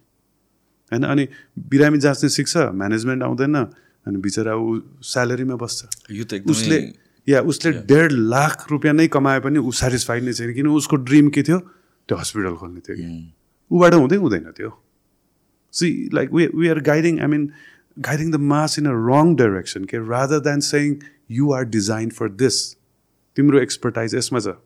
[0.92, 1.28] होइन अनि
[1.68, 3.56] बिरामी जाँच्ने सिक्छ म्यानेजमेन्ट आउँदैन
[4.06, 6.78] अनि बिचरा ऊ स्यालेरीमा बस्छ। यो त उसले
[7.28, 11.28] या उसले डेढ लाख रुपियाँ नै कमाए पनि ऊ सेटिस्फाइड नै छैन किन उसको ड्रिम
[11.28, 11.58] के थियो?
[12.08, 13.06] त्यो हस्पिटल खोल्ने थियो कि।
[13.70, 14.70] ऊबाट हुँदै हुँदैन त्यो।
[15.74, 17.42] See like we we are guiding I mean
[18.06, 20.96] guiding the mass in a wrong direction के rather than saying
[21.30, 22.56] you are design for this
[23.36, 24.56] तिम्रो एक्सपर्टाइज यसमा छ।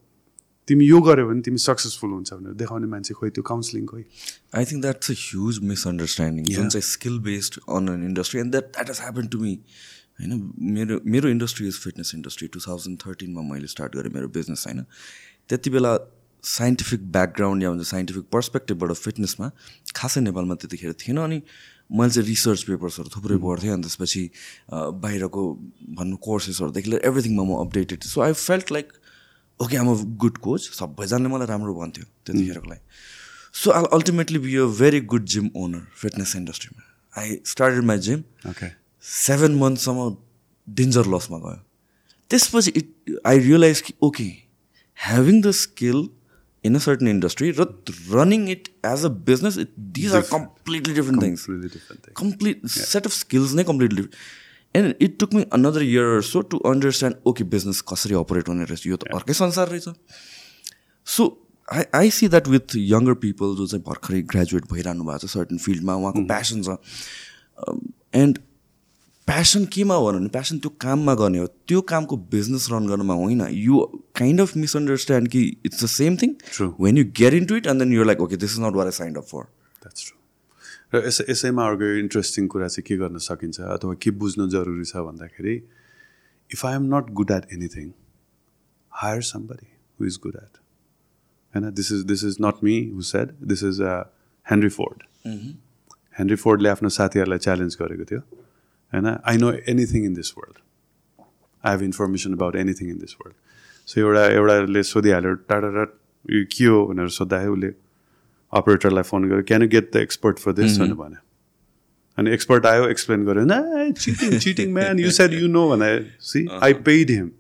[0.69, 4.05] तिमी यो गऱ्यो भने तिमी सक्सेसफुल हुन्छ भनेर देखाउने मान्छे खोइ त्यो काउन्सिलिङ खोइ।
[4.55, 8.71] I think that's a huge misunderstanding जुन चाहिँ skill based on an industry and that
[8.77, 9.55] that has happen to me
[10.21, 10.33] होइन?
[10.77, 14.85] मेरो मेरो industry is fitness industry two thousand थर्टिनमा मैले स्टार्ट गरेँ मेरो बिजनेस होइन?
[15.49, 15.97] त्यति बेला
[16.45, 19.51] साइन्टिफिक ब्याकग्राउन्ड या भन्छ साइन्टिफिक पर्सपेक्टिभबाट फिटनेसमा
[19.97, 21.43] खासै नेपालमा त्यतिखेर थिएन अनि
[21.93, 24.23] मैले चाहिँ रिसर्च पेपर्सहरू थुप्रै पढ्थेँ अनि त्यसपछि
[25.05, 25.43] बाहिरको
[25.99, 28.93] भन्नु कोर्सेसहरूदेखि लिएर एभ्रिथिङमा म updated so I felt like
[29.61, 32.83] okay I'm a good coach सबैजनाले मलाई राम्रो भन्थ्यो त्यतिखेरको लागि।
[33.55, 36.83] So I ultimately be a very good gym owner fitness इन्डस्ट्रीमा
[37.15, 38.71] I started my gym okay
[39.05, 40.09] seven मन्थसम्म
[40.69, 41.61] danger लसमा गयो।
[42.31, 44.25] त्यसपछि इट आई रियलाइज कि okay
[44.99, 46.09] having the skill
[46.65, 47.67] in a certain industry र
[48.13, 51.47] running it as a business it these are completely different things
[52.17, 56.59] complete set of skills नै completely different and it took me another year so to
[56.67, 59.89] understand okay business कसरी operate हुने रहेछ यो त अर्कै संसार रहेछ
[61.07, 61.29] so
[61.69, 65.59] I I see that with younger people जो चाहिँ भर्खरै ग्रेजुएट भइरहनु भएको छ सर्टन
[65.67, 66.79] फिल्डमा उहाँको प्यासन छ
[68.15, 68.39] एन्ड
[69.27, 73.43] प्यासन केमा हो भने प्यासन त्यो काममा गर्ने हो। त्यो कामको बिजनेस रन गर्नुमा होइन।
[73.51, 73.81] यु
[74.17, 76.35] काइन्ड अफ मिसअन्डरस्ट्यान्ड कि it's the same thing
[76.81, 78.85] when you get in to it and then you're like okay this is not what
[78.85, 79.45] I signed up for
[79.83, 84.49] that's true र यस यसैमा अर्को interesting कुरा चाहिँ के गर्न सकिन्छ अथवा के बुझ्नु
[84.57, 85.55] जरुरी छ भन्दाखेरि
[86.51, 87.91] if I am not good at anything
[88.93, 89.71] hire somebody
[90.01, 90.59] who is good at
[91.55, 91.71] होइन?
[91.71, 93.97] This is this is not me who said this is a
[94.47, 95.03] Henry Ford
[96.19, 98.21] Henry फोर्डले आफ्नो साथीहरूलाई च्यालेन्ज गरेको थियो।
[98.93, 100.59] होइन I know anything in this world
[101.65, 103.37] I have information about anything in this world
[103.89, 105.87] so एउटा एउटाले सोधिहाल्यो टाढा
[106.29, 107.73] यो के हो भनेर सोद्धाखेरि उसले.
[108.53, 111.21] अपरेटरलाई फोन गर्यो can you get the expert for this भनेर भन्यो.
[112.19, 115.89] अनि एक्सपर्ट आयो एक्सप्लेन गर्यो न cheating cheating man you said you know भने
[116.31, 117.31] see I paid him.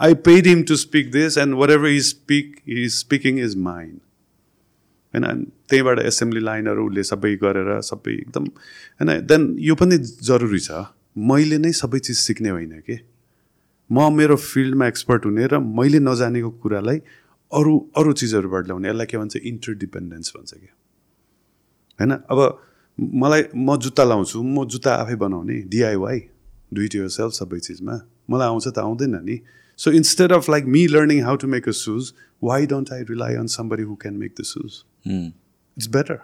[0.00, 3.98] I paid him to speak this and what ever is speak is speaking is mind
[5.14, 8.44] होइन त्यहीँबाट assembly लाइनहरू उसले सबै गरेर सबै एकदम
[9.00, 10.70] होइन देन यो पनि जरुरी छ।
[11.16, 12.98] मैले नै सबै चिज सिक्ने होइन कि?
[13.90, 16.98] म मेरो फिल्डमा एक्सपर्ट हुने र मैले नजानेको कुरालाई
[17.52, 19.36] अरू अरू चिजहरूबाट ल्याउने। यसलाई के भन्छ?
[19.36, 20.68] इन्टरडिपेन्डेन्स भन्छ कि?
[21.98, 22.10] होइन?
[22.10, 22.38] अब
[22.98, 26.20] मलाई म जुत्ता लाउँछु। म जुत्ता आफै बनाउने। DIY
[26.74, 28.00] do it yourself सबै चिजमा।
[28.30, 29.38] मलाई आउँछ त आउँदैन नि।
[29.78, 32.12] So instead of like me learning how to make a shoes
[32.44, 36.18] why don't I rely on somebody who can make the shoes it's better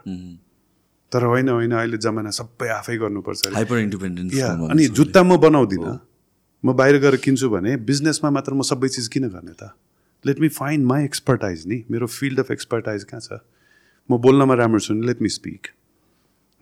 [1.12, 5.98] तर होइन होइन अहिले जमाना सबै आफै गर्नुपर्छ। हाइपर इन्डिपेन्डेन्स या अनि जुत्ता म बनाउँदिनँ।
[6.64, 9.70] म बाहिर गएर किन्छु भने बिजनेसमा मात्र म सबै चिज किन गर्ने त?
[10.24, 13.38] Let me find my expertise नि। मेरो फिल्ड अफ एक्सपर्टाइज कहाँ छ?
[14.08, 15.66] म बोल्नमा राम्रो छु नि लेट मी स्पिक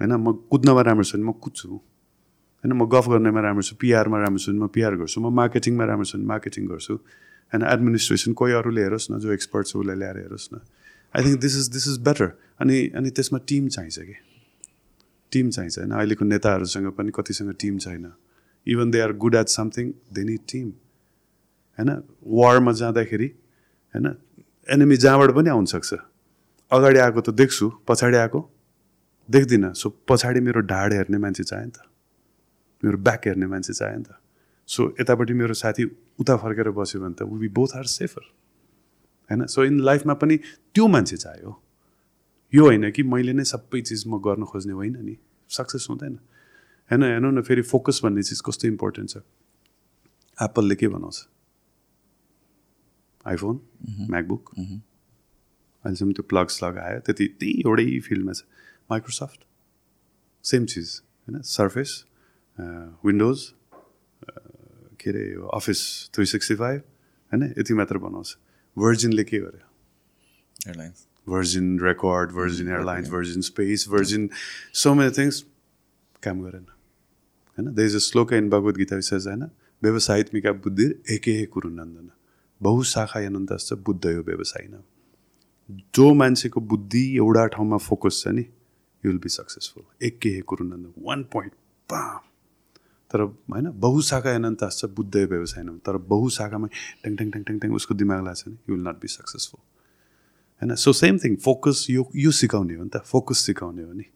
[0.01, 4.19] होइन म कुद्नमा राम्रो छु भने म कुद्छु। होइन म गफ गर्नेमा राम्रो छु पिआरमा
[4.21, 6.95] राम्रो छु भने म पिआर गर्छु। म मार्केटिङमा राम्रो छु भने मार्केटिङ गर्छु।
[7.53, 10.61] होइन एडमिनिस्ट्रेसन कोही अरूले हेरोस् न जो एक्सपर्ट छ उसलाई ल्याएर हेरोस् न।
[11.15, 12.29] I think this is this is better
[12.61, 14.17] अनि अनि त्यसमा टिम चाहिन्छ कि?
[15.35, 15.91] टिम चाहिन्छ होइन?
[15.93, 18.13] अहिलेको नेताहरूसँग पनि कतिसँग टिम छैन।
[18.67, 20.69] Even they are good at something they need team
[21.79, 21.91] होइन?
[22.39, 23.29] वारमा जाँदाखेरि
[23.95, 24.07] होइन?
[24.69, 25.95] एनिमी जहाँबाट पनि आउनसक्छ
[26.71, 28.41] अगाडि आएको त देख्छु पछाडि आएको
[29.29, 31.89] देख्दिनँ। सो पछाडि मेरो ढाड हेर्ने मान्छे चाहियो नि त।
[32.83, 34.17] मेरो ब्याक हेर्ने मान्छे चाहियो नि त।
[34.69, 35.85] सो यतापट्टि मेरो साथी
[36.21, 38.25] उता फर्केर बस्यो भने त वी बोथ आर सेफर
[39.31, 39.47] होइन?
[39.47, 40.37] सो इन लाइफमा पनि
[40.75, 41.61] त्यो मान्छे चाहियो।
[42.53, 45.17] यो होइन कि मैले नै सबै चिज म गर्न खोज्ने होइन नि।
[45.51, 46.15] सक्सेस हुँदैन।
[46.91, 49.17] होइन हेर्नु न फेरि फोकस भन्ने चिज कस्तो इम्पोर्टेन्ट छ?
[50.39, 51.27] एप्पलले के बनाउँछ?
[53.25, 53.61] आइफोन
[54.11, 58.43] म्याकबुक अहिलेसम्म त्यो प्लग्स लगायो त्यति त्यही एउटै फिल्डमा छ।
[58.91, 59.41] माइक्रोसफ्ट
[60.45, 60.89] सेम चिज
[61.29, 61.41] होइन?
[61.43, 62.05] सर्फेस
[63.05, 63.41] विन्डोज
[65.01, 65.81] के अरे यो अफिस
[66.15, 67.43] थ्री सिक्सटी फाइभ होइन?
[67.59, 68.37] यति मात्र बनाउँछ।
[68.77, 69.67] भर्जिनले के गर्यो?
[70.67, 74.31] Airlines Virgin Record, Virgin Airlines, Virgin Space, Virgin,
[74.75, 75.45] so many things.
[76.23, 76.65] काम गरेन
[77.59, 79.43] होइन the is a shloka in Bhagavad Gita विशेष होइन
[79.83, 82.11] व्यवसायित्मिका बुद्धि एके कुरु नन्दन
[82.61, 84.79] बहुशाखा अनन्तश्च बुद्ध यो व्यवसायिन
[85.95, 91.03] जो मान्छेको बुद्धि एउटा ठाउँमा फोकस छ नि यु विल बी सक्सेसफुल एक कुरु नन्दन
[91.09, 91.53] वान पोइन्ट
[91.89, 92.19] पाम
[93.11, 97.95] तर होइन बहुशाखा अनन्तश्च बुद्ध यो व्यवसायिन तर बहुशाखामा ट्याङ ट्याङ ट्याङ ट्याङ ट्याङ उसको
[97.97, 99.63] दिमाग लाग्छ नि you will not be successful
[100.63, 100.75] होइन?
[100.75, 104.07] सो सेम थिङ फोकस यो यो सिकाउने हो नि त फोकस सिकाउने हो नि।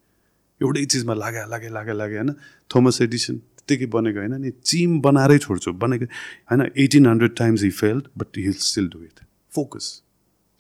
[0.61, 2.33] एउटै चिजमा लाग्यो लाग्यो लाग्यो लाग्यो होइन?
[2.71, 4.35] थोमस एडिसन त्यत्तिकै बनेको होइन?
[4.35, 6.07] नि चिम बनाएरै छोड्छु बनेको
[6.51, 6.63] होइन?
[6.77, 9.21] Eighteen hundred times he failed but he'll still do it
[9.55, 9.87] focus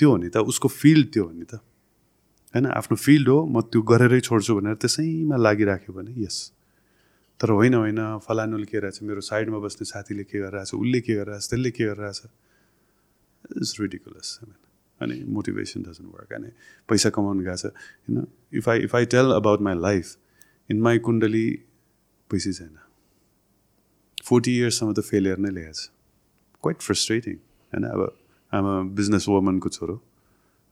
[0.00, 1.54] त्यो हो नि त उसको फिल्ड त्यो हो नि त।
[2.54, 2.66] होइन?
[2.66, 6.36] आफ्नो फिल्ड हो म त्यो गरेरै छोड्छु भनेर त्यसैमा लागिराख्यो भने यस
[7.40, 10.74] तर होइन होइन फलानुले के रहेछ मेरो साइडमा बस्ने साथीले के गरिरहेछ?
[10.74, 11.44] उसले के गरिरहेछ?
[11.50, 12.20] त्यसले के गरिरहेछ?
[13.56, 14.28] इट्स रिडिकुलस
[15.00, 16.50] अनि मोटिभेसन डजन्ट वर्क अनि
[16.88, 18.26] पैसा कमाउनु गएको छ। होइन?
[18.52, 20.16] If I if I tell about my life
[20.70, 21.46] in my kundali
[22.30, 22.76] पैसै छैन।
[24.24, 25.90] फोर्टी इयर्ससम्म त फेलियर नै ल्याएको छ
[26.62, 27.36] क्वाइट फ्रस्ट्रेटिङ
[27.72, 27.84] होइन?
[27.84, 28.00] अब
[28.52, 29.96] आमा बिजनेस वुमनको छोरो।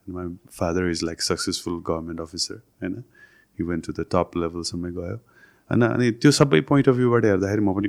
[0.06, 3.02] My father is like successful government officer होइन?
[3.58, 5.16] वेन्ट टु द टप लेभलसम्म गयो।
[5.70, 5.82] होइन?
[5.86, 7.88] अनि त्यो सबै पोइन्ट अफ भ्यूबाट हेर्दाखेरि म पनि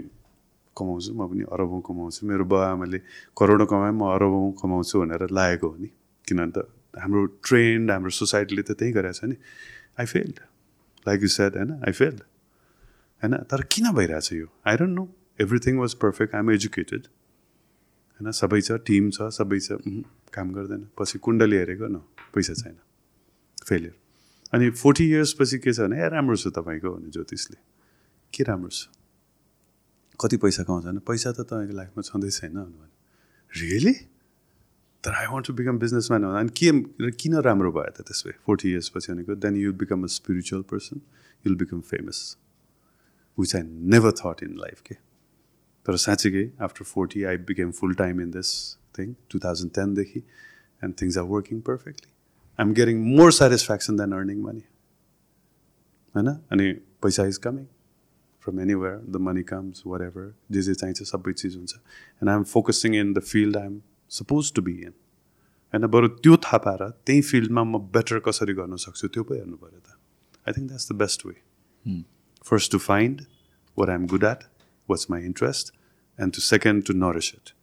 [0.77, 2.99] कमाउँछु म पनि अरबौँ कमाउँछु। मेरो बाबा आमाले
[3.38, 5.89] करोडौँ कमाएँ म अरबौँ कमाउँछु भनेर लागेको हो नि।
[6.28, 6.67] किनभने त
[6.99, 9.36] हाम्रो ट्रेन्ड हाम्रो सोसाइटीले त त्यही गरेको छ नि।
[9.99, 10.39] I failed
[11.05, 12.21] like you said होइन आई फेल्ड
[13.21, 14.47] होइन तर किन भइरहेछ यो?
[14.67, 15.05] I don't know
[15.39, 17.07] everything was perfect I am educated
[18.19, 19.78] होइन सबै छ टिम छ सबै छ
[20.34, 22.03] काम गर्दैन। पछि कुण्डली हेरेको न
[22.34, 22.75] पैसा छैन।
[23.67, 23.95] फेलियर
[24.53, 27.57] अनि फोर्टी इयर्स पछि के छ भने ए राम्रो छ तपाईँको भने ज्योतिषले।
[28.34, 28.89] के राम्रो छ?
[30.19, 32.89] कति पैसा कमाउँछ भने पैसा त तपाईँको लाइफमा छँदै छैन भने
[33.51, 33.93] रियली
[35.08, 38.38] तर I want to become businessman हो अनि के किन राम्रो भयो त त्यसो भए
[38.45, 41.01] फोर्टी इयर्स पछि भनेको then you become a spiritual person
[41.45, 42.20] you'll become famous
[43.38, 43.62] which I
[43.93, 44.95] never thought in life के
[45.86, 48.53] तर साँच्चीकै after forty I became full time in this
[48.97, 50.24] thing two thousand टेनदेखि
[50.84, 52.12] and things are working perfectly
[52.60, 54.64] I am getting more satisfaction than earning money
[56.16, 56.72] होइन अनि
[57.03, 57.66] पैसा is coming
[58.43, 62.43] from anywhere the money comes whatever जे जे चाहिन्छ सबै चिज हुन्छ and I am
[62.51, 63.80] focusing in the field I am
[64.12, 64.93] suppose to be in
[65.74, 69.58] होइन बरु त्यो थाहा पाएर त्यही फिल्डमा म बेटर कसरी गर्न सक्छु त्यो पो हेर्नु
[69.58, 69.99] पऱ्यो त।
[70.47, 71.36] I think that's the best way
[72.45, 73.22] first to find
[73.78, 74.43] what I am good at
[74.89, 75.74] what's my interest
[76.20, 77.55] and to second to nourish it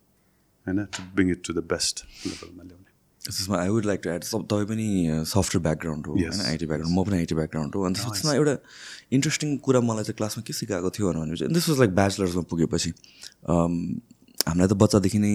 [0.66, 2.90] होइन to bring it to the best लेभलमा ल्याउने।
[3.24, 4.88] त्यसमा I would like to add सब तपाईँ पनि
[5.26, 8.56] software background हो होइन IT background म पनि आइटी ब्याकग्राउन्ड हो अनि त्यसमा एउटा
[9.18, 12.90] इन्ट्रेस्टिङ कुरा मलाई चाहिँ क्लासमा के सिकाएको थियो भनेपछि दिस वाज लाइक ब्याचलर्समा पुगेपछि
[13.48, 15.32] हामीलाई त बच्चादेखि नै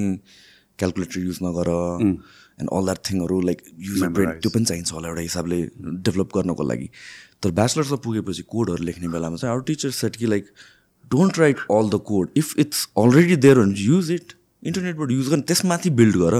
[0.79, 1.69] क्यालकुलेटर युज नगर
[1.99, 5.61] एन्ड अल द्याट थिङहरू लाइक युज ब्रेन त्यो पनि चाहिन्छ होला एउटा हिसाबले
[6.09, 6.89] डेभलप गर्नको लागि।
[7.43, 10.51] तर ब्याचलर्समा पुगेपछि कोडहरू लेख्ने बेलामा चाहिँ अरू टिचर सेट कि like
[11.11, 15.43] don't write all the code if it's already there भने युज इट इन्टरनेटबाट युज गर्ने
[15.47, 16.35] त्यसमाथि बिल्ड गर।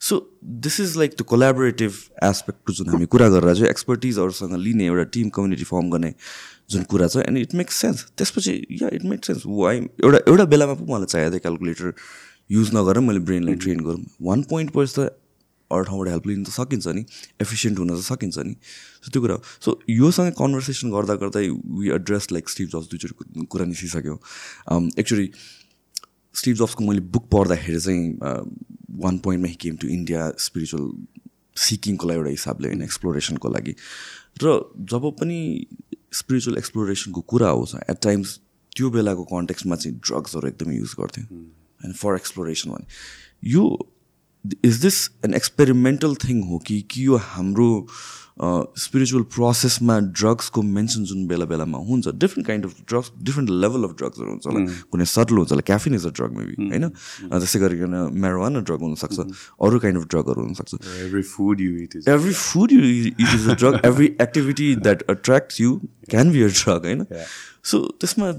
[0.00, 0.16] So
[0.64, 5.28] this is like the collaborative aspect जुन हामी कुरा गरेर चाहिँ एक्सपर्टिजहरूसँग लिने एउटा टिम
[5.36, 6.12] कम्युनिटी फर्म गर्ने
[6.70, 10.44] जुन कुरा छ एन्ड इट मेक्स सेन्स त्यसपछि yeah it makes sense why एउटा एउटा
[10.54, 11.92] बेलामा पो मलाई चाहिएको थियो क्यालकुलेटर
[12.50, 15.16] युज नगरेर मैले ब्रेनलाई ट्रेन गरौँ। वान पोइन्ट पछि त
[15.70, 17.04] अरू ठाउँबाट हेल्प लिनु त सकिन्छ नि
[17.40, 18.54] एफिसियन्ट हुन त सकिन्छ नि।
[19.06, 23.46] सो त्यो कुरा हो। सो योसँग कन्भर्सेसन गर्दा गर्दै we address like Steve Jobs दुईचोटि
[23.46, 24.14] कुरा निस्किसक्यो।
[24.98, 25.30] एक्चुली
[26.34, 28.18] स्टिभ जब्सको मैले बुक पढ्दाखेरि चाहिँ
[28.98, 30.90] वान पोइन्टमा he came to India spiritual
[31.54, 33.74] सिकिङको लागि एउटा हिसाबले होइन एक्सप्लोरेसनको लागि।
[34.42, 34.58] र
[34.90, 35.38] जब पनि
[36.18, 38.38] स्पिरिचुअल एक्सप्लोरेसनको कुरा आउँछ एट टाइम्स
[38.76, 41.24] त्यो बेलाको कन्टेक्स्टमा चाहिँ ड्रग्सहरू एकदमै युज गर्थ्यो।
[41.80, 43.66] होइन फर एक्सप्लोरेसन भने यो
[44.64, 47.70] is this an experimental thing हो कि कि यो हाम्रो
[48.40, 53.96] स्पिरिचुअल प्रोसेसमा ड्रग्सको मेन्सन जुन बेला बेलामा हुन्छ different kind of drugs different level of
[53.98, 57.96] ड्रग्सहरू हुन्छ होला कुनै सटल हुन्छ होला caffeine is a drug maybe होइन त्यसै गरिकन
[58.16, 59.18] म्यारोवान ड्रग हुनसक्छ
[59.60, 63.48] अरू काइन्ड अफ ड्रगहरू हुनसक्छ every food you eat is every food you eat is
[63.48, 67.04] a drug every activity that attracts you can be a drug होइन
[67.64, 68.32] सो त्यसमा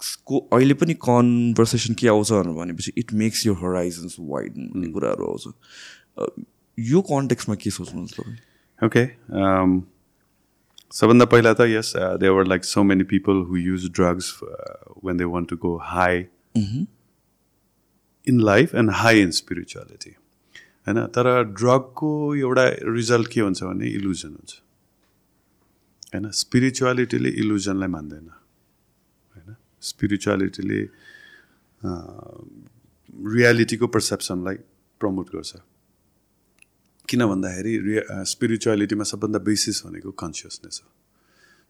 [0.00, 5.44] ड्रग्सको अहिले पनि कन्भर्सेसन के आउँछ भनेपछि it makes you horizons wide भन्ने कुराहरू आउँछ।
[6.78, 8.36] यो कन्टेक्समा के सोच्नुहुन्छ तपाईँ?
[8.80, 9.04] ओके
[10.92, 14.32] सबभन्दा पहिला त yes they were like so many people who use drugs
[15.04, 16.24] when they want to go high
[18.26, 20.10] in life and high in spirituality
[20.88, 24.52] होइन तर ड्रगको एउटा रिजल्ट के हुन्छ भने इल्युजन हुन्छ।
[26.14, 28.28] होइन स्पिरिचुअलिटीले इल्युजनलाई मान्दैन।
[29.82, 30.80] स्पिरिचुअलिटीले
[33.34, 34.56] रियालिटीको पर्सेप्सनलाई
[35.00, 35.52] प्रमोट गर्छ।
[37.08, 40.90] किन भन्दाखेरि रिया स्पिरिचुअलिटीमा सबभन्दा बेसिस भनेको कन्सियसनेस हो।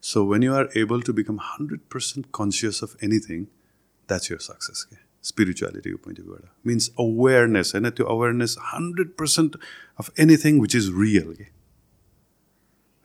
[0.02, 4.82] So when you are able to become hundred percent conscious of anything that's your success
[4.90, 7.90] के स्पिरिचुअलिटीको पोइन्ट अफ भ्यूबाट मिन्स अवेरनेस होइन?
[7.90, 9.56] त्यो awareness hundred percent
[9.98, 11.48] of anything which is real के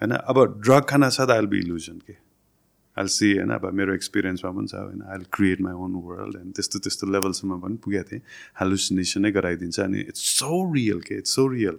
[0.02, 0.12] होइन?
[0.12, 2.16] अब ड्रग खाना त आइल बी इल्युजन के
[2.98, 6.54] आइल सी होइन अब मेरो एक्सपिरियन्समा पनि छ होइन I'll create my own world and
[6.56, 8.22] त्यस्तो त्यस्तो लेभलसम्म पनि पुगेको थिएँ।
[8.62, 11.78] हालुसिनेसनै गराइदिन्छ अनि इट्स सो रियल के इट्स सो रियल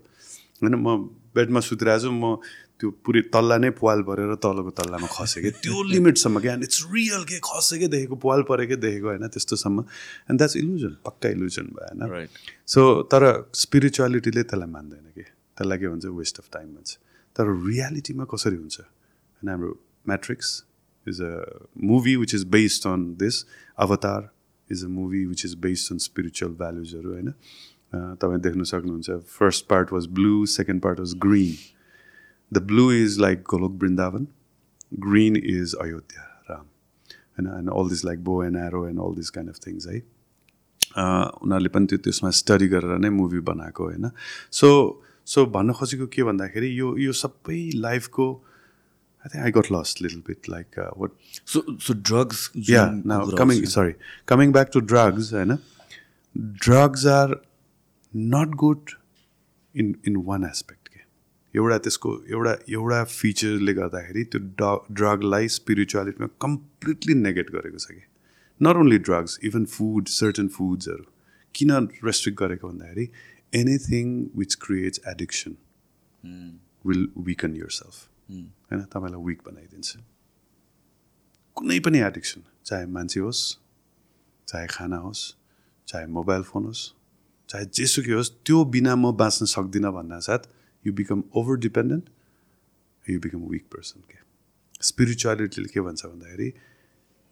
[0.63, 0.97] होइन म
[1.37, 2.37] बेडमा सुतिरहेको छु म
[2.77, 7.23] त्यो पुरै तल्ला नै पाल परेर तलको तल्लामा खसेँ कि त्यो लिमिटसम्म क्या इट्स रियल
[7.25, 9.85] के खसेकै देखेको पाल परेकै देखेको होइन त्यस्तोसम्म।
[10.29, 12.29] एन्ड द्याट्स इल्युजन पक्का इल्युजन भयो होइन।
[12.69, 12.81] सो
[13.13, 13.23] तर
[13.65, 16.91] स्पिरिचुअलिटीले त्यसलाई मान्दैन कि। त्यसलाई के भन्छ वेस्ट अफ टाइम भन्छ।
[17.37, 18.77] तर रियालिटीमा कसरी हुन्छ?
[18.81, 19.73] होइन हाम्रो
[20.09, 20.49] Matrix
[21.09, 21.35] is a
[21.85, 23.45] movie which is based on this
[23.79, 24.31] Avatar
[24.71, 27.31] is a movie which is based on spiritual भ्यालुजहरू होइन?
[27.95, 31.55] तपाईँ देख्न सक्नुहुन्छ first part was blue second part was green
[32.53, 34.27] the blue is like Golok Vrindavan
[35.07, 36.67] green is Ayodhya Ram
[37.39, 39.99] होइन and all this like bow and arrow and all this kind of things है
[40.99, 44.11] उनीहरूले पनि त्यो त्यसमा study गरेर नै movie बनाएको होइन?
[44.51, 44.69] सो
[45.27, 48.27] सो भन्न खोजेको के भन्दाखेरि यो यो सबै लाइफको
[49.26, 50.48] I think I got lost a little bit.
[50.48, 51.12] Like uh, what?
[51.46, 52.50] So, so drugs.
[52.54, 53.00] Yeah.
[53.04, 55.32] Now coming, sorry, coming back to drugs.
[55.32, 55.60] You know,
[56.54, 57.36] drugs are
[58.14, 58.94] not good
[59.76, 60.82] in in one aspect.
[60.94, 67.98] के एउटा त्यसको एउटा एउटा फिचरले गर्दाखेरि त्यो ड ड्रगलाई स्पिरिचुअलिटीमा completely negate गरेको छ
[67.98, 68.04] कि
[68.68, 71.06] not only drugs even food certain फुड्सहरू
[71.56, 71.72] किन
[72.10, 73.08] रेस्ट्रिक्ट गरेको भन्दाखेरि
[73.62, 74.14] anything
[74.44, 75.58] which creates addiction
[76.92, 79.97] will weaken yourself होइन तपाईँलाई विक बनाइदिन्छ
[81.57, 83.43] कुनै पनि एडिक्सन चाहे मान्छे होस्
[84.49, 85.23] चाहे खाना होस्
[85.89, 86.83] चाहे मोबाइल फोन होस्
[87.49, 90.49] चाहे जेसुकै होस् त्यो बिना म बाँच्न सक्दिनँ भन्दा साथ
[90.85, 92.05] you become over dependent
[93.05, 94.19] you become weak person के
[94.83, 96.53] स्पिरिचुअलिटीले के भन्छ भन्दाखेरि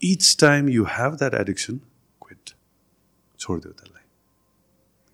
[0.01, 1.77] each time you have that addiction
[2.21, 2.55] quit
[3.39, 4.07] छोडिदेऊ त्यसलाई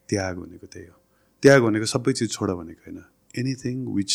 [0.09, 0.99] त्याग भनेको त्यही हो
[1.43, 3.03] त्याग भनेको सबै चिज छोड भनेको होइन
[3.35, 4.13] anything which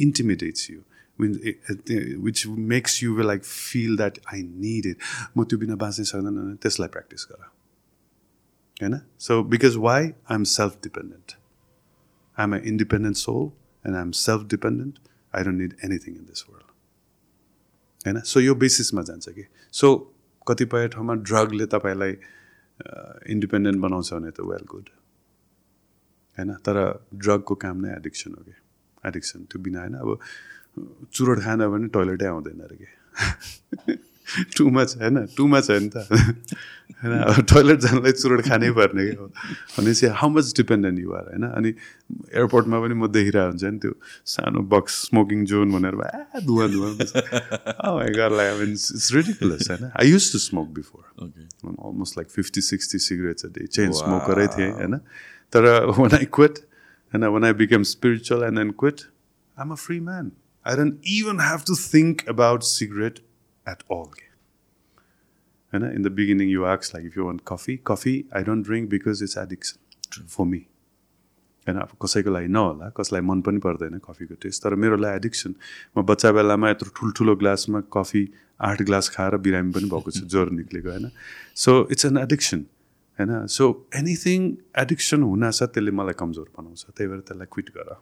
[0.00, 0.80] intimidates you
[1.22, 4.96] which makes you will like feel that I need it
[5.36, 7.44] म त्यो बिना बाँच्नै सक्दैन त्यसलाई प्र्याक्टिस गर
[8.82, 11.36] होइन so because why I am self dependent
[12.38, 13.50] I am a independent soul
[13.86, 14.98] and I am self dependent
[15.36, 16.70] I don't need anything in this world
[18.06, 20.14] होइन so यो बेसिसमा जान्छ कि सो
[20.46, 22.16] कतिपय ठाउँमा ड्रगले तपाईँलाई
[23.32, 24.88] इन्डिपेन्डेन्ट बनाउँछ भने त वेल गुड
[26.38, 28.54] होइन तर ड्रगको काम नै एडिक्सन हो कि
[29.08, 29.94] एडिक्सन त्यो बिना होइन?
[29.94, 30.18] अब
[31.12, 32.88] चुरोट खाँदा पनि टोइलेटै आउँदैन अरे कि?
[34.56, 35.16] टु मच होइन?
[35.36, 35.96] टु मच होइन त?
[37.02, 39.26] होइन अब टोइलेट जानलाई चुरोट खानै पर्ने कि हो।
[39.76, 41.44] भनेपछि हाउ मच डिपेन्डेन्ट युआर होइन?
[41.50, 41.70] अनि
[42.32, 43.92] एयरपोर्टमा पनि म देखिरहेको हुन्छ नि त्यो
[44.32, 46.88] सानो बक्स स्मोकिङ जोन भनेर आ धुवा धुवा
[48.16, 49.90] गर्लाई आई मिन इट्स रिडिकुलस होइन?
[49.92, 54.70] I use to smoke before almost like fifty sixty cigarettes a day chain स्मोकरै थिएँ
[54.72, 54.96] होइन?
[55.52, 55.62] तर
[55.98, 56.54] वान आई क्विट
[57.12, 57.24] होइन?
[57.34, 60.30] When I become spiritual and and quit I am a free man
[60.66, 63.18] don't even have to think about cigarette
[63.66, 64.30] at all के
[65.72, 68.90] होइन in the beginning you आक्स like if you want coffee coffee I don't drink
[68.90, 70.58] because it's addiction for me
[71.66, 75.54] होइन अब कसैको लागि नहोला कसलाई मन पनि पर्दैन कफीको टेस्ट तर मेरो लागि एडिक्सन
[75.96, 78.28] म बच्चा बेलामा यत्रो ठुल्ठुलो ग्लासमा कफी
[78.60, 81.10] आठ ग्लास खाएर बिरामी पनि भएको छु ज्वरो निक्लेको होइन
[81.56, 82.64] सो इट्स एन एडिक्सन
[83.18, 87.94] होइन सो एनिथिङ एडिक्सन हुनासाथ त्यसले मलाई कमजोर बनाउँछ त्यही भएर त्यसलाई क्विट गर।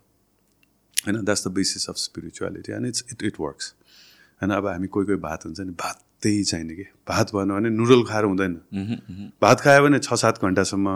[1.07, 3.75] होइन that's the basis of spirituality and it's it it works
[4.43, 7.71] होइन अब हामी कोही कोही भात हुन्छ नि भात त्यही चाहिने कि। भात भएन भने
[7.71, 8.55] नुडल खाएर हुँदैन।
[9.43, 10.89] भात खायो भने छ सात घन्टासम्म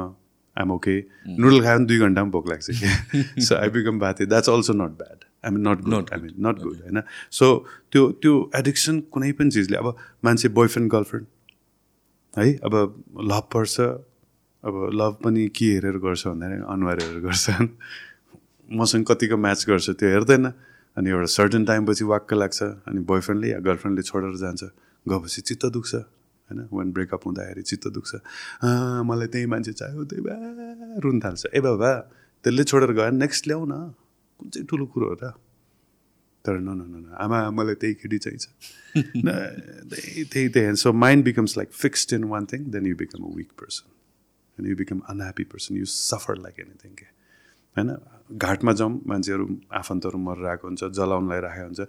[0.56, 0.96] आम ओके
[1.38, 4.90] नुडल खायो भने दुई घन्टामा भोक लाग्छ कि। सो आई बिकम भाते। That's also not
[4.98, 7.46] bad I mean not good I mean not good होइन। सो
[7.92, 11.26] त्यो त्यो एडिक्सन कुनै पनि चिजले अब मान्छे बोयफ्रेन्ड गर्लफ्रेन्ड
[12.34, 12.52] है?
[12.64, 12.74] अब
[13.32, 17.50] लभ पर्छ अब लभ पनि के हेरेर गर्छ भन्दाखेरि अनुहार हेरेर गर्छ
[18.70, 20.52] मसँग कतिको म्याच गर्छ त्यो हेर्दैन
[20.96, 24.62] अनि एउटा सर्टन टाइमपछि वाक्क लाग्छ अनि बोयफ्रेन्डले या गर्लफ्रेन्डले छोडेर जान्छ
[25.06, 26.68] गएपछि चित्त दुख्छ होइन?
[26.72, 28.14] वान ब्रेकअप हुँदाखेरि चित्त दुख्छ।
[29.08, 31.90] मलाई त्यही मान्छे चाहियो त्यही भए रुन थाल्छ। ए बाबा
[32.44, 33.74] त्यसले छोडेर गयो नेक्स्ट ल्याऊ न।
[34.38, 35.32] कुन चाहिँ ठुलो कुरो हो र
[36.44, 38.44] तर न न न आमा मलाई त्यही केटी चाहिन्छ।
[38.96, 43.34] त्यही त्यही त्यही so mind becomes like fixed in one thing then you become a
[43.36, 43.86] weak person
[44.58, 47.06] and you become unhappy person you suffer like anything के
[47.76, 47.96] होइन?
[48.30, 51.80] घाटमा जाउँ मान्छेहरू आफन्तहरू मरेर आएको हुन्छ जलाउनलाई राखेको हुन्छ।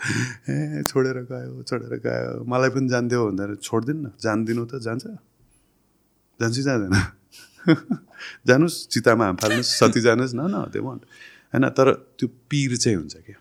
[0.49, 5.05] ए छोडेर गयो छोडेर गयो। मलाई पनि जान्थ्यो भन्दा छोडिदिनु न। जानिदिनु त जान्छ।
[6.39, 6.95] जान्छ जाँदैन।
[8.47, 11.01] जानुहोस् चितामा हाम फाल्नुहोस् सती जानुहोस् न न त्यो वान्ट
[11.53, 11.87] होइन तर
[12.19, 13.39] त्यो पिर चाहिँ हुन्छ क्या।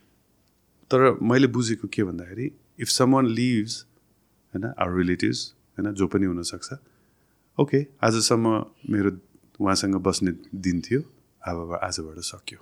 [0.90, 2.46] तर मैले बुझेको के भन्दाखेरि
[2.80, 3.74] इफ सम वान लिभ्स
[4.54, 5.40] होइन आवर रिलेटिभ्स
[5.76, 6.70] होइन जो पनि हुनसक्छ
[7.58, 8.46] ओके आजसम्म
[8.90, 9.10] मेरो
[9.60, 11.00] उहाँसँग बस्ने दिन थियो
[11.42, 12.60] अब आजबाट सक्यो।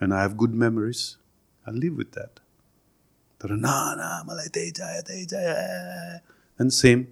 [0.00, 1.02] And I have good memories
[1.64, 2.38] I live with that
[3.40, 5.54] तर न न मलाई त्यही चाहियो त्यही चाहियो
[6.60, 7.04] एन्ड सेम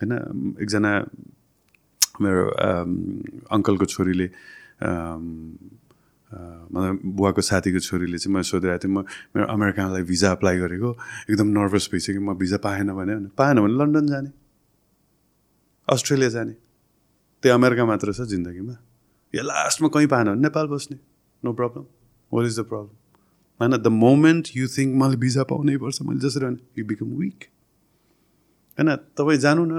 [0.00, 0.92] होइन एकजना
[2.20, 2.48] मेरो
[3.50, 4.26] अङ्कलको छोरीले
[6.30, 9.04] मतलब बुवाको साथीको छोरीले चाहिँ मैले सोधिरहेको थिएँ म
[9.36, 10.90] मेरो अमेरिकालाई भिजा अप्लाई गरेको
[11.30, 14.30] एकदम नर्भस भइसक्यो म भिजा पाएन भने पाएन भने लन्डन जाने
[15.88, 16.54] अस्ट्रेलिया जाने
[17.42, 18.76] त्यो अमेरिका मात्र छ जिन्दगीमा।
[19.34, 20.98] या लास्टमा कहीँ पाएन भने नेपाल बस्ने
[21.42, 21.84] no problem
[22.32, 22.90] what is the problem
[23.60, 27.44] होइन द मोमेन्ट यु थिङ्क मैले भिजा पाउनै पर्छ मैले जसरी भने यु बिकम विक
[28.78, 28.88] होइन?
[29.16, 29.72] तपाईँ जानु न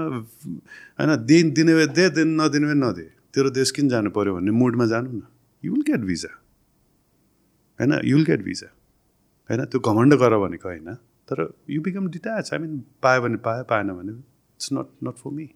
[0.98, 1.10] होइन?
[1.26, 4.86] दिन दिने भए दे दिन नदिने भए नदे। तेरो देश किन जानु पऱ्यो भन्ने मुडमा
[4.86, 5.22] जानु न।
[5.62, 6.30] यु विल गेट भिजा
[7.78, 7.92] होइन?
[8.04, 8.68] यु विल गेट भिजा
[9.50, 9.64] होइन?
[9.64, 10.94] त्यो घमण्ड गर भनेको होइन।
[11.28, 11.38] तर
[11.70, 15.46] you become detach I mean पायो भने पायो पाएन भने it's not not for me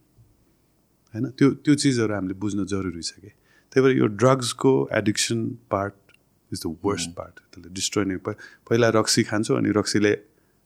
[1.15, 1.31] होइन?
[1.39, 3.31] त्यो त्यो चिजहरू हामीले बुझ्नु जरुरी छ कि।
[3.73, 5.95] त्यही भएर यो ड्रग्सको addiction part
[6.53, 10.13] is the worst part त्यसले डिस्ट्रोय नै पहिला रक्सी खान्छौँ अनि रक्सीले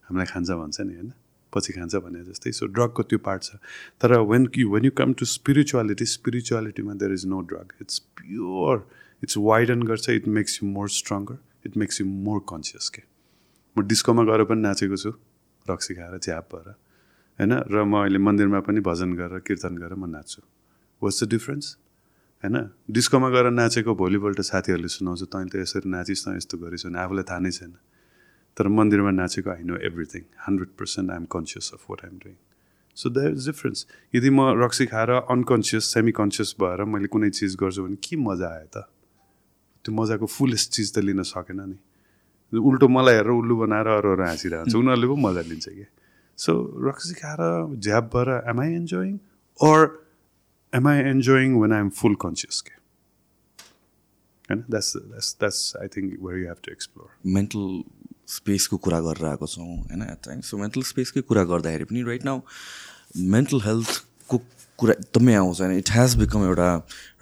[0.07, 1.13] हामीलाई खान्छ भन्छ नि होइन?
[1.53, 3.57] पछि खान्छ भने जस्तै। सो ड्रगको त्यो पार्ट छ।
[4.01, 8.87] तर when you when you come to spirituality स्पिरिचुअलिटीमा there is no drug it's pure
[9.23, 13.03] it's widen गर्छ। It makes you more stronger it makes you more conscious के
[13.77, 15.13] म डिस्कोमा गएर पनि नाचेको छु।
[15.67, 16.69] रक्सी खाएर च्याप भएर।
[17.39, 17.53] होइन?
[17.69, 20.43] र म अहिले मन्दिरमा पनि भजन गरेर कीर्तन गरेर म नाच्छु।
[21.03, 21.77] वाट्स द डिफ्रेन्स
[22.43, 22.57] होइन?
[22.91, 27.25] डिस्कोमा गएर नाचेको भोलिपल्ट साथीहरूले सुनाउँछ तैँले त यसरी नाचिस् न यस्तो गरिस् भने आफूलाई
[27.31, 27.73] थाहा नै छैन।
[28.57, 32.35] तर मन्दिरमा नाचेको I know everything hundred percent I'm conscious of what I'm doing
[32.97, 37.57] so that is difference यदि म रक्सी खाएर अनकन्सियस सेमी कन्सियस भएर मैले कुनै चिज
[37.63, 38.85] गर्छु भने के मजा आयो त?
[39.85, 41.79] त्यो मजाको फुलेस्ट चिज त लिन सकेन नि।
[42.53, 45.87] उल्टो मलाई हेरेर उल्लु बनाएर अरू अरू हाँसिरहेको हुन्छ उनीहरूले पो मजा लिन्छ कि?
[46.39, 46.53] सो
[46.89, 47.41] रक्सी खाएर
[47.81, 49.15] झ्याप भएर am I enjoying
[49.61, 49.81] or
[50.73, 52.63] am I enjoying when I'm full conscious?
[54.51, 57.67] होइन that's that's that's I think where you have to explore mental
[58.29, 62.25] स्पेसको कुरा गरेर आएको छौँ होइन एट टाइम सो मेन्टल स्पेसकै कुरा गर्दाखेरि पनि राइट
[62.25, 62.41] नाउ
[63.35, 64.39] मेन्टल हेल्थको
[64.79, 66.69] कुरा एकदमै आउँछ होइन। इट हेज बिकम एउटा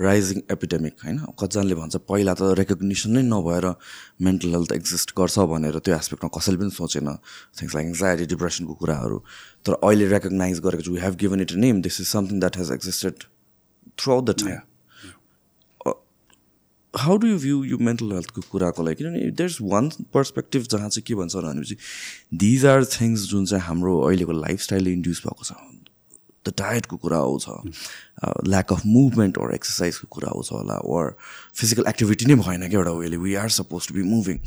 [0.01, 3.67] राइजिङ एपिडेमिक होइन। कतिजनाले भन्छ पहिला त रेकग्निसन नै नभएर
[4.29, 7.11] मेन्टल हेल्थ एक्जिस्ट गर्छ भनेर त्यो एस्पेक्टमा कसैले पनि सोचेन।
[7.61, 9.19] थिङ्स लाइक एङ्जाइटी डिप्रेसनको कुराहरू।
[9.67, 12.71] तर अहिले रेकग्नाइज गरेको छु we have given it name this is something that has
[12.79, 13.29] existed
[14.15, 14.59] throughout the time
[16.95, 20.89] how do you view यो मेन्टल हेल्थको कुराको लागि किनभने देयर इज वान पर्सपेक्टिभ जहाँ
[20.89, 21.77] चाहिँ के भन्छ भनेपछि
[22.45, 25.53] दिज आर थिङ्स जुन चाहिँ हाम्रो अहिलेको लाइफस्टाइलले इन्ड्युस भएको छ।
[26.47, 27.45] द डायटको कुरा आउँछ
[28.49, 31.15] ल्याक अफ मुभमेन्ट ओर एक्सर्साइजको कुरा आउँछ होला ओर
[31.61, 34.39] फिजिकल एक्टिभिटी नै भएन क्या एउटा well we are supposed to be moving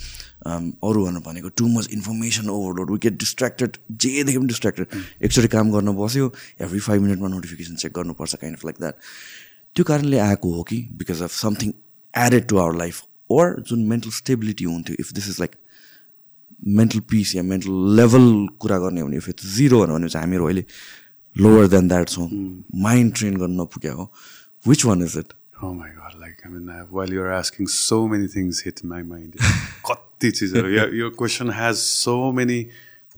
[0.89, 5.71] अरू भन्नु भनेको too much information overload we get distracted जेदेखि पनि डिस्ट्र्याक्टेड एकचोटि काम
[5.71, 6.31] गर्न बस्यो
[6.67, 8.95] एभ्री फाइभ मिनटमा नोटिफिकेसन चेक गर्नुपर्छ काइन्ड अफ लाइक द्याट
[9.75, 11.71] त्यो कारणले आएको हो कि because of something
[12.17, 15.51] added to our life or जुन मेन्टल स्टेबिलिटी हुन्थ्यो if this is like
[16.67, 20.45] mental peace yeah mental level कुरा गर्ने हो भने इफ इट्स जिरो भने चाहिँ हामीहरू
[20.45, 20.65] अहिले
[21.37, 22.29] लोवर देन द्याट छौँ।
[22.75, 24.11] माइन्ड ट्रेन गर्न नपुग्या हो।
[24.67, 25.33] Which one is it
[25.65, 29.01] Oh my god, like I mean, uh, while you're asking, so many things hit my
[29.11, 29.35] mind.
[30.69, 32.69] your, your question has so many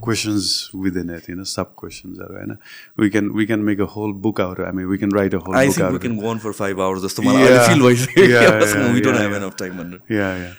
[0.06, 0.46] questions
[0.82, 2.20] within it, you know, sub questions.
[2.26, 2.56] होइन
[3.02, 4.60] we can we can make a whole book out.
[4.68, 5.92] I mean, we can write a whole I book think out.
[5.96, 6.22] we of can it.
[6.22, 7.58] go on for five hours जस्तो मलाई Yeah.
[7.58, 9.42] अहिले feel भइसक्यो Yeah, yeah, we don't yeah, have yeah.
[9.42, 10.54] enough time भनेर Yeah, yeah.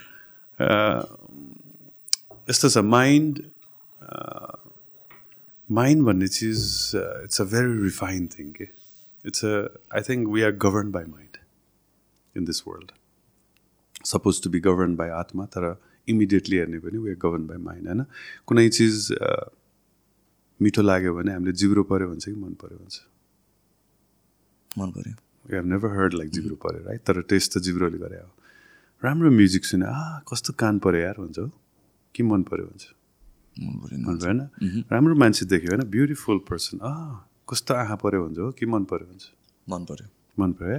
[0.68, 1.02] Uh,
[2.50, 3.42] यस्तो छ mind
[5.70, 6.62] mind भन्ने चिज
[6.96, 8.64] it's a very refine thing के
[9.24, 9.54] it's a
[9.96, 11.36] I think we are govern by mind
[12.36, 12.90] in this world
[14.12, 15.68] suppose to be govern by आत्मा तर
[16.07, 18.03] immediately हेर्ने पनि वी गभर्न बाई माइन्ड होइन?
[18.47, 18.95] कुनै चिज
[20.59, 22.95] मिठो लाग्यो भने हामीले जिब्रो पऱ्यो भन्छ कि मन पऱ्यो भन्छ
[24.77, 25.13] मन पऱ्यो।
[25.53, 28.29] हेभ नेभर हर्ड लाइक जिब्रो पऱ्यो राइट तर टेस्ट त जिब्रोले गरे हो।
[29.03, 31.49] राम्रो म्युजिक सुने आ कस्तो कान पऱ्यो यार भन्छ हो।
[32.15, 32.85] कि मन पऱ्यो भन्छ
[33.59, 34.83] मन पऱ्यो मन पऱ्यो होइन?
[34.91, 35.89] राम्रो मान्छे देख्यो होइन?
[35.91, 36.91] ब्युटिफुल पर्सन आ
[37.49, 39.23] कस्तो आँखा पऱ्यो भन्छ हो। कि मन पऱ्यो भन्छ
[39.69, 40.07] मन पऱ्यो।
[40.39, 40.77] मन पऱ्यो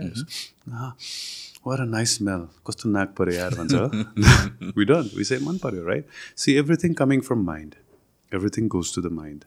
[1.66, 3.74] वर अ नाइस स्मेल कस्तो नाक पऱ्यो यार भन्छ।
[4.78, 6.04] वी डन्ट वी से मन पऱ्यो right
[6.36, 7.74] see everything coming from mind
[8.32, 9.44] everything goes to the mind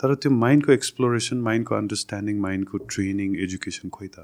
[0.00, 4.18] तर त्यो माइन्डको एक्सप्लोरेसन माइन्डको अन्डरस्ट्यान्डिङ माइन्डको ट्रेनिङ एजुकेसन खोइ त।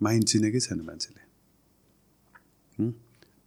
[0.00, 1.22] माइन्ड चिनेकै छैन मान्छेले?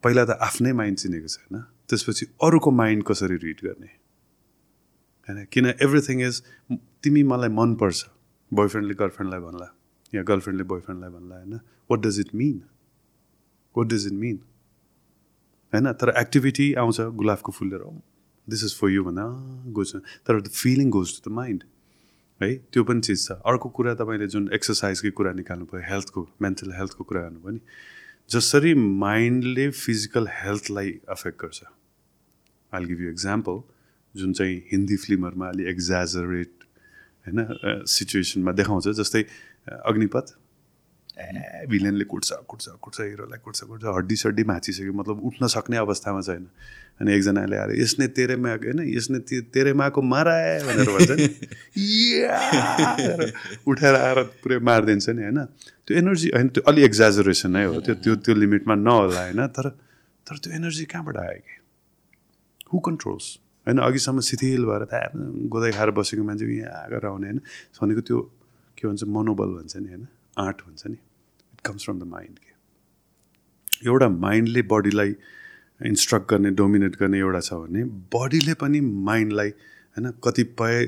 [0.04, 3.92] पहिला त आफ्नै माइन्ड चिनेको छैन। त्यसपछि अरूको माइन्ड कसरी रिड गर्ने?
[5.28, 5.38] होइन?
[5.52, 6.36] किन एभ्रिथिङ इज
[7.04, 8.00] तिमी मलाई मनपर्छ
[8.52, 9.68] बोयफ्रेन्डले गर्लफ्रेन्डलाई भन्ला।
[10.14, 11.54] या गर्लफ्रेन्डले बोयफ्रेन्डलाई भन्ला होइन?
[11.90, 12.62] What does it mean
[13.76, 14.38] what does it mean
[15.74, 15.92] होइन?
[15.94, 17.84] तर एक्टिभिटी आउँछ गुलाबको फुल लिएर
[18.48, 19.26] दिस इज फर यु भन्दा
[19.78, 21.64] गोज तर the feeling goes to the mind
[22.42, 22.56] है?
[22.74, 27.04] त्यो पनि चिज छ। अर्को कुरा तपाईँले जुन एक्सर्साइजकै कुरा निकाल्नु भयो हेल्थको मेन्टल हेल्थको
[27.04, 27.60] कुरा गर्नुभयो नि
[28.30, 31.64] जसरी माइन्डले फिजिकल हेल्थलाई अफेक्ट गर्छ।
[32.74, 33.60] आई गिभ यु एक्जाम्पल
[34.16, 36.54] जुन चाहिँ हिन्दी फिल्महरूमा अलि एक्जाजरेट
[37.26, 39.24] होइन सिचुएसनमा देखाउँछ जस्तै
[39.68, 40.38] अग्निपथ।
[41.20, 46.22] ए भिलेनले कुट्छ कुट्छ कुट्छ हिरोलाई कुट्छ कुट्छ हड्डी सड्डी भाँचिसक्यो मतलब उठ्न सक्ने अवस्थामा
[46.22, 46.48] छैन।
[47.02, 51.28] अनि एकजनाले आएर यसले तेरे मा होइन यसले ते- तेरे माको माराए भनेर भन्छ नि
[53.68, 55.46] उठाएर आएर पुरै मारिदिन्छ नि होइन।
[55.88, 59.70] त्यो एनर्जी होइन त्यो अलि एक्जाजरेसन नै हो। त्यो त्यो त्यो लिमिटमा नहोला होइन। तर
[60.28, 61.62] तर त्यो एनर्जी कहाँबाट आयो कि?
[62.74, 65.12] हु कन्ट्रोल्स होइन अघिसम्म शिथिल भएर त
[65.50, 67.42] गोदाइ खाएर बसेको मान्छे यहाँ आएर आउने होइन।
[67.82, 68.32] भनेको त्यो
[68.78, 70.08] के भन्छ मनोबल भन्छ नि होइन?
[70.38, 75.16] आँट भन्छ नि। It comes from the mind के एउटा माइन्डले बडीलाई
[75.82, 80.84] इन्स्ट्रक्ट गर्ने डोमिनेट गर्ने एउटा छ भने बडीले पनि माइन्डलाई होइन कतिपय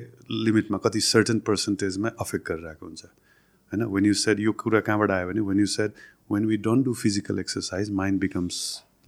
[0.45, 3.83] लिमिटमा कति सर्टन पर्सेन्टेजमा अफेक्ट गरिरहेको हुन्छ। होइन?
[3.85, 5.91] वेन यु सेड यो कुरा कहाँबाट आयो भने when you said
[6.31, 8.57] when we don't do physical exercise mind becomes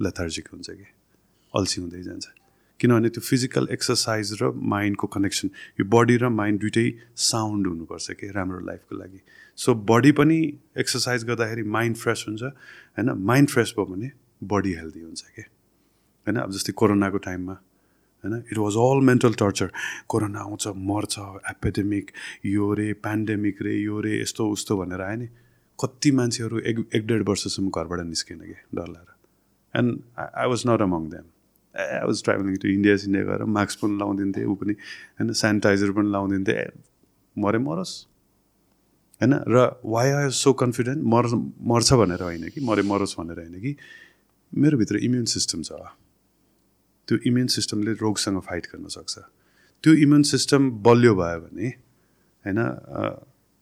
[0.01, 0.87] lethargic हुन्छ कि
[1.53, 2.27] अल्छी हुँदै जान्छ।
[2.81, 6.85] किनभने त्यो फिजिकल एक्सर्साइज र माइन्डको कनेक्सन यो बडी र माइन्ड दुइटै
[7.23, 9.19] साउन्ड हुनुपर्छ कि राम्रो लाइफको लागि।
[9.57, 10.37] सो बडी पनि
[10.77, 13.11] एक्सर्साइज गर्दाखेरि माइन्ड फ्रेस हुन्छ होइन?
[13.31, 14.11] माइन्ड फ्रेस भयो भने
[14.43, 15.41] बडी हेल्दी हुन्छ कि?
[16.27, 16.37] होइन?
[16.37, 18.43] अब जस्तै कोरोनाको टाइममा होइन?
[18.51, 19.71] It was all mental torture
[20.07, 21.19] corona आउँछ मर्छ
[21.51, 22.11] एपेडेमिक
[22.45, 25.27] यो रे पेन्डेमिक रे यो रे यस्तो उस्तो भनेर आयो नि।
[25.79, 28.57] कति मान्छेहरू एक एक डेढ वर्षसम्म घरबाट निस्केन कि?
[28.75, 29.15] डर लागेर।
[29.73, 31.30] And I was not among them
[31.75, 36.11] I was travelling to India Scindia गएर मास्क पनि लाउँदिन्थेँ ऊ पनि होइन सेनिटाइजर पनि
[36.11, 36.67] लाउँदिन्थेँ ए,
[37.35, 37.93] मरे मरोस्
[39.21, 39.57] होइन र
[39.87, 41.25] वाइ आई सो कन्फिडेन्ट मर
[41.67, 43.75] मर्छ भनेर होइन कि मरे मरोस् भनेर होइन कि
[44.53, 45.71] मेरोभित्र इम्युन सिस्टम छ
[47.07, 49.17] त्यो इम्युन सिस्टमले रोगसँग फाइट गर्न सक्छ
[49.83, 51.67] त्यो इम्युन सिस्टम बलियो भयो भने
[52.45, 52.59] होइन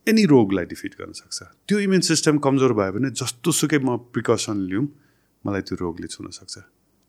[0.08, 4.58] एनी रोगलाई डिफिट गर्न सक्छ त्यो इम्युन सिस्टम कमजोर भयो भने जस्तो सुकै म प्रिकसन
[4.66, 4.86] लिउँ
[5.44, 6.56] मलाई त्यो रोगले छुन सक्छ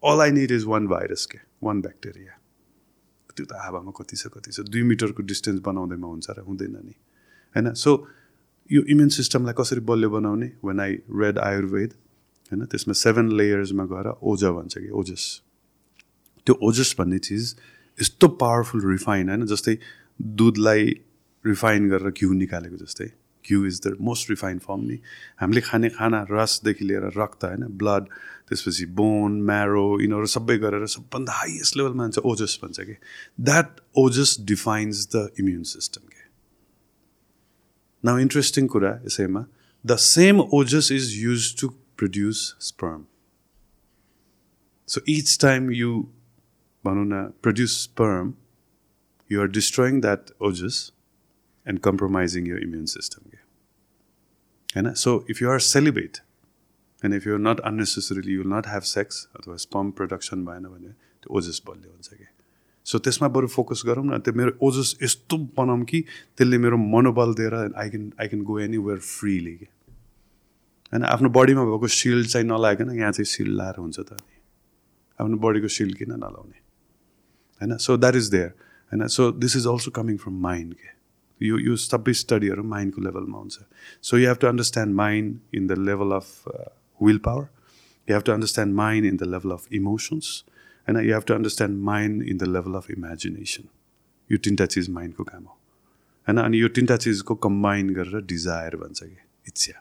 [0.02, 2.38] all I need is one virus के वान ब्याक्टेरिया
[3.36, 6.94] त्यो त हावामा कति छ कति छ दुई मिटरको डिस्टेन्स बनाउँदैमा हुन्छ र हुँदैन नि।
[7.56, 7.72] होइन?
[7.74, 7.90] सो
[8.70, 10.48] यो इम्युन सिस्टमलाई कसरी बलियो बनाउने?
[10.64, 11.94] वेन आई रेड आयुर्वेद
[12.52, 15.24] होइन त्यसमा सेभेन लेयर्समा गएर ओजा भन्छ कि ओजस।
[16.46, 17.54] त्यो ओजस भन्ने चिज
[17.98, 19.78] यस्तो पावरफुल रिफाइन होइन जस्तै
[20.20, 20.84] दुधलाई
[21.44, 23.08] रिफाइन गरेर घिउ निकालेको जस्तै।
[23.48, 24.98] घिउ is the most refined form नि
[25.40, 28.08] हामीले खाने खाना रसदेखि लिएर रक्त होइन ब्लड
[28.48, 32.96] त्यसपछि बोन म्यारो यिनीहरू सबै गरेर सबभन्दा हाइएस्ट लेभलमा हुन्छ ओजस भन्छ कि?
[33.40, 36.24] That Ojas defines the immune system के?
[38.04, 39.44] नाउ इन्ट्रेस्टिङ कुरा यसैमा
[39.84, 43.04] the same Ojas is use to produce sperm
[44.88, 45.98] so each time you
[46.84, 48.32] भनौँ न produce sperm
[49.30, 50.80] you are destroying that Ojas
[51.66, 53.36] and compromising your immune system के
[54.76, 56.18] होइन so if you are celebrate
[57.04, 60.92] and if you are not unnecessarily you not have sex अथवा sperm production भएन भने
[60.92, 62.26] त्यो ओजस बलियो हुन्छ कि
[62.84, 66.04] सो त्यसमा बरु फोकस गरौँ न त्यो मेरो ओजस यस्तो बनाऊँ कि
[66.36, 69.64] त्यसले मेरो मनोबल दिएर I can I can go anywhere freely कि
[70.92, 74.38] होइन आफ्नो बडीमा भएको सिल्ड चाहिँ नलागिकन यहाँ चाहिँ सिल्ड लाएर हुन्छ त अनि।
[75.20, 76.58] आफ्नो बडीको सिल्ड किन नलाउने?
[77.60, 78.48] होइन सो द्याट इज देयर
[78.92, 80.99] होइन so this is also coming from mind के
[81.40, 83.66] यो यो सबै स्टडीहरू माइन्डको लेभलमा हुन्छ
[84.02, 86.48] so you have to understand mind in the level of
[87.00, 87.44] will power
[88.08, 90.32] you have to understand mind in the level of emotions
[90.88, 93.68] होइन you have to understand mind in the level of imagination
[94.30, 95.56] यो तिनवटा चिज माइन्डको काम हो
[96.26, 99.80] होइन अनि यो तिनवटा चिजको कम्बाइन गरेर डिजायर भन्छ कि इच्छा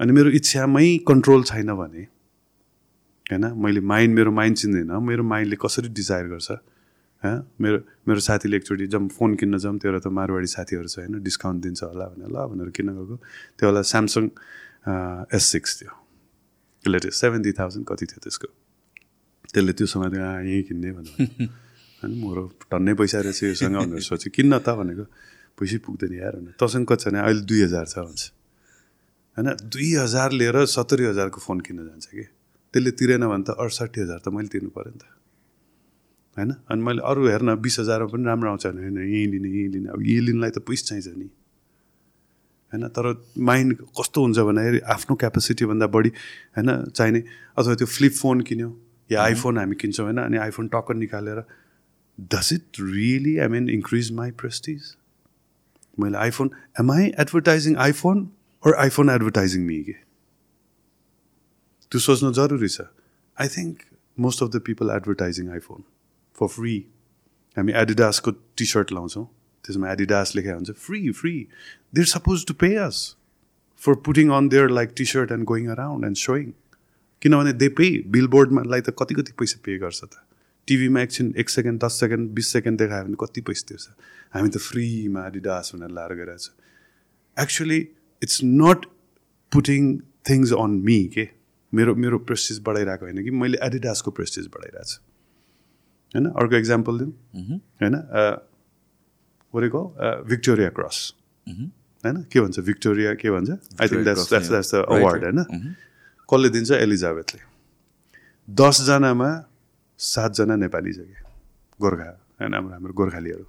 [0.00, 2.06] अनि मेरो इच्छामै कन्ट्रोल छैन भने
[3.26, 6.52] होइन मैले माइन्ड मेरो माइन्ड चिन्दैन मेरो माइन्डले कसरी डिजायर गर्छ
[7.24, 7.78] मेरो
[8.08, 11.22] मेरो साथीले एकचोटि जब फोन किन्न जाउँ त्यो त मारवाडी साथीहरू छ होइन?
[11.24, 13.16] डिस्काउन्ट दिन्छ होला भनेर ल भनेर किन्न गएको।
[13.58, 14.24] त्यो होला स्यामसङ
[15.32, 15.92] एस सिक्स थियो।
[16.84, 18.48] लेटेस्ट सेभेन्टी थाउजन्ड कति थियो त्यसको?
[19.54, 21.16] त्यसले त्यो समय यहीँ किन्ने भनेर
[22.04, 25.04] होइन मेरो टन्नै पैसा रहेछ योसँग भनेर सोचेँ। किन्न त भनेको
[25.56, 28.22] पैसै पुग्दैन यार भनेर। तसँग कति छ भने अहिले दुई हजार छ भन्छ।
[29.36, 32.24] होइन दुई हजार लिएर सत्तरी हजारको फोन किन्न जान्छ कि?
[32.74, 35.13] त्यसले तिरेन भने त अडसाठी हजार त मैले तिर्नु पऱ्यो नि त।
[36.36, 36.50] होइन?
[36.70, 39.88] अनि मैले अरू हेर्न बिस हजारमा पनि राम्रो आउँछ भने होइन यहीँ लिने यहीँ लिने।
[39.88, 41.28] अब यही लिनलाई त पैसा चाहिन्छ नि।
[42.72, 42.88] होइन?
[42.88, 43.04] तर
[43.38, 46.08] माइन्ड कस्तो हुन्छ भन्दाखेरि आफ्नो क्यापेसिटीभन्दा बढी
[46.56, 47.22] होइन चाहिने।
[47.58, 48.70] अथवा त्यो फ्लिप फोन किन्यो
[49.12, 50.18] या आइफोन हामी किन्छौँ होइन?
[50.18, 51.42] अनि आइफोन टक्क निकालेर
[52.18, 54.94] does it really I mean increase my prestige
[56.00, 56.50] मैले iPhone
[56.80, 58.28] am I advertising iPhone
[58.64, 59.92] or iPhone advertising me के?
[61.92, 62.80] त्यो सोच्नु जरुरी छ।
[63.36, 63.82] I think
[64.18, 65.84] most of the people advertising iPhone.
[66.38, 66.76] For free
[67.56, 69.24] हामी एडिडासको टी सर्ट लाउँछौँ।
[69.64, 71.34] त्यसमा एडिडास लेखेको हुन्छ free free
[71.94, 72.96] they're suppose to pay us
[73.80, 76.52] for putting on their like T shirt and going around and showing
[77.22, 80.20] किनभने they pay बिलबोर्डमालाई त कति कति पैसा पे गर्छ त।
[80.68, 83.88] टिभीमा एकछिन एक सेकेन्ड दस सेकेन्ड बिस सेकेन्ड देखायो भने कति पैसा तिर्छ
[84.34, 86.50] हामी त फ्रीमा एडिडास भनेर लाएर गइरहेको छ।
[87.36, 87.80] Actually
[88.22, 88.86] it's not
[89.52, 89.96] putting
[90.28, 91.28] things on me के
[91.72, 95.03] मेरो मेरो प्रेस्टिज बढाइरहेको होइन कि मैले एडिडासको प्रेस्टिज बढाइरहेको छु।
[96.14, 96.26] होइन?
[96.32, 97.12] अर्को इक्जाम्पल दिउँ।
[97.82, 97.94] होइन?
[99.54, 99.80] वरेको
[100.28, 100.98] भिक्टोरिया क्रस
[101.46, 102.22] होइन?
[102.32, 103.50] के भन्छ भिक्टोरिया के भन्छ?
[103.80, 105.40] I think that's that's that's the award होइन?
[106.28, 106.70] कसले दिन्छ?
[106.72, 107.40] एलिजाबेथले
[108.48, 109.30] दसजनामा
[110.00, 111.16] सातजना नेपाली छ कि?
[111.80, 112.10] गोर्खा।
[112.40, 112.54] होइन?
[112.54, 113.46] हाम्रो हाम्रो गोर्खालीहरू।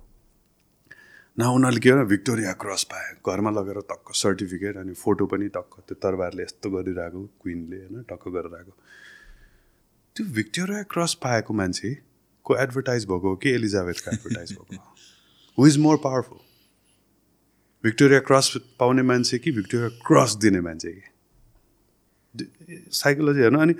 [1.37, 5.95] न उनीहरूले के भिक्टोरिया क्रस पाए घरमा लगेर टक्क सर्टिफिकेट अनि फोटो पनि टक्क त्यो
[5.99, 8.03] तरबारले यस्तो गरिरहेको क्विनले होइन?
[8.09, 8.73] टक्क गरेर आएको
[10.15, 11.89] त्यो भिक्टोरिया क्रस पाएको मान्छे
[12.45, 14.75] को एडभर्टाइज भएको हो कि एलिजाबेथको एडभर्टाइज भएको
[15.57, 15.67] who?
[15.67, 16.39] Is more powerful
[17.83, 21.03] Victoria cross पाउने मान्छे कि भिक्टोरिया क्रस दिने मान्छे कि?
[23.01, 23.73] साइकोलोजी हेर्नु अनि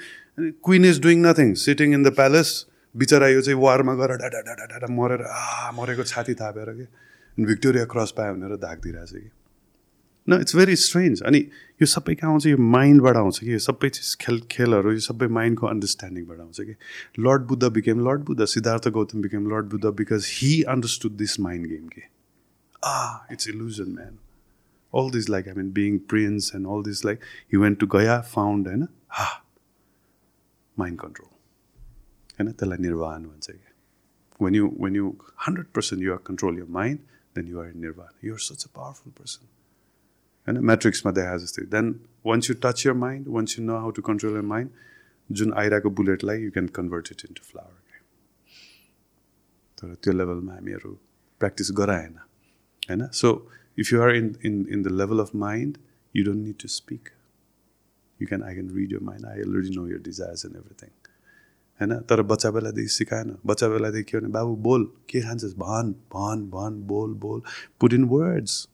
[0.65, 2.49] queen is doing nothing sitting in the palace
[2.95, 6.85] बिचरा यो चाहिँ वारमा गएर डाडा डाडा डाडा मरेर आ मरेको छाती थापेर कि?
[7.37, 9.31] भिक्टोरिया क्रस पायो भनेर धाक दिइरहेछ कि?
[10.28, 11.38] न इट्स भेरी स्ट्रेन्ज अनि
[11.82, 15.26] यो सबै कहाँ आउँछ यो माइन्डबाट आउँछ कि यो सबै चिज खेल खेलहरू यो सबै
[15.36, 16.74] माइन्डको अन्डरस्ट्यान्डिङबाट आउँछ कि
[17.18, 21.66] lord Buddha became lord Buddha Siddhartha Gautam became lord Buddha because he understood this mind
[21.66, 22.02] game के
[22.82, 22.98] ah
[23.32, 24.18] it's illusion man
[24.92, 27.20] all this like I mean being prince and all this like
[27.52, 28.86] he went to Gaya found होइन
[29.18, 29.28] हा
[30.76, 35.14] mind control होइन त्यसलाई निर्वाहन भन्छ कि when you when you
[35.47, 37.01] hundred percent you're control your mind
[37.36, 39.48] then you're in निर्वाहन you're such a powerful person
[40.47, 40.59] होइन?
[40.65, 41.95] म्याट्रिक्समा देखा जस्तै। Then
[42.26, 44.69] once you touch your mind once you know how to control your mind
[45.30, 47.84] जुन आइरहेको बुलेटलाई you can convert it into flower
[49.77, 50.91] तर त्यो लेभलमा हामीहरू
[51.41, 52.13] प्र्याक्टिस गराएन
[52.89, 53.07] होइन?
[53.13, 53.30] So
[53.77, 55.77] if you are in in in the level of mind
[56.15, 57.09] you don't need to speak
[58.19, 60.89] you can I can read your mind I already know your desires and everything
[61.80, 61.99] होइन?
[61.99, 65.55] तर बच्चा बेलादेखि सिकाएन। बच्चा बेलादेखि के भने बाबु बोल। के खान्छस्?
[65.57, 67.41] भन भन भन बोल बोल।
[67.81, 68.67] पुट इन वर्ड्स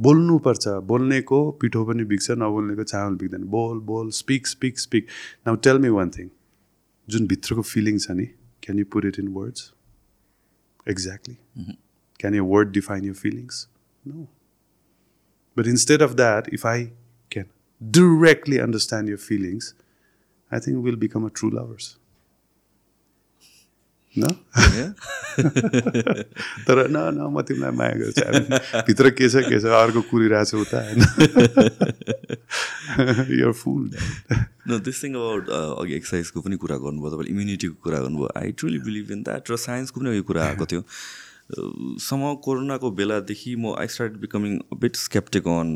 [0.00, 5.06] बोल्नुपर्छ। बोल्नेको पिठो पनि बिग्छ नबोल्नेको चामल बिग्दैन। बोल बोल speak speak speak
[5.46, 6.28] now tell me one thing
[7.08, 8.26] जुन भित्रको फिलिङ छ नि
[8.62, 9.72] can you put it in words
[10.88, 11.36] exactly
[12.20, 13.68] can you word define your feelings
[14.06, 14.28] no
[15.56, 16.92] But instead of that, if I
[17.30, 17.48] can
[17.80, 19.74] directly understand your feelings,
[20.50, 21.98] I think we'll become a true lovers.
[24.16, 24.28] No?
[26.66, 30.54] तर न न म तिमीलाई माया गर्छु भित्र के छ के छ अर्को कुरिरहेको छ
[30.60, 31.00] उता होइन?
[33.40, 33.82] यो फुल
[34.68, 38.80] न दिस थिङ अबाउट अघि एक्सर्साइजको पनि कुरा गर्नुभयो तपाईँले इम्युनिटीको कुरा गर्नुभयो। I truly
[38.84, 40.82] believe in that र साइन्सको पनि यो कुरा आएको थियो।
[42.04, 44.52] सम कोरोनाको बेलादेखि म I start becoming
[44.84, 45.68] bit skeptic on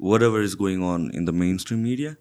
[0.30, 1.30] whatever is going on in the
[1.66, 2.12] mainstream media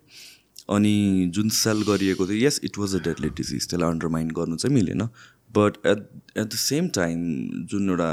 [0.70, 4.76] अनि जुन सेल गरिएको थियो यस it was a deadly disease त्यसलाई अन्डरमाइन गर्नु चाहिँ
[4.76, 5.02] मिलेन।
[5.58, 6.08] But at
[6.38, 7.20] at the same time
[7.72, 8.12] जुन एउटा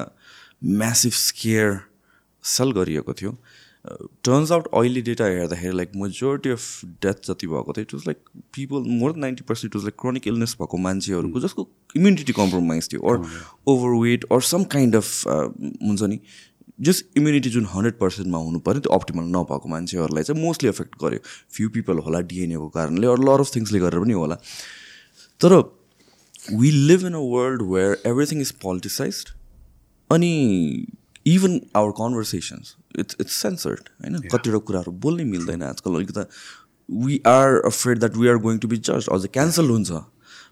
[0.65, 1.81] म्यासिभ स्केयर
[2.45, 3.39] सेल गरिएको थियो
[4.25, 8.19] टर्न्स आउट अहिले डेटा हेर्दाखेरि लाइक मेजोरिटी अफ डेथ जति भएको थियो it was like
[8.55, 12.89] people more than ninety percent it was like chronic illness भएको मान्छेहरूको जसको इम्युनिटी कम्प्रोमाइज
[12.93, 13.25] थियो or
[14.03, 16.21] overweight or some kind of हुन्छ नि
[16.79, 21.21] जस्ट इम्युनिटी जुन हन्ड्रेड पर्सेन्टमा हुनु पऱ्यो त्यो अप्टिमल नभएको मान्छेहरूलाई चाहिँ मोस्टली एफेक्ट गर्यो।
[21.55, 24.37] फ्यु पिपल होला डिएनएको कारणले अरू लर अफ थिङ्सले गरेर पनि होला।
[25.41, 25.53] तर
[26.61, 29.25] we live in a world where everything is politicize
[30.11, 30.33] अनि
[31.27, 34.15] even our conversations it's it's censored होइन?
[34.29, 36.25] कतिवटा कुराहरू बोल्नै मिल्दैन आजकल। अलिकति
[36.89, 39.91] we are afraid that we are going to be जज अझ क्यान्सल हुन्छ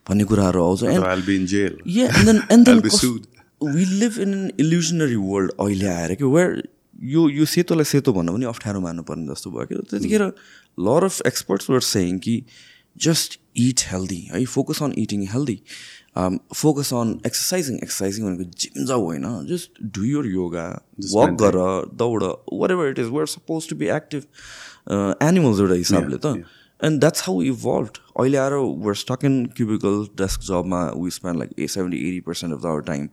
[0.08, 0.82] भन्ने कुराहरू आउँछ।
[3.60, 6.62] We live in an illusionary world अहिले आएर कि वेयर
[7.14, 10.22] यो यो सेतोलाई सेतो भन्नु पनि अप्ठ्यारो मान्नुपर्ने जस्तो भयो कि त्यतिखेर
[10.88, 12.42] lot of experts were saying कि
[13.04, 15.58] जस्ट इट हेल्दी है focus on eating healthy
[16.54, 20.68] focus on exercising exercising भनेको जिम जाऊ होइन just do your yoga
[21.14, 21.58] walk गर
[22.04, 22.22] दौड
[22.70, 24.22] whatever it is where suppose to be active
[25.28, 26.44] animals एउटा हिसाबले त।
[26.84, 27.88] एन्ड द्याट्स हाउ इभल्भ
[28.20, 32.54] अहिले आएर we're stuck in cubicle desk जबमा we spend like a seventy eighty percent
[32.54, 33.08] of the hour time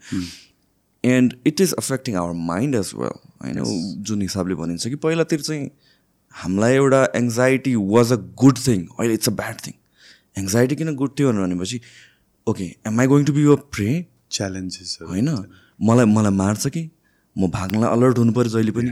[1.03, 3.63] and it is affecting our mind as well होइन
[4.03, 5.69] जुन हिसाबले भनिन्छ कि पहिलातिर चाहिँ
[6.33, 9.73] हामीलाई एउटा anxiety was a good thing अहिले it's a bad thing
[10.37, 11.81] anxiety किन गुड थियो भनेपछि
[12.47, 15.29] okay am I going to be a prey challenges होइन।
[15.81, 16.89] मलाई मलाई मार्छ कि?
[17.37, 18.91] म भाग्नलाई अलर्ट हुनु पऱ्यो जहिले पनि।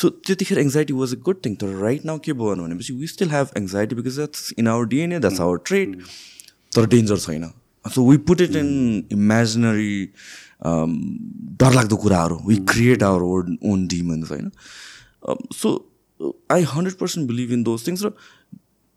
[0.00, 3.30] सो त्यतिखेर anxiety was a good thing तर राइट नाउ के भयो भनेपछि we still
[3.30, 5.96] have anxiety because that's in our DNA that's our trade
[6.76, 7.50] तर डेन्जर छैन।
[7.84, 8.70] So we put it in
[9.12, 9.94] imaginary
[11.62, 14.50] डरलाग्दो कुराहरू। We create our own own demons होइन?
[15.52, 15.68] So
[16.52, 18.12] I hundred percent believe in those things र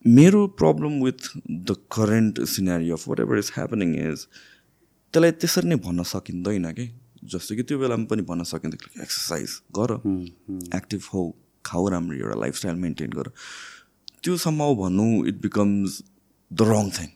[0.06, 4.26] मेरो problem with the current scenery of whatever is happening is
[5.14, 6.86] त्यसलाई त्यसरी नै भन्न सकिँदैन कि?
[7.32, 9.92] जस्तो कि त्यो बेलामा पनि भन्न सकिन्थ्यो एक्सर्साइज गर
[10.78, 11.22] एक्टिभ हो
[11.66, 13.30] खाऊ राम्ररी एउटा लाइफस्टाइल मेन्टेन गर।
[14.24, 16.02] त्योसम्म भन्नु it becomes
[16.52, 17.10] the wrong thing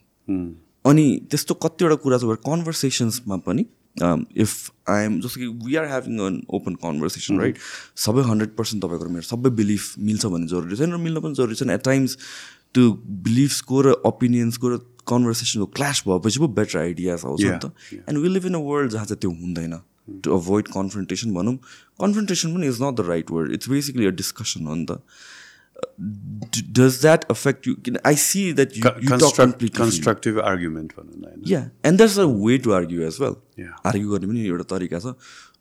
[0.86, 3.66] अनि त्यस्तो कतिवटा कुरा छ कन्भर्सेसन्समा पनि
[4.44, 4.52] इफ
[4.90, 7.58] आई एम जस्तो कि we are having on open conversation right
[8.06, 11.56] सबै हन्ड्रेड पर्सेन्ट तपाईँको मेरो सबै बिलिफ मिल्छ भन्ने जरुरी छैन र मिल्न पनि जरुरी
[11.56, 12.18] छैन। एट टाइम्स
[12.74, 12.92] त्यो
[13.28, 14.78] बिलिफ्सको र ओपिनियन्सको र
[15.08, 17.66] कन्भर्सेसनको क्लास भएपछि पो बेटर आइडियाज आउँछ नि त।
[18.10, 19.74] And we live in a world जहाँ चाहिँ त्यो हुँदैन।
[20.24, 21.56] टु अभोइड कन्फ्रन्टेसन भनौँ
[22.02, 25.00] कन्फ्रन्टेसन पनि is not the right word it's basically a discussion हो नि त
[26.78, 32.58] डज द्याट अफेक्ट यु किन आई सी कन्स्ट्रक्टिभ आर्ग्युमेन्ट भनौँ या and that's a way
[32.60, 33.36] to argue as well
[33.86, 35.16] argue गर्ने पनि एउटा तरिका छ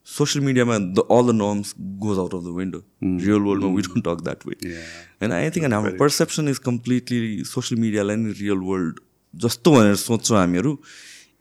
[0.09, 4.05] सोसियल मिडियामा the all the norms goes out of the window real वर्ल्डमा we don't
[4.05, 9.01] talk that way होइन आई थिङ्क हाम्रो पर्सेप्सन इज कम्प्लिटली सोसियल मिडियालाई नै रियल वर्ल्ड
[9.35, 10.77] जस्तो भनेर सोच्छौँ हामीहरू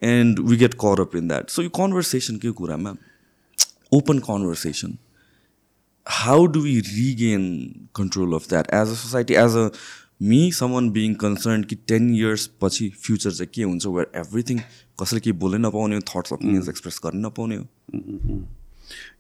[0.06, 2.96] and we get caught up in that so यो कन्भर्सेसनकै कुरामा
[3.92, 4.98] open conversation
[6.06, 7.46] how do we regain
[7.96, 9.70] control of that as a society as a
[10.24, 14.60] me human being concern कि टेन इयर्स पछि फ्युचर चाहिँ के हुन्छ वेयर एभ्रिथिङ
[15.00, 17.66] कसैले केही बोल्नै नपाउने हो थट्स ओपिनियन्स एक्सप्रेस गर्नै नपाउने हो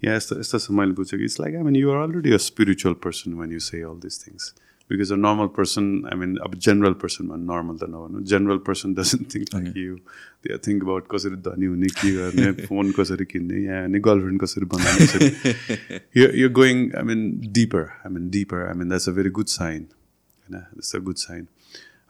[0.06, 2.94] या यस्तो यस्तो छ मैले बुझेँ कि it's like I mean you're already a spiritual
[3.03, 4.53] person when you say all this things
[4.88, 9.32] because a normal person, I mean, a general person, normal than no general person doesn't
[9.32, 9.80] think like okay.
[9.80, 9.99] you.
[10.44, 14.66] They think about कसरी धनी हुने के गर्ने phone कसरी किन्ने यहाँ अनि girlfriend कसरी
[14.76, 15.56] बनाउने
[16.14, 17.94] you're, you're going, I mean, deeper.
[18.06, 18.70] I mean, deeper.
[18.70, 19.88] I mean, that's a very good sign.
[20.49, 21.48] होइन द्याट्स अ गुड साइन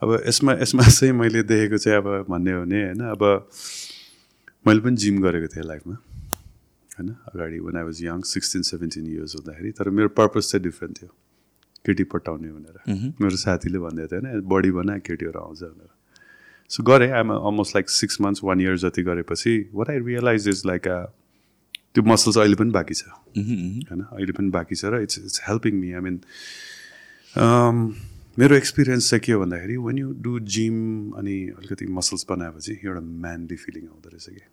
[0.04, 3.24] अब यसमा यसमा चाहिँ मैले देखेको चाहिँ अब भन्ने हो भने होइन अब
[4.68, 5.96] मैले पनि जिम गरेको थिएँ लाइफमा
[7.00, 11.02] होइन अगाडि when I was young sixteen seventeen years हुँदाखेरि तर मेरो पर्पज चाहिँ डिफ्रेन्ट
[11.02, 11.10] थियो
[11.86, 12.78] केटी पटाउने भनेर।
[13.22, 15.92] मेरो साथीले भन्दै थियो होइन बडी बना केटीहरू आउँछ भनेर।
[16.72, 20.62] सो गरेँ I'm almost like six months one year जति गरेपछि what I realize is
[20.66, 20.98] like a
[21.94, 25.74] त्यो मसल्स अहिले पनि बाँकी छ। होइन अहिले पनि बाँकी छ र it's it's helping
[25.76, 26.20] me I mean
[28.38, 30.76] मेरो एक्सपिरियन्स चाहिँ के हो भन्दाखेरि वेन यु डु जिम
[31.18, 34.44] अनि अलिकति मसल्स बनाएपछि एउटा म्यानली फिलिङ आउँदो रहेछ कि।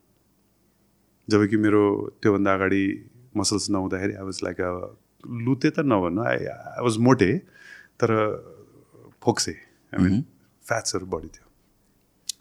[1.29, 1.83] जब कि मेरो
[2.23, 2.85] त्योभन्दा अगाडि
[3.37, 4.71] मसल्स नहुँदाखेरि आई वाज लाइक अ
[5.27, 7.31] लुते त नभन्नु आई आई वाज मोटे
[8.01, 8.11] तर
[9.23, 10.21] फोक्से आई मिन
[10.65, 11.47] फ्याट्सहरू बढी थियो।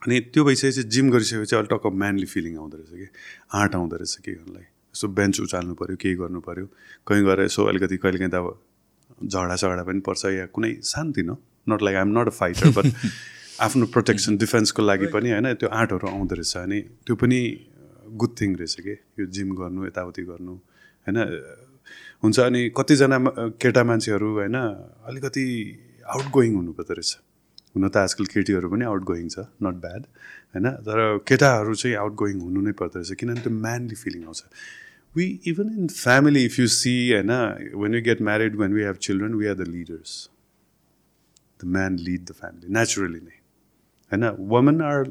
[0.01, 3.07] अनि त्यो भइसकेपछि जिम गरिसकेपछि अहिले टक्क म्यानली फिलिङ आउँदो रहेछ कि
[3.53, 6.65] आँट आउँदो रहेछ के गर्नलाई यसो बेन्च उचाल्नु पऱ्यो केही गर्नु पऱ्यो
[7.07, 8.47] कहीँ गएर यसो अलिकति कहिलेकाहीँ त अब
[9.21, 11.37] झगडा सगडा पनि पर्छ या कुनै सानोतिनो
[11.69, 12.85] not like I'm not a fighter but
[13.61, 17.39] आफ्नो प्रोटेक्सन डिफेन्सको लागि पनि होइन त्यो आँटहरू आउँदो रहेछ। अनि त्यो पनि
[18.17, 20.55] गुड थिङ रहेछ कि यो जिम गर्नु यताउति गर्नु
[21.05, 21.17] होइन
[22.23, 23.17] हुन्छ अनि कतिजना
[23.61, 24.57] केटा मान्छेहरू होइन
[25.09, 25.45] अलिकति
[26.05, 27.11] आउट गोइङ हुनुपर्दो रहेछ।
[27.75, 30.01] हुन त आजकल केटीहरू पनि आउट गोइङ छ नट ब्याड
[30.53, 30.67] होइन?
[30.85, 34.43] तर केटाहरू चाहिँ आउट गोइङ हुनु नै पर्दो रहेछ किनभने त्यो म्यानली फिलिङ आउँछ।
[35.15, 37.31] We even in family if you see होइन
[37.81, 40.13] when you get married when we have children we are the leaders
[41.63, 43.35] the man lead the family naturally नै।
[44.11, 44.23] होइन?
[44.53, 45.03] Women are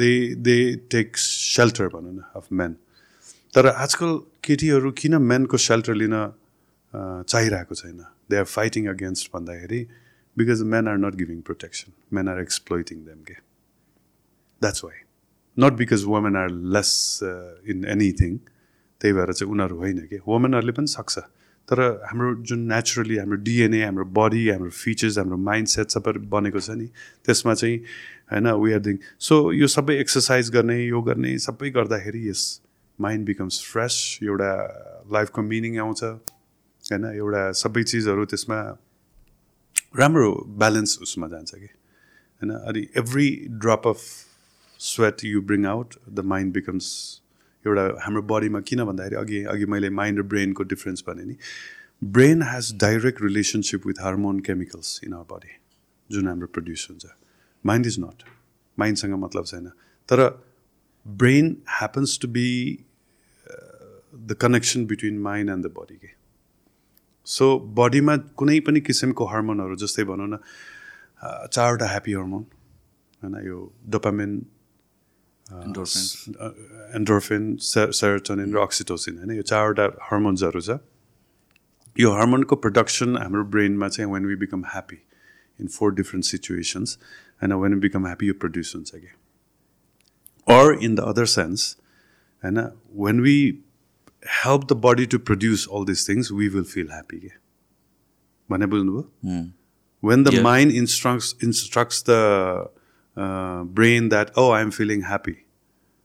[0.00, 0.12] they
[0.46, 0.56] they
[0.90, 2.76] take shelter भनौँ न of men
[3.54, 6.16] तर आजकल केटीहरू किन मेनको सेल्टर लिन
[7.28, 7.98] चाहिरहेको छैन?
[8.30, 9.80] दे आर फाइटिङ अगेन्स्ट भन्दाखेरि
[10.36, 13.34] because men are not giving protection men are exploiting them के
[14.62, 14.98] that's why
[15.56, 16.92] not because women are less
[17.70, 18.36] in anything
[19.00, 21.18] त्यही भएर चाहिँ उनीहरू होइन कि वुमेनहरूले पनि सक्छ.
[21.68, 26.60] तर हाम्रो जुन नेचुरली हाम्रो डिएनए हाम्रो बडी हाम्रो फिचर्स हाम्रो माइन्ड सेट सबै बनेको
[26.60, 26.86] छ नि
[27.26, 27.78] त्यसमा चाहिँ
[28.32, 28.96] होइन वी आर दिङ
[29.28, 32.44] सो यो सबै एक्सर्साइज गर्ने यो गर्ने सबै गर्दाखेरि यस
[33.00, 34.50] माइन्ड बिकम्स फ्रेस एउटा
[35.12, 37.04] लाइफको मिनिङ आउँछ होइन?
[37.04, 38.58] एउटा सबै चिजहरू त्यसमा
[39.98, 42.50] राम्रो ब्यालेन्स उसमा जान्छ कि होइन?
[42.50, 44.00] अनि every drop of
[44.80, 46.86] sweat you bring out the mind becomes
[47.66, 51.36] एउटा हाम्रो बडीमा किन भन्दाखेरि अघि अघि मैले माइन्ड र ब्रेनको डिफ्रेन्स भने नि
[52.04, 55.54] brain has direct relationship with hormone chemicals in our body
[56.10, 57.06] जुन हाम्रो प्रड्युस हुन्छ।
[57.64, 58.22] माइन्ड इज नट
[58.78, 59.68] माइन्डसँग मतलब छैन।
[60.08, 60.44] तर
[61.06, 62.48] brain happens to be
[64.16, 66.10] the connection between mind and the body के
[67.26, 67.46] सो
[67.78, 70.36] बडीमा कुनै पनि किसिमको हर्मोनहरू जस्तै भनौँ न
[71.52, 72.44] चारवटा ह्याप्पी हर्मोन
[73.22, 73.58] होइन यो
[73.94, 74.32] डोपामिन
[76.98, 80.78] एन्डोर्फिन सेरोटोनिन र अक्सिटोसिन होइन यो चारवटा हर्मोन्सहरू छ।
[81.96, 84.98] यो हर्मोनको प्रडक्सन हाम्रो ब्रेनमा चाहिँ when we become happy
[85.58, 86.98] in for different situations
[87.42, 89.12] होइन वेन वी बिकम ह्याप्पी यो प्रड्युस हुन्छ कि।
[90.46, 91.60] Or in the other sense
[92.42, 92.58] होइन
[93.04, 93.36] when we
[94.26, 97.20] help the body to produce all these things, we will feel happy.
[98.50, 99.02] भने बुझ्नुभयो?
[100.02, 102.12] When the mind instructs instructs the
[103.76, 105.36] brain that oh I am feeling happy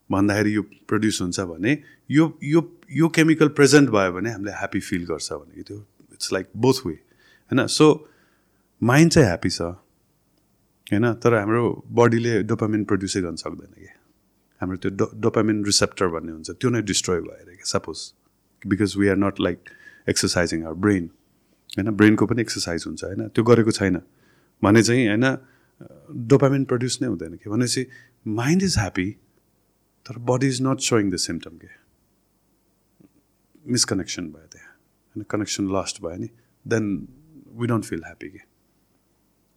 [0.10, 1.78] भन्दाखेरि यो produce हुन्छ भने
[2.12, 2.62] यो यो
[3.02, 5.78] यो केमिकल प्रेजेन्ट भयो भने हामीले ह्याप्पी फिल गर्छ भने त्यो
[6.14, 7.66] इट्स लाइक बोथ वे होइन?
[7.68, 7.86] सो
[8.82, 11.14] माइन्ड चाहिँ ह्याप्पी छ होइन?
[11.24, 11.64] तर हाम्रो
[12.02, 13.90] बडीले डोपामिन प्रड्युसै गर्न सक्दैन कि?
[14.62, 17.98] हाम्रो त्यो डो डोपामिन रिसेप्टर भन्ने हुन्छ त्यो नै डिस्ट्रोय भएर क्या suppose
[18.62, 19.70] because we are not like
[20.10, 21.06] exercising our brain
[21.78, 24.02] होइन ब्रेनको पनि एक्सर्साइज हुन्छ होइन त्यो गरेको छैन।
[24.64, 25.26] भने चाहिँ होइन
[26.28, 27.86] डोपामिन प्रड्युस नै हुँदैन कि भनेपछि
[28.40, 29.10] माइन्ड इज ह्याप्पी
[30.06, 31.72] तर body is not showing the symptom के
[33.66, 34.72] मिसकनेक्सन भयो त्यहाँ।
[35.16, 36.30] होइन कनेक्सन लस्ट भयो नि
[36.66, 36.94] then
[37.62, 38.42] we don't feel happy के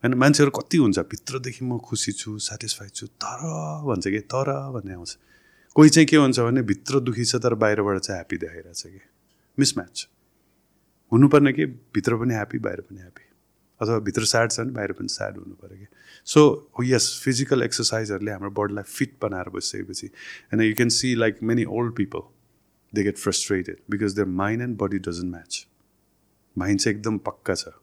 [0.04, 3.42] होइन मान्छेहरू कति हुन्छ भित्रदेखि म खुसी छु सेटिस्फाइड छु तर
[3.88, 5.16] भन्छ कि तर भन्ने आउँछ।
[5.76, 9.00] कोही चाहिँ के हुन्छ भने भित्र दुखी छ तर बाहिरबाट चाहिँ ह्याप्पी देखाइरहेछ कि।
[9.58, 10.06] मिसम्याच
[11.12, 11.66] हुनुपर्ने कि
[11.96, 13.24] भित्र पनि ह्याप्पी बाहिर पनि ह्याप्पी
[13.80, 15.86] अथवा भित्र स्याड छ भने बाहिर पनि स्याड हुनु पऱ्यो कि।
[16.26, 16.42] सो
[16.84, 20.06] यस फिजिकल एक्सर्साइजहरूले हाम्रो बडीलाई फिट बनाएर बसिसकेपछि
[20.52, 22.28] होइन you can see like many old people
[22.92, 25.66] they get frustrated because their mind and body doesn't match
[26.56, 27.74] mind चाहिँ एकदम पक्का छ।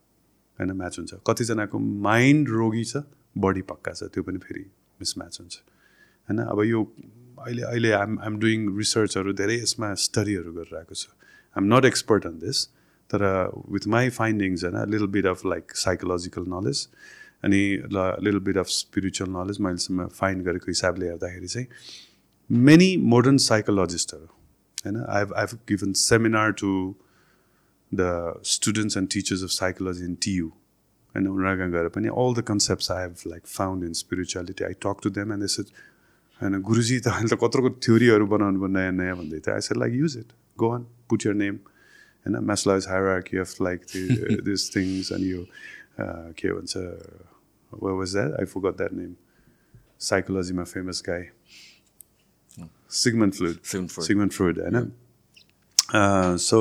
[0.58, 3.02] होइन म्याच हुन्छ। कतिजनाको माइन्ड रोगी छ
[3.44, 4.64] बडी पक्का छ त्यो पनि फेरि
[5.00, 5.54] मिसम्याच हुन्छ।
[6.28, 6.80] होइन अब यो
[7.38, 11.10] अहिले अहिले आइम आइम डुइङ रिसर्चहरू धेरै यसमा स्टडीहरू गरिरहेको छु।
[11.56, 12.64] I'm not expert on this
[13.10, 13.24] तर
[13.72, 16.86] विथ माई फाइन्डिङ्स होइन little bit of like psychological knowledge
[17.44, 17.62] अनि
[17.96, 21.66] little bit of spiritual knowledge मैलेसम्म find गरेको हिसाबले हेर्दाखेरि चाहिँ
[22.50, 24.26] मेनी मोडर्न साइकोलोजिस्टहरू
[24.84, 26.70] होइन I have I have given seminar to
[27.92, 30.52] the students and teachers of psychology in TU.
[31.14, 35.30] And पनि all the concepts I have like found in spirituality, I talk to them
[35.30, 35.66] and they said,
[36.40, 39.92] होइन गुरुजी तपाईँले त कत्रोको थ्योरीहरू बनाउनु भयो नयाँ नयाँ भन्दै थियो I said like
[39.94, 41.56] use it go on put your name
[42.26, 43.80] होइन Maslow's hierarchy of like
[44.48, 45.42] this things अनि यो
[46.34, 46.74] के भन्छ
[47.72, 49.14] was that I forgot that name
[50.08, 51.22] साइकोलोजीमा famous guy
[53.02, 54.90] Sigmund Freud Sigmund Freud होइन
[56.48, 56.60] सो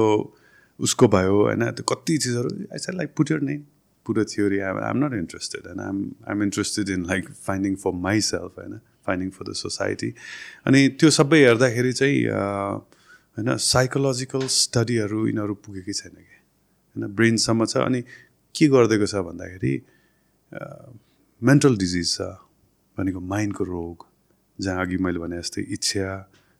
[0.87, 1.63] उसको भयो होइन?
[1.71, 3.61] त्यो कति चिजहरू I like put your name
[4.05, 5.97] पुरो theory I am not interested होइन आम
[6.27, 7.91] I'm interested in like finding for
[8.27, 8.79] myself होइन?
[9.07, 10.13] फाइन्डिङ फर द सोसाइटी
[10.67, 12.19] अनि त्यो सबै हेर्दाखेरि चाहिँ
[13.37, 16.37] होइन साइकोलोजिकल स्टडीहरू यिनीहरू पुगेकै छैन कि?
[16.95, 17.07] होइन?
[17.15, 18.01] ब्रेनसम्म छ। अनि
[18.55, 19.73] के गरिदिएको छ भन्दाखेरि
[21.41, 22.27] मेन्टल डिजिज छ
[22.97, 24.05] भनेको माइन्डको रोग
[24.59, 26.07] जहाँ अघि मैले भने जस्तै इच्छा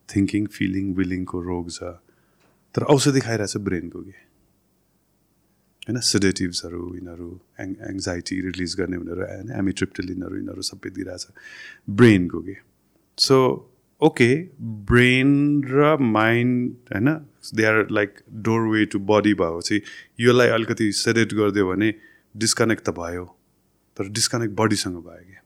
[0.10, 1.80] थिङ्किङ फिलिङ विलिङको रोग छ।
[2.76, 4.12] तर औषधि खाइरहेको छ ब्रेनको कि
[5.88, 6.00] होइन?
[6.00, 7.30] सेडेटिभ्सहरू यिनीहरू
[7.60, 11.28] एङ एङ्जाइटी रिलिज गर्ने उनीहरू होइन एमिट्रिप्टलिनहरू यिनीहरू सबै दिइरहेछ।
[11.90, 12.56] ब्रेनको के
[13.18, 13.38] सो
[14.02, 14.30] ओके
[14.92, 15.34] ब्रेन
[15.64, 17.10] र माइन्ड होइन?
[17.56, 18.24] They are like
[18.68, 19.82] doorway to body भएपछि
[20.20, 21.94] योलाई अलिकति सेडेट गरिदियो भने
[22.36, 23.26] डिस्कनेक्ट त भयो
[23.98, 25.38] तर डिस्कनेक्ट बडीसँग भयो कि?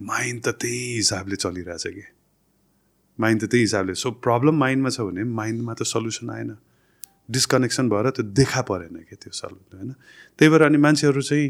[0.00, 2.06] माइन्ड त त्यही हिसाबले चलिरहेछ कि?
[3.18, 6.50] माइन्ड त त्यही हिसाबले। सो प्रब्लम माइन्डमा छ भने माइन्डमा त सल्युसन आएन।
[7.28, 9.92] डिस्कनेक्सन भएर त्यो देखा परेन क्या त्यो सल्युसन होइन?
[10.38, 11.46] त्यही भएर अनि मान्छेहरू चाहिँ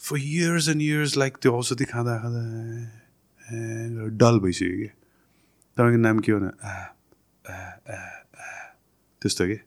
[0.00, 2.42] for years and years like त्यो औषधि खाँदा खाँदा
[4.12, 4.88] डल भइसक्यो कि?
[5.76, 6.52] तपाईँको नाम के हो न?
[9.22, 9.58] त्यस्तो कि?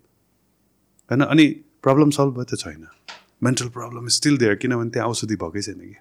[1.09, 1.21] होइन?
[1.25, 1.45] अनि
[1.83, 2.87] प्रब्लम सल्भ भयो त छैन।
[3.43, 5.97] मेन्टल प्रब्लम स्टिल देयर किनभने त्यहाँ औषधि भएकै छैन कि?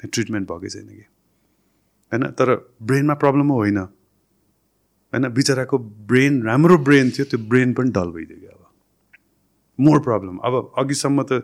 [0.00, 1.04] त्यहाँ ट्रिटमेन्ट भएकै छैन कि?
[2.12, 2.22] होइन?
[2.38, 2.48] तर
[2.82, 3.78] ब्रेनमा प्रब्लम होइन।
[5.12, 5.78] होइन बिचराको
[6.10, 8.60] ब्रेन राम्रो ब्रेन थियो त्यो ब्रेन पनि डल भइदियो कि अब।
[9.78, 11.42] मोर प्रब्लम अब अघिसम्म त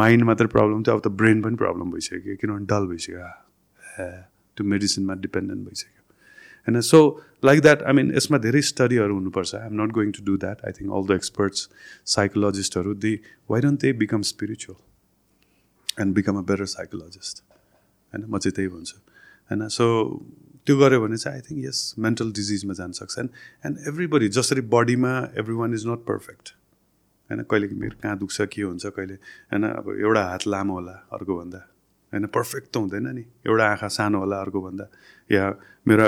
[0.00, 3.30] माइन्ड मात्रै प्रब्लम थियो अब त ब्रेन पनि प्रब्लम भइसक्यो किनभने डल भइसक्यो।
[4.56, 6.02] त्यो मेडिसिनमा डिपेन्डेन्ट भइसक्यो।
[6.66, 6.98] होइन so
[7.44, 10.64] like that I mean यसमा धेरै स्टडीहरू हुनुपर्छ। I am not going to do that
[10.66, 11.68] I think all the experts
[12.14, 13.12] साइकोलोजिस्टहरू they
[13.50, 18.96] why don't they become spiritual and become a better psychologist होइन म चाहिँ त्यही भन्छु।
[19.50, 19.86] होइन सो
[20.68, 25.12] त्यो गऱ्यो भने चाहिँ आई थिङ्क यस मेन्टल डिजिजमा जान सक्छ एन्ड एभ्रीबडी जसरी बडीमा
[25.40, 26.54] every one is not perfect
[27.30, 29.14] होइन कहिले मेरो कहाँ दुख्छ के हुन्छ कहिले।
[29.52, 31.58] होइन अब एउटा हात लामो होला अर्को भन्दा
[32.12, 34.84] होइन पर्फेक्ट त हुँदैन नि। एउटा आँखा सानो होला अर्को भन्दा
[35.30, 35.44] या
[35.88, 36.06] मेरो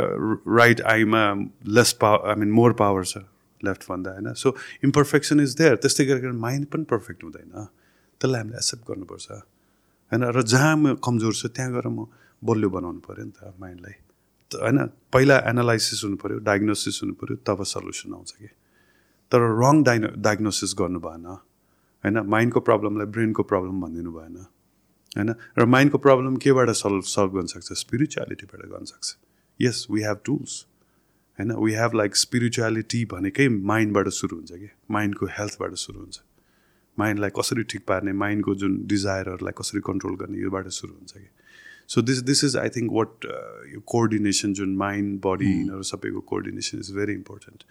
[0.56, 1.22] right Aima
[1.68, 3.24] less power I mean more power छ
[3.60, 7.52] लेफ्ट भन्दा होइन सो इम्पर्फेक्सन इज देयर त्यस्तै गरेर माइन्ड पनि पर्फेक्ट हुँदैन।
[8.20, 12.08] त्यसलाई हामीले एक्सेप्ट गर्नुपर्छ। होइन र जहाँ म कमजोर छु त्यहाँ गएर म
[12.42, 13.96] बलियो बनाउनु पऱ्यो नि त माइन्डलाई
[14.54, 18.46] होइन पहिला एनालाइसिस हुनु पऱ्यो डायग्नोसिस हुनु पऱ्यो तब सल्युसन आउँछ कि।
[19.30, 22.18] तर रङ डाइनो डायग्नोसिस गर्नु भएन होइन?
[22.18, 24.36] माइन्डको प्रब्लमलाई ब्रेनको प्रब्लम भनिदिनु भएन
[25.16, 25.34] होइन?
[25.58, 27.72] र माइन्डको प्रब्लम केबाट सल्भ सल्भ गर्न सक्छ?
[27.72, 29.16] स्पिरिचुअलिटीबाट गर्न सक्छ।
[29.60, 30.66] यस वी हेभ टुल्स
[31.38, 31.52] होइन?
[31.52, 34.70] वी हेभ लाइक स्पिरिचुअलिटी भनेकै माइन्डबाट सुरु हुन्छ कि?
[34.90, 36.20] माइन्डको हेल्थबाट सुरु हुन्छ।
[36.98, 38.12] माइन्डलाई कसरी ठिक पार्ने?
[38.12, 40.38] माइन्डको जुन डिजायरहरूलाई कसरी कन्ट्रोल गर्ने?
[40.38, 41.28] योबाट सुरु हुन्छ कि?
[41.90, 43.24] So this this is I think what
[43.74, 47.64] यो कोअर्डिनेसन जुन माइन्ड बडी यिनीहरू सबैको coordination is very important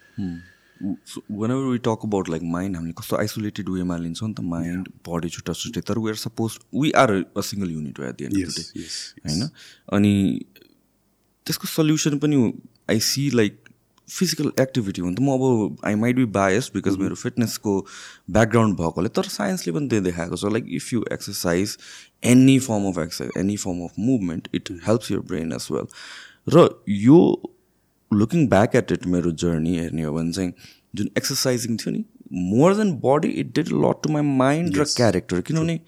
[1.52, 5.30] whenever we talk about like mind हामीले कस्तो आइसोलेटेड वेमा लिन्छौँ नि त माइन्ड बडी
[5.30, 8.38] छुट्टा छुट्टै तर we are suppose we are a single unit at the end
[9.26, 9.50] होइन?
[9.94, 10.14] अनि
[11.46, 12.44] त्यसको सल्युसन पनि
[12.90, 13.69] I see like
[14.10, 17.74] physical activity हो नि त म अब I might be biased because मेरो फिटनेसको
[18.38, 21.78] ब्याकग्राउन्ड भएकोले तर साइन्सले पनि त्यो देखाएको छ। Like if you exercise
[22.32, 25.88] any form of exercise any form of movement it helps your brain as well
[26.56, 26.68] र
[27.00, 27.20] यो
[28.12, 30.54] लुकिङ ब्याक एट इट मेरो जर्नी हेर्ने हो भने चाहिँ
[30.96, 32.04] जुन एक्सर्साइजिङ थियो नि
[32.54, 35.80] more than body it did lot to my mind र क्यारेक्टर किनभने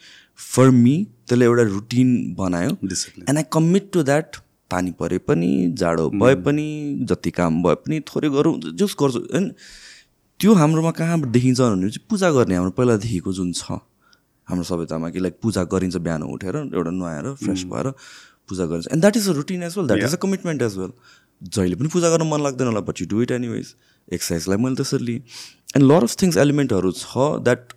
[0.52, 0.95] फर मी
[1.27, 4.38] त्यसले एउटा रुटिन बनायो। And I commit to that
[4.72, 6.68] पानी परे पनि जाडो भए पनि
[7.11, 9.48] जति काम भए पनि थोरै गरौँ जस गर्छु। होइन
[10.39, 13.80] त्यो हाम्रोमा कहाँ देखिन्छ भने चाहिँ पूजा गर्ने हाम्रो पहिलादेखिको जुन छ।
[14.48, 17.88] हाम्रो सभ्यतामा कि लाइक पूजा गरिन्छ बिहान उठेर एउटा नुहाएर फ्रेस भएर
[18.49, 20.91] पूजा गरिन्छ। And that is a routine as well that is a commitment as well
[21.41, 23.73] जहिले पनि पूजा गर्न मन लाग्दैन होला but you do it anyways
[24.14, 25.19] एक्सर्साइजलाई मैले त्यसरी लिएँ
[25.76, 27.73] एन्ड लर अफ थिङ्स एलिमेन्टहरू छ द्याट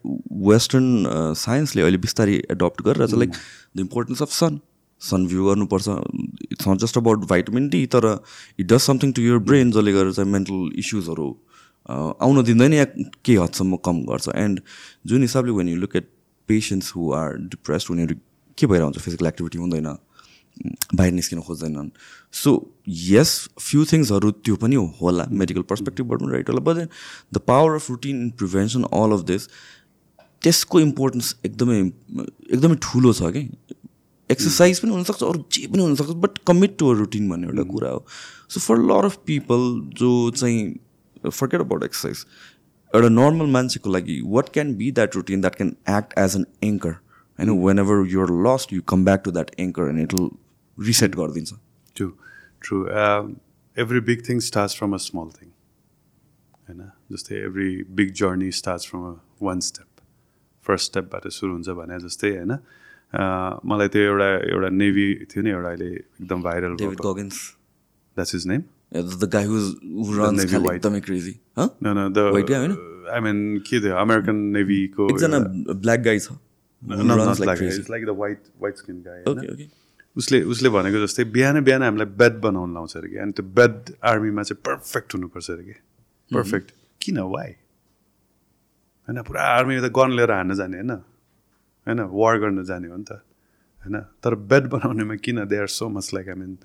[0.50, 3.30] वेस्टर्न साइन्सले अहिले बिस्तारै एडप्ट गरेर like
[3.76, 4.58] the importance of sun
[5.04, 5.88] sun view गर्नुपर्छ।
[6.52, 8.06] It's not just about vitamin D तर
[8.58, 11.28] it does something to your brain जसले गर्दा चाहिँ मेन्टल इस्युजहरू
[11.88, 14.60] आउन दिँदैन या केही हदसम्म कम गर्छ। एन्ड
[15.06, 16.08] जुन हिसाबले when you look at
[16.48, 18.14] patients who are depressed उनीहरू
[18.58, 19.96] के भएर हुन्छ फिजिकल एक्टिभिटी हुँदैन
[20.94, 21.88] बाहिर निस्किन खोज्दैनन्।
[22.32, 22.50] सो
[22.86, 26.88] यस फ्यु थिङ्सहरू त्यो पनि होला मेडिकल पर्सपेक्टिभबाट पनि राइट होला। But then
[27.34, 29.48] the power of routine in prevention all of this
[30.42, 33.42] त्यसको इम्पोर्टेन्स एकदमै एकदमै ठुलो छ कि।
[34.30, 37.90] एक्सर्साइज पनि हुनसक्छ अरू जे पनि हुनसक्छ but commit to a routine भन्ने एउटा कुरा
[37.90, 38.04] हो.
[38.48, 39.70] So for lot of people
[40.00, 42.26] जो चाहिँ फर्केट अबाउट एक्सर्साइज
[42.92, 46.90] एउटा नर्मल मान्छेको लागि what can be that routine that can act as an anchor
[47.38, 50.28] होइन whenever you're lost you come back to that anchor and it will
[50.78, 51.54] reset गरिदिन्छ.
[51.96, 52.08] True
[52.62, 52.84] true
[53.76, 55.48] every big thing starts from a small thing
[56.68, 59.86] होइन जस्तै every big journey starts from a one step
[60.66, 62.56] first स्टेपबाट सुरु हुन्छ भने जस्तै होइन?
[63.64, 68.62] मलाई त्यो एउटा एउटा नेभी थियो नि एउटा अहिले एकदम viral that's is name
[68.94, 69.56] the guy who
[70.18, 70.44] runs.
[70.54, 71.34] एकदमै क्रेजी
[73.24, 75.38] mean, के थियो अमेरिकन नेभीको एकजना
[75.74, 76.28] ब्ल्याक गाई छ
[78.76, 79.18] skin guy.
[79.24, 79.28] होइन?
[79.28, 79.66] ओके ओके
[80.16, 83.94] उसले उसले भनेको जस्तै बिहान बिहान हामीलाई बेड बनाउनु लाउँछ अरे कि। अनि त्यो बेड
[84.04, 85.76] आर्मीमा चाहिँ पर्फेक्ट हुनुपर्छ अरे कि।
[86.30, 86.68] पर्फेक्ट
[87.00, 87.18] किन?
[87.18, 87.50] वाइ
[89.08, 90.92] होइन पुरा आर्मी त गन लिएर हान्न जाने होइन?
[91.86, 94.00] होइन वार गर्न जाने हो नि त होइन?
[94.00, 96.58] तर बेड बनाउनेमा किन they are so much like I mean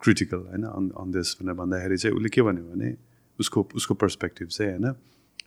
[0.00, 2.96] critical होइन अन अन दिस भनेर भन्दाखेरि चाहिँ उसले के भन्यो भने
[3.40, 4.94] उसको उसको पर्सपेक्टिभ चाहिँ होइन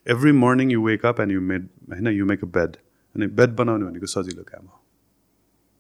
[0.08, 2.76] every morning you wake up and you made होइन यु मेक अ बेड
[3.16, 4.84] अनि बेड बनाउने भनेको सजिलो काम हो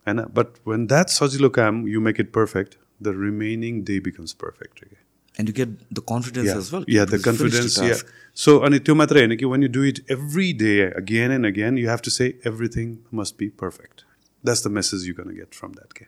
[0.07, 0.21] होइन?
[0.21, 5.08] बट वेन द्याट सजिलो काम you make it perfect the remaining day becomes perfect के
[5.39, 7.95] and you get the confidence as well yeah the confidence yeah
[8.37, 11.77] so अनि त्यो मात्रै होइन कि when you do it every day again and again
[11.77, 14.05] you have to say everything must be perfect
[14.43, 16.05] that's the message you can get from that के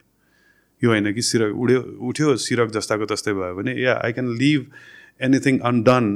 [0.81, 4.65] यो होइन कि सिरक उड्यो उठ्यो सिरक जस्ताको तस्तै भयो भने yeah I can leave
[5.21, 6.09] anything undone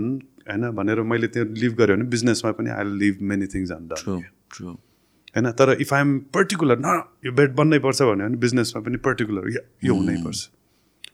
[0.47, 4.75] होइन भनेर मैले त्यो लिभ गरेँ भने बिजनेसमा पनि I leave many things undone
[5.35, 9.49] होइन तर इफ आइएम पर्टिकुलर न यो बेड बन्नै पर्छ भन्यो भने बिजनेसमा पनि पर्टिकुलर
[9.83, 10.49] यो हुनैपर्छ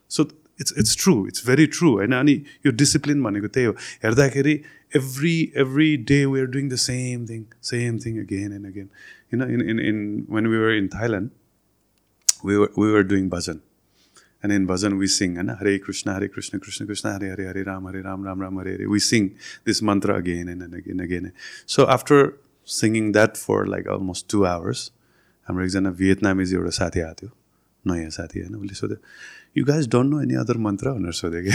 [0.09, 0.23] so
[0.59, 2.33] it's it's true it's very true होइन अनि
[2.65, 4.59] यो डिसिप्लिन भनेको त्यही हो हेर्दाखेरि
[4.95, 8.89] every every day we are doing the same thing same thing again and again
[9.33, 10.01] होइन in in in
[10.35, 11.29] when we were in Thailand
[12.43, 13.61] were we were doing bhajan
[14.43, 17.63] and in bhajan we sing and hare krishna hare krishna krishna krishna hare hare hare
[17.63, 20.99] ram hare ram ram ram hare hare we sing this mantra again and, and again
[20.99, 21.31] again
[21.65, 22.37] so after
[22.67, 24.89] singing that for like almost two hours
[25.47, 27.29] हाम्रो एकजना भियतनामिज एउटा साथी आएको थियो
[27.87, 28.97] नयाँ साथी होइन उसले सोध्यो
[29.57, 31.51] you guys don't know any other mantra भनेर सोध्यो कि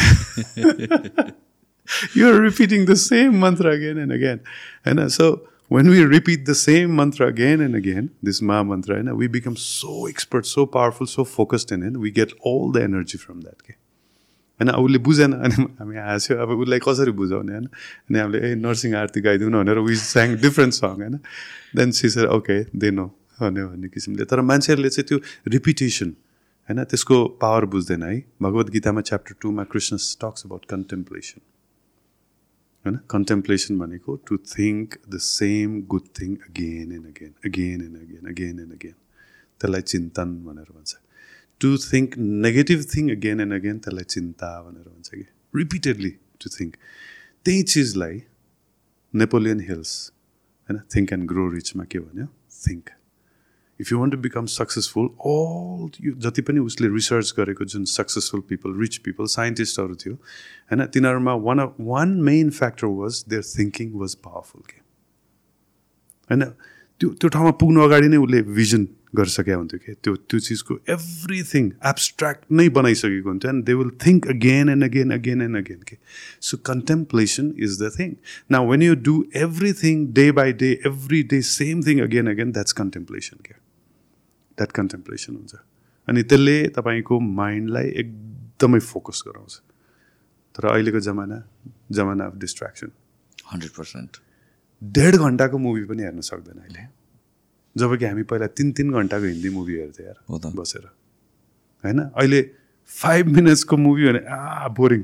[2.14, 4.40] you're repeating the same mantra again and again.
[4.84, 9.16] And so when we repeat the same mantra again and again, this Ma mantra, and
[9.16, 13.18] we become so expert, so powerful, so focused in it, we get all the energy
[13.18, 13.54] from that.
[13.62, 13.76] Okay?
[14.60, 17.64] होइन उसले बुझेन अनि हामी हाँस्यो अब उसलाई कसरी बुझाउने होइन
[18.08, 21.18] अनि हामीले ए नर्सिङ आरती गाइदिउँ न भनेर वी स्याङ डिफ्रेन्ट सङ होइन
[21.76, 23.06] देन सिसर ओके दे नो
[23.40, 25.18] भन्यो भन्ने किसिमले। तर मान्छेहरूले चाहिँ त्यो
[25.48, 26.10] रिपिटेसन
[26.68, 31.40] होइन त्यसको पावर बुझ्दैन है। भगवद् गीतामा च्याप्टर टूमा कृष्ण टक्स अबाउट कन्टेम्प्लेसन
[32.84, 38.30] होइन कन्टेम्प्लेसन भनेको to think the same good thing again and again again and again
[38.30, 38.96] again and again
[39.60, 40.94] त्यसलाई चिन्तन भनेर भन्छ।
[41.60, 46.76] To think negative thing again and again त्यसलाई चिन्ता भनेर भन्छ कि। रिपिटेडली टु थिङ्क
[47.46, 48.20] त्यही चिजलाई
[49.14, 49.96] नेपोलियन हिल्स
[50.68, 52.26] होइन थिङ्क एन्ड ग्रो रिचमा के भन्यो?
[52.66, 52.95] Think
[53.80, 58.40] if you want to become successful all यो जति पनि उसले रिसर्च गरेको जुन सक्सेसफुल
[58.48, 63.92] पिपल रिच पिपल साइन्टिस्टहरू थियो होइन तिनीहरूमा one of one main factor was there thinking
[63.94, 64.80] was powerful के?
[66.30, 66.44] होइन
[67.00, 68.86] त्यो त्यो ठाउँमा पुग्नु अगाडि नै उसले भिजन
[69.16, 69.92] गरिसकेका हुन्थ्यो कि?
[70.02, 75.10] त्यो त्यो चिजको एभ्रिथिङ एब्सट्र्याक्ट नै बनाइसकेको हुन्थ्यो and they will think again and again
[75.10, 75.96] again and again के?
[76.40, 78.16] So contemplation is the thing
[78.50, 82.72] ना when you do everything day by day every day same thing again again that's
[82.72, 83.65] contemplation के
[84.58, 85.54] that contemplation हुन्छ.
[86.08, 89.54] अनि त्यसले तपाईँको माइन्डलाई एकदमै focus गराउँछ.
[90.54, 91.38] तर अहिलेको जमाना
[91.92, 92.90] जमाना अफ डिस्ट्र्याक्सन
[93.52, 94.10] हन्ड्रेड पर्सेन्ट।
[94.82, 96.82] डेढ घन्टाको मुभी पनि हेर्न सक्दैन अहिले।
[97.76, 100.84] जब कि हामी पहिला तिन तिन घन्टाको हिन्दी मुभी हेर्थ्यौँ। यार बसेर।
[101.84, 101.98] होइन?
[102.16, 102.40] अहिले
[102.90, 105.02] फाइभ मिनट्सको मुभी भने आ boring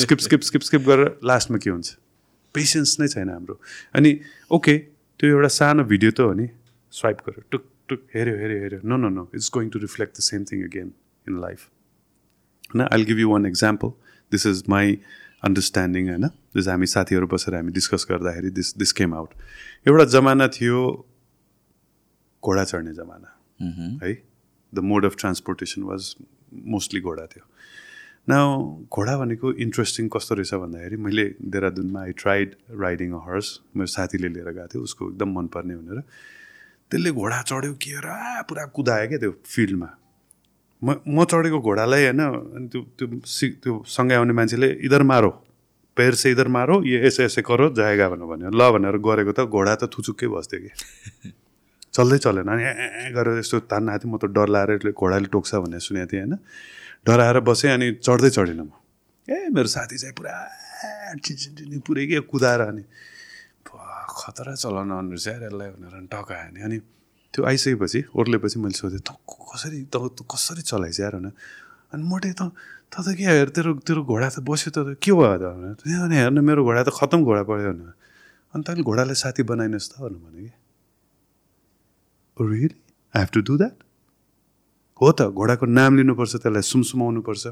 [0.00, 1.96] skip skip skip skip गरेर लास्टमा के हुन्छ?
[2.54, 3.60] पेसेन्स नै छैन हाम्रो।
[3.94, 4.10] अनि
[4.50, 4.74] ओके
[5.20, 6.48] त्यो एउटा सानो भिडियो त हो नि
[6.92, 10.28] स्वाइप गर्यो टुक। टुक हेऱ्यो हेऱ्यो हेऱ्यो no no no it's going to reflect the
[10.28, 10.92] same thing again
[11.26, 11.68] in life
[12.74, 13.92] होइन I give you one example
[14.32, 14.98] this is my
[15.44, 19.30] understanding होइन जस हामी साथीहरू बसेर हामी डिस्कस गर्दाखेरि दिस दिस केम आउट
[19.88, 20.82] एउटा जमाना थियो
[22.42, 23.28] घोडा चढ्ने जमाना
[24.02, 24.12] है?
[24.72, 26.14] The mode of transportation was
[26.74, 27.44] mostly घोडा थियो.
[28.30, 33.92] न घोडा भनेको इन्ट्रेस्टिङ कस्तो रहेछ भन्दाखेरि मैले देहरादुनमा I tried riding a horse मेरो
[33.94, 36.02] साथीले लिएर गएको थियो उसको एकदम मनपर्ने भनेर।
[36.90, 38.08] त्यसले घोडा चढ्यो के र
[38.48, 39.88] पुरा कुदायो क्या त्यो फिल्डमा।
[40.82, 45.30] म म चढेको घोडालाई होइन अनि त्यो त्यो सि त्यो सँगै आउने मान्छेले इधर मारो
[45.96, 49.40] पैर से इधर मारो ये ऐसे ऐसे करो जाएगा भनेर भन्यो। ल भनेर गरेको त
[49.46, 50.70] घोडा त थुचुक्कै बस्थ्यो कि।
[51.94, 55.28] चल्दै चलेन अनि ए, गरेर यस्तो तान्न आएको थियो म त डर लाएर यसले घोडाले
[55.34, 56.34] टोक्छ भनेर सुनेको थिएँ होइन।
[57.06, 58.72] डराएर बसेँ अनि चढ्दै चढिनँ म।
[59.28, 60.34] ए मेरो साथी चाहिँ पुरा
[61.22, 62.84] चिचिनी पुरै के कुदाएर अनि।
[64.10, 66.78] खतरा चलाउन यार यसलाई भनेर टकायो नि। अनि
[67.34, 69.96] त्यो आइसकेपछि ओर्लेपछि मैले सोधेँ त कसरी त
[70.26, 71.14] कसरी चलाइछ यार?
[71.16, 71.32] भनेर।
[71.94, 72.42] अनि मोटे त
[72.90, 75.44] त त के हेर तेरो तेरो घोडा त बस्यो त के भयो त?
[75.54, 77.92] भनेर। "ए, अनि हेर्न मेरो घोडा त खतम घोडा पऱ्यो भनेर।
[78.54, 80.52] अनि तैँले घोडालाई साथी बनाइनुहोस् त भनेर भने कि।
[82.40, 82.76] Really
[83.14, 83.76] I have to do that
[85.00, 87.46] हो त घोडाको नाम लिनुपर्छ त्यसलाई सुमसुमाउनु पर्छ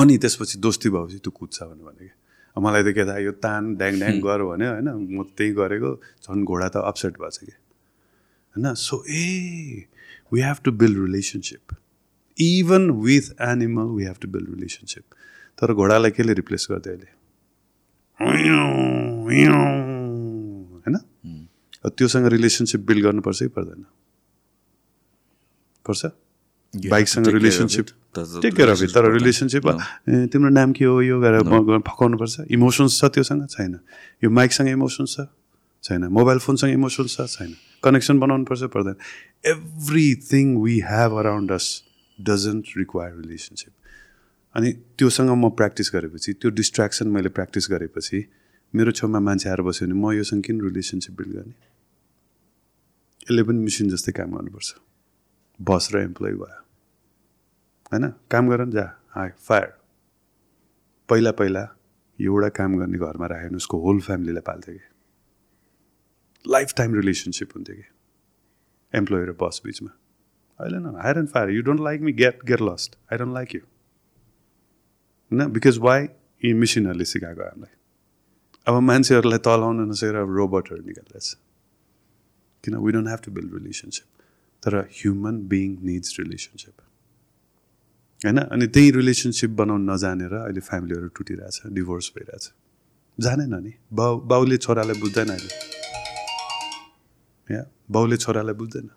[0.00, 2.14] अनि त्यसपछि दोस्ती भएपछि त्यो कुद्छ भनेर भने कि।
[2.60, 4.88] मलाई त के थाहा यो तान ड्याङ ड्याङ गर भन्यो होइन?
[5.16, 5.90] म त्यही गरेको
[6.24, 7.52] झन् घोडा त अपसेट भएछ कि।
[8.56, 8.74] होइन?
[8.74, 9.86] So uh
[10.32, 11.76] we have to build relationship
[12.40, 15.04] even with animal we have to build relationship
[15.58, 17.10] तर घोडालाई केले रिप्लेस गरिदियो अहिले?
[20.84, 20.96] होइन?
[21.96, 23.84] त्योसँग रिलेसनसिप बिल्ड गर्नुपर्छ कि पर्दैन?
[25.86, 26.06] पर्छ?
[26.72, 27.86] बाइकसँग relationship
[28.16, 29.66] take care of it तर रिलेसनसिप
[30.32, 31.00] तिम्रो नाम के हो?
[31.02, 31.42] यो गरेर
[31.88, 33.46] फकाउनुपर्छ इमोसन्स छ त्योसँग?
[33.48, 33.78] छैन।
[34.24, 35.26] यो माइकसँग इमोसन्स छ?
[35.84, 37.26] छैन। मोबाइल फोनसँग इमोसन्स छ?
[37.28, 37.54] छैन।
[37.84, 38.96] कनेक्सन बनाउनु पर्छ पर्दैन
[39.52, 41.66] everything we have around us
[42.18, 43.72] doesn't require relationship
[44.54, 48.24] अनि त्योसँग म प्र्याक्टिस गरेपछि त्यो डिस्ट्र्याक्सन मैले प्र्याक्टिस गरेपछि
[48.74, 51.54] मेरो छेउमा मान्छे आएर बस्यो भने म योसँग किन रिलेसनसिप बिल्ड गर्ने?
[53.22, 54.74] यसले पनि मिसिन जस्तै काम गर्नुपर्छ।
[55.60, 56.61] बस र इम्प्लोइ भयो।
[57.92, 58.08] होइन?
[58.30, 59.72] काम गर जा। हाई फायर
[61.08, 61.62] पहिला पहिला
[62.18, 64.84] एउटा काम गर्ने घरमा राखेर उसको होल फ्यामिलीलाई पाल्थ्यो कि।
[66.44, 67.84] लाइफ टाइम रिलेसनसिप हुन्थ्यो कि।
[68.94, 69.90] एम्प्लोइ र बस बिचमा।
[70.60, 73.54] अहिले न hire and fire you don't like me get get lost I don't like
[73.54, 76.08] you होइन बिकज वाइ
[76.42, 77.74] यी मिसिनहरूले सिकाएको हामीलाई।
[78.66, 81.36] अब मान्छेहरूलाई तलाउन नसकेर अब रोबोटहरू निकालिरहेछ।
[82.64, 82.76] किन?
[82.76, 84.06] We don't have to build relationship
[84.62, 86.81] तर ह्युमन बिङ निड्स रिलेसनसिप
[88.24, 88.38] होइन?
[88.38, 92.44] अनि त्यही रिलेसनसिप बनाउन नजानेर अहिले फ्यामिलीहरू टुटिरहेछ डिभोर्स भइरहेछ।
[93.18, 95.50] जानेन नि। बाउ बाउले छोरालाई बुझ्दैन अहिले।
[97.54, 98.88] या बाउले छोरालाई बुझ्दैन।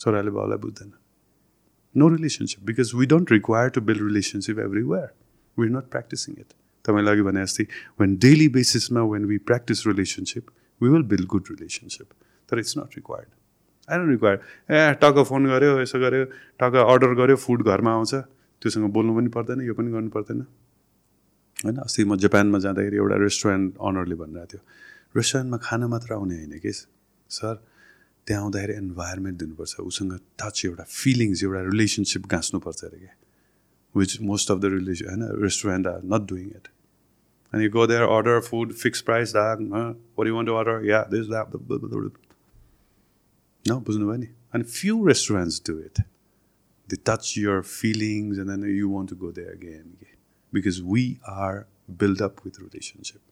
[0.00, 0.92] छोराले बाउलाई बुझ्दैन।
[1.94, 5.08] No relationship because we don't require to build relationship everywhere
[5.58, 6.50] we not practising it
[6.84, 7.64] तपाईँले अघि भने जस्तै
[8.00, 10.50] when daily बेसिसमा when we practise relationship
[10.80, 12.08] we will build good relationship
[12.48, 13.30] तर it's not required
[13.88, 14.36] I don't require
[14.70, 16.24] a टक्क phone गऱ्यो यसो गऱ्यो
[16.60, 18.14] टक्क अर्डर गऱ्यो फुड घरमा आउँछ।
[18.62, 20.40] त्योसँग बोल्नु पनि पर्दैन यो पनि गर्नु पर्दैन।
[21.64, 24.60] होइन अस्ति म जापानमा जाँदाखेरि एउटा रेस्टुरेन्ट अनरले भनिरहेको थियो।
[25.16, 26.72] रेस्टुरेन्टमा खाना मात्र आउने होइन कि
[27.28, 27.54] सर?
[28.26, 33.14] त्यहाँ आउँदाखेरि इन्भाइरोमेन्ट दिनुपर्छ उसँग टच एउटा फिलिङ्स एउटा रिलेसनसिप गाँच्नुपर्छ अरे क्या
[33.96, 36.68] which most of the relation होइन restaurant are not doing it
[37.54, 37.70] do you
[40.34, 40.84] want to order?
[40.84, 41.50] Yeah, this, that.
[41.50, 42.10] Blah, blah, blah,
[43.64, 44.26] no, बुझ्नुभयो नि?
[44.54, 46.00] अनि few restaurants do it.
[46.88, 49.96] They touch your feelings and then you want to go there again.
[50.52, 51.66] Because we are
[52.02, 53.22] built up with relationship.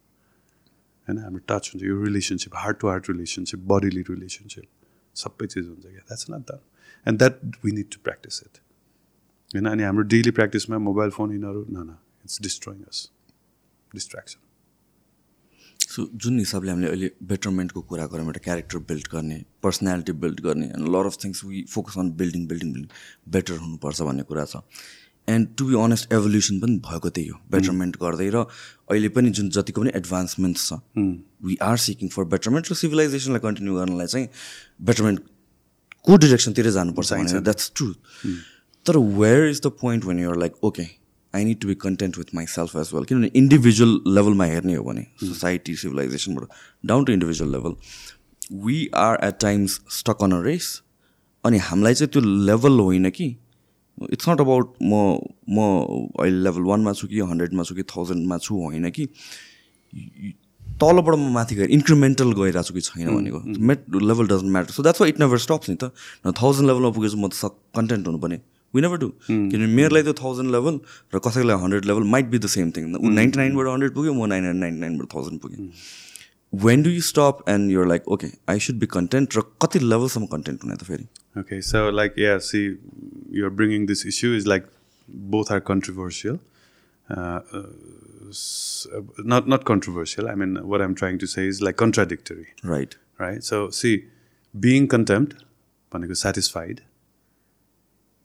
[1.09, 4.68] होइन हाम्रो touch हुन्छ यो relationship heart to heart relationship bodily relationship
[5.16, 6.59] सबै चिज हुन्छ क्या that's not the
[7.06, 8.59] end that we need to practise it
[9.55, 13.02] होइन अनि हाम्रो डेली प्र्याक्टिसमा मोबाइल फोन यिनीहरू न न it's destroying us
[13.94, 14.40] distraction
[15.95, 20.66] so जुन हिसाबले हामीले अहिले बेटरमेन्टको कुरा गऱ्यौँ एउटा क्यारेक्टर बिल्ड गर्ने पर्सनालिटी बिल्ड गर्ने
[20.77, 22.89] and lot of things we focus on building building building
[23.37, 24.62] better हुनुपर्छ भन्ने कुरा छ।
[25.35, 28.43] And to be honest evolution पनि भएको त्यही हो। बेटरमेन्ट गर्दै र
[28.91, 31.07] अहिले पनि जुन जतिको पनि एडभान्समेन्ट्स छ
[31.51, 34.29] we are seeking for betterment र सिभिलाइजेसनलाई कन्टिन्यू गर्नलाई चाहिँ
[34.91, 37.89] बेटरमेन्टको डिरेक्सनतिर जानुपर्छ भनेर द्याट्स ट्रु
[38.87, 40.87] तर where is the point when you're like okay
[41.35, 45.06] I need to be content with myself as well किनभने इन्डिभिजुअल लेभलमा हेर्ने हो भने
[45.24, 46.48] society सिभिलाइजेसनबाट
[46.86, 47.74] down to individual level
[48.66, 50.69] we are at times stuck on a race
[51.44, 53.27] अनि हामीलाई चाहिँ त्यो level होइन कि
[54.12, 54.94] इट्स नट अबाउट म
[55.56, 55.59] म
[56.20, 59.05] अहिले लेभल वानमा छु कि हन्ड्रेडमा छु कि थाउजन्डमा छु होइन कि
[60.81, 64.82] तलबाट म माथि गएर इन्क्रिमेन्टल गइरहेको छु कि छैन भनेको मेट level doesn't matter so
[64.82, 65.90] that's it never stops नि त।
[66.40, 68.39] थाउजन्ड लेभलमा पुगेछु म त कन्टेन्ट हुनुपर्ने।
[68.75, 70.79] वी नेभर डु किनभने मेरोलाई त्यो थाउजन्ड लेभल
[71.15, 74.27] र कसैलाई hundred level might be the same thing ऊ नाइन्टी नाइनबाट हन्ड्रेड पुग्यो म
[74.35, 75.69] नाइन हन्ड्रेड नाइन्टी नाइनबाट थाउजन्ड पुगेँ
[76.53, 80.27] when do you stop and you're like okay I should be content र कति लेभलसम्म
[80.37, 81.07] कन्टेन्ट हुने त फेरि
[81.41, 82.61] Okay, so like yeah, see,
[83.37, 84.67] you're bringing this issue is like
[85.33, 86.37] both are controversial.
[87.09, 87.63] Uh, uh,
[88.35, 89.01] s- uh,
[89.33, 90.29] not not controversial.
[90.33, 92.95] I mean, what I'm trying to say is like contradictory, right
[93.25, 93.43] right?
[93.49, 93.93] So see,
[94.55, 95.35] being contempt,
[95.93, 96.85] भनेको satisfied,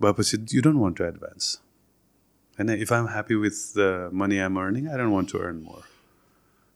[0.00, 1.58] but you don't want to advance.
[2.58, 5.84] And if I'm happy with the money I'm earning, I don't want to earn more.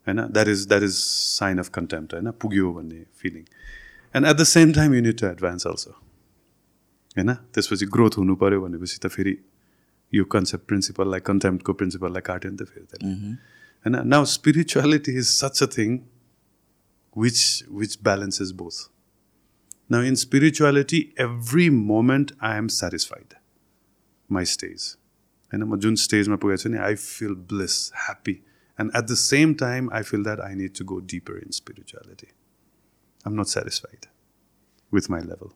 [0.07, 3.45] होइन that is that is sign of contempt होइन पुग्यो भन्ने feeling
[4.15, 8.61] and at the same time you need to advance also होइन त्यसपछि growth हुनु पऱ्यो
[8.63, 9.37] भनेपछि त फेरि
[10.13, 13.13] यो कन्सेप्ट प्रिन्सिपललाई कन्टेम्प्टको प्रिन्सिपललाई काट्यो नि त फेरि त्यसले
[13.85, 15.99] होइन now spirituality is such a thing
[17.17, 17.43] which
[17.83, 18.81] which balances both
[19.94, 23.34] now in spirituality every moment I am satisfied
[24.30, 24.86] my stage
[25.52, 28.32] होइन म जुन स्टेजमा पुगेको छु नि I feel bliss happy
[28.80, 32.28] and at the same time I feel that I need to go deeper in spirituality
[32.28, 34.06] I am not satisfied
[34.92, 35.54] with my level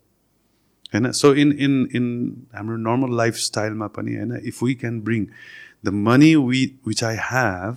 [0.93, 2.11] होइन so in in in
[2.55, 5.25] हाम्रो normal लाइफस्टाइलमा पनि होइन if we can bring
[5.85, 7.73] the money we which I have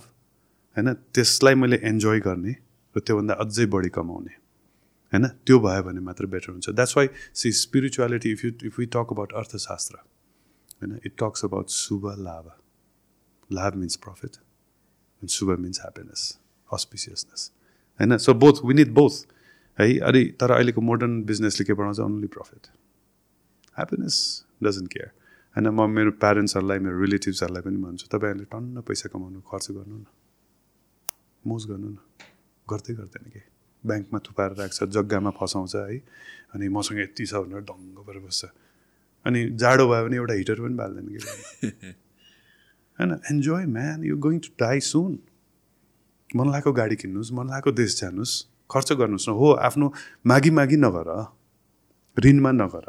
[0.77, 2.55] होइन त्यसलाई मैले enjoy गर्ने
[2.95, 4.40] र त्योभन्दा अझै बढी कमाउने
[5.11, 5.27] होइन?
[5.27, 9.07] त्यो भयो भने मात्र बेटर हुन्छ। That's why see spirituality if you if you talk
[9.11, 12.51] about अर्थशास्त्र होइन it talks about shubh labh.
[13.49, 16.37] Labh means profit and shubh means happiness
[16.69, 17.51] auspiciousness
[17.99, 18.17] होइन?
[18.17, 19.25] So both we need both
[19.77, 19.97] है?
[19.99, 21.99] अनि तर अहिलेको मोडर्न बिजनेसले के बनाउँछ?
[21.99, 22.67] Only profit
[23.75, 24.15] happiness
[24.63, 25.11] doesn't care
[25.55, 25.67] होइन?
[25.69, 30.05] म मेरो प्यारेन्ट्सहरूलाई मेरो रिलेटिभ्सहरूलाई पनि भन्छु तपाईँहरूले टन्न पैसा कमाउनु खर्च गर्नु न।
[31.43, 31.97] मोज गर्नु न।
[32.67, 33.41] गर्दै गर्दैन कि
[33.83, 35.97] ब्याङ्कमा थुपाएर राख्छ जग्गामा फसाउँछ है।
[36.53, 38.45] अनि मसँग यति छ भनेर ढङ्ग परेर बस्छ।
[39.25, 41.19] अनि जाडो भयो भने एउटा हिटर पनि बाल्दैन कि
[42.99, 45.11] होइन enjoy man you going to die soon
[46.35, 48.33] मन लागेको गाडी किन्नुहोस् मन लागेको देश जानुहोस्
[48.71, 49.93] खर्च गर्नुहोस् न। हो आफ्नो
[50.25, 51.09] मागी मागी नगर
[52.17, 52.85] ऋणमा नगर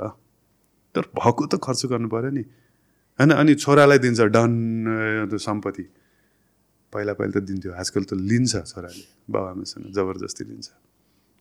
[0.94, 2.44] तर भएको त खर्च गर्नु पऱ्यो नि।
[3.18, 5.84] होइन अनि छोरालाई दिन्छ डन सम्पत्ति।
[6.92, 10.68] पहिला पहिला त दिन्थ्यो। आजकल त लिन्छ छोराले बाबाआमासँग जबरजस्ती लिन्छ।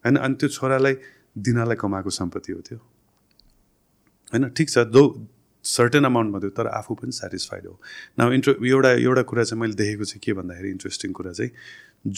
[0.06, 0.96] होइन अनि त्यो छोरालाई
[1.38, 2.78] दिनलाई कमाएको सम्पत्ति हो त्यो।
[4.32, 5.04] होइन ठिक छ जो
[5.66, 7.76] सर्टेन अमाउन्टमा थियो तर आफू पनि सेटिस्फाइड हो।
[8.20, 11.52] न इन्ट्र एउटा एउटा कुरा चाहिँ मैले देखेको चाहिँ के भन्दाखेरि इन्ट्रेस्टिङ कुरा चाहिँ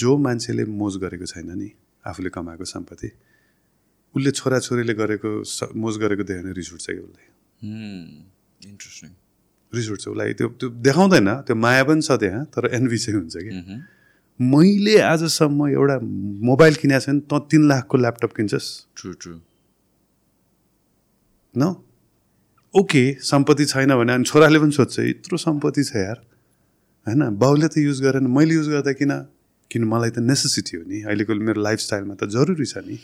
[0.02, 1.70] जो मान्छेले मोज गरेको छैन नि
[2.06, 3.10] आफूले कमाएको सम्पत्ति
[4.16, 5.32] उसले छोराछोरीले गरेको
[5.76, 7.28] मोज गरेको देख्यो भने रिस उठ्छ कि उसलाई
[8.72, 9.10] इन्ट्रेस्टिङ
[9.76, 13.36] रिस उठ्छ उसलाई त्यो त्यो देखाउँदैन त्यो माया पनि छ त्यहाँ तर एनभी चाहिँ हुन्छ
[13.38, 13.52] कि।
[14.40, 15.98] मैले आजसम्म एउटा
[16.50, 18.68] मोबाइल किनेको छैन त तिन लाखको ल्यापटप किन्छस्।
[18.98, 19.34] ट्रु ट्रु
[21.56, 21.64] न?
[22.74, 26.18] ओके सम्पत्ति छैन भने अनि छोराले पनि सोध्छ यत्रो सम्पत्ति छ यार।
[27.08, 27.22] होइन?
[27.38, 29.12] बाउले त युज गरेन मैले युज गर्दा किन?
[29.72, 31.02] किन मलाई त नेसेसिटी हो नि?
[31.06, 32.98] अहिलेको मेरो लाइफस्टाइलमा त जरुरी छ नि।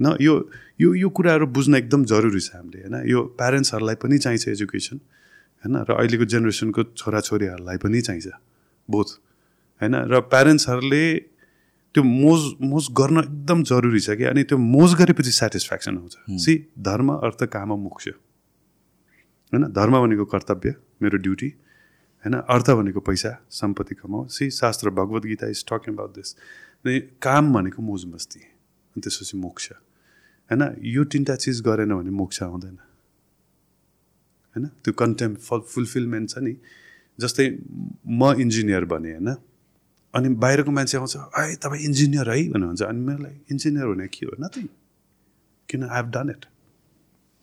[0.00, 0.34] न यो
[0.80, 2.94] यो यो कुराहरू बुझ्न एकदम जरुरी छ हामीले होइन?
[3.10, 4.98] यो प्यारेन्ट्सहरूलाई पनि चाहिन्छ एजुकेसन
[5.64, 5.76] होइन?
[5.88, 8.28] र अहिलेको जेनेरेसनको छोराछोरीहरूलाई पनि चाहिन्छ।
[8.88, 9.08] बोथ
[9.80, 9.94] होइन?
[10.12, 11.04] र प्यारेन्ट्सहरूले
[11.94, 16.14] त्यो मोज मोज गर्न एकदम जरुरी छ कि अनि त्यो मोज गरेपछि सेटिस्फ्याक्सन आउँछ।
[16.44, 19.62] सी धर्म अर्थ काम मोक्ष। होइन?
[19.72, 21.48] धर्म भनेको कर्तव्य मेरो ड्युटी।
[22.24, 22.34] होइन?
[22.34, 26.36] अर्थ भनेको पैसा सम्पत्ति कमाऊ। सी शास्त्र Bhagavad Gita is talking about this
[27.22, 29.70] काम भनेको मोज मस्ती अनि त्यसपछि मोक्ष।
[30.50, 30.62] होइन?
[30.82, 32.76] यो तिनवटा चिज गरेन भने मोक्ष आउँदैन।
[34.54, 34.66] होइन?
[34.84, 36.54] त्यो कन्टेम्प फल फुलफिलमेन्ट छ नि?
[37.18, 37.46] जस्तै
[38.06, 39.34] म इन्जिनियर भने होइन?
[40.14, 42.38] अनि बाहिरको मान्छे आउँछ है तपाईँ इन्जिनियर है?
[42.48, 44.32] भनेर भन्छ। अनि मेरो लागि इन्जिनियर भने के हो?
[44.40, 44.66] नथिङ
[45.68, 45.82] किन?
[45.84, 46.44] आई हेभ डन इट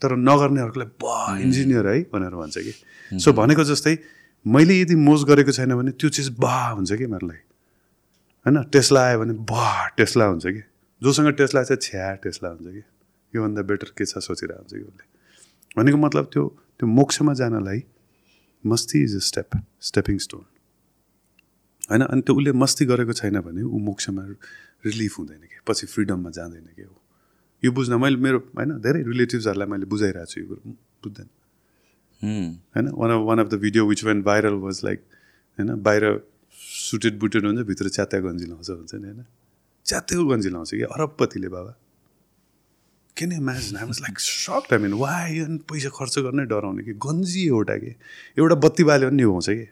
[0.01, 2.01] तर नगर्नेहरूकोलाई ब इन्जिनियर है?
[2.13, 2.73] भनेर भन्छ कि।
[3.19, 3.97] सो भनेको जस्तै
[4.45, 7.43] मैले यदि मोज गरेको छैन भने त्यो चिज बा हुन्छ कि मेरो लागि
[8.45, 8.63] होइन?
[8.73, 10.63] टेस्ला आयो भने बा टेस्ला हुन्छ कि?
[11.01, 12.83] जोसँग टेस्ला छ छ्या टेस्ला हुन्छ कि?
[13.33, 15.05] योभन्दा बेटर के छ सोचिरहेको हुन्छ कि उसले?
[15.77, 16.43] भनेको मतलब त्यो
[16.81, 17.79] त्यो मोक्षमा जानलाई
[18.65, 19.49] मस्ती is a step
[19.81, 20.41] stepping stone
[21.89, 22.01] होइन?
[22.01, 24.21] अनि त्यो उसले मस्ती गरेको छैन भने ऊ मोक्षमा
[24.85, 25.61] रिलिफ हुँदैन कि?
[25.67, 26.95] पछि फ्रिडममा जाँदैन कि हो?
[27.63, 28.81] यो बुझ्न मैले मेरो होइन?
[28.81, 30.61] धेरै रिलेटिभ्सहरूलाई मैले बुझाइरहेको छु यो कुरो।
[31.05, 31.29] बुझ्दैन।
[32.73, 32.87] होइन?
[32.97, 34.99] One of one of the video which when viral was like
[35.59, 35.69] होइन?
[35.85, 36.03] बाहिर
[36.89, 39.25] सुटेड बुटेड हुन्छ भित्र च्यात्या गन्जी लाउँछ हुन्छ नि होइन?
[39.85, 40.81] च्यात्याको गन्जी लाउँछ कि?
[40.81, 41.77] अरबपतिले बाबा।
[43.17, 43.77] किन imagine?
[43.77, 46.93] I was like shock I mean why अनि पैसा खर्च गर्नै डराउने कि?
[46.93, 47.95] गन्जी एउटा कि?
[48.39, 49.67] एउटा बत्ती बाल्यो भने निभाउँछ कि?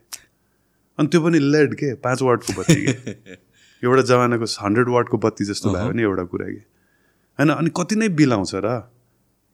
[1.00, 1.94] अनि त्यो पनि लेड के?
[1.94, 2.92] पाँच वाटको बत्ती के?
[3.84, 6.62] एउटा जमानाको हन्ड्रेड वाटको बत्ती जस्तो भयो भने एउटा कुरा कि?
[7.40, 8.68] होइन अनि कति नै बिल आउँछ र?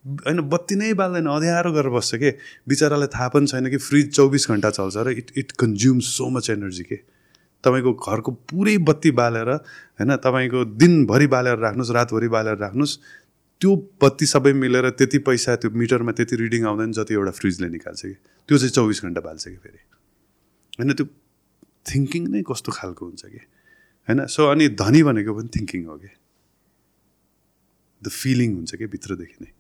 [0.05, 2.31] होइन बत्ती नै बाल्दैन अँध्यारो गरेर बस्छ कि?
[2.67, 6.49] बिचरालाई थाहा पनि छैन कि फ्रिज चौबिस घन्टा चल्छ र it it consume so much
[6.49, 6.95] energy के?
[7.63, 12.99] तपाईँको घरको पुरै बत्ती बालेर होइन तपाईँको दिनभरि बालेर राख्नुहोस् रातभरि बालेर राख्नुहोस्
[13.61, 18.02] त्यो बत्ती सबै मिलेर त्यति पैसा त्यो मिटरमा त्यति रिडिङ आउँदैन जति एउटा फ्रिजले निकाल्छ
[18.06, 18.14] कि।
[18.49, 19.80] त्यो चाहिँ चौबिस घन्टा बाल्छ कि फेरि।
[20.80, 21.06] होइन त्यो
[21.88, 23.41] थिङ्किङ नै कस्तो खालको हुन्छ कि?
[24.07, 26.11] होइन सो अनि धनी भनेको पनि थिङ्किङ हो कि?
[28.03, 29.52] द फिलिङ हुन्छ कि भित्रदेखि नै।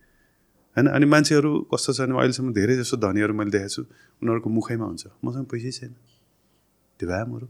[0.75, 3.81] होइन अनि मान्छेहरू कस्तो छ भने अहिलेसम्म धेरै जस्तो धनीहरू मैले देखेको छु
[4.21, 5.93] उनीहरूको मुखैमा हुन्छ। मसँग पैसै छैन।
[6.99, 7.47] त्यो भए मरु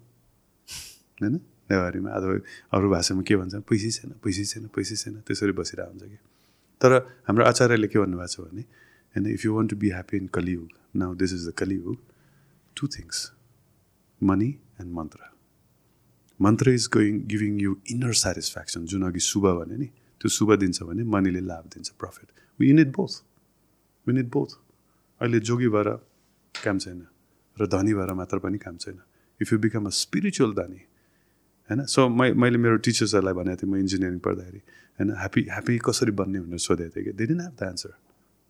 [1.22, 1.36] होइन
[1.72, 2.34] नेवारीमा अथवा
[2.70, 3.56] अरू भाषामा के भन्छ?
[3.66, 6.35] पैसै छैन पैसै छैन पैसै छैन त्यसरी बसिरहेको हुन्छ कि।
[6.81, 6.91] तर
[7.27, 8.61] हाम्रो आचार्यले के भन्नुभएको छ भने
[9.15, 11.97] होइन if you want to be happy in Kaliyuga now this is the Kaliyuga
[12.77, 13.31] two things
[14.22, 14.49] money
[14.81, 15.19] and mantra
[16.39, 19.89] mantra is going giving you inner satisfaction जुन अघि शुभ भने नि
[20.22, 22.27] त्यो शुभ दिन्छ भने मनीले लाभ दिन्छ profit
[22.60, 23.22] need both
[24.07, 24.60] need both
[25.22, 25.89] अहिले जोगी भएर
[26.64, 27.06] काम छैन
[27.57, 28.99] र धनी भएर मात्र पनि काम छैन।
[29.41, 30.81] If you become a spiritual धनी
[31.69, 31.85] होइन?
[31.85, 34.61] सो मै मैले मेरो टिचर्सहरूलाई भनेको थिएँ म इन्जिनियरिङ पढ्दाखेरि।
[35.00, 37.12] होइन ह्याप्पी ह्याप्पी कसरी बन्ने भनेर सोधेको थिएँ कि?
[37.12, 37.94] They didn't have the answer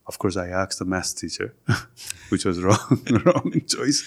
[0.07, 1.51] of course I आक्स the math teacher
[2.31, 4.03] which was wrong wrong choice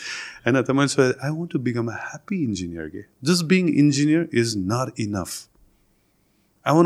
[0.47, 4.29] होइन त मैले सोधेँ I want to become a happy engineer के just being engineer
[4.43, 5.49] is not enough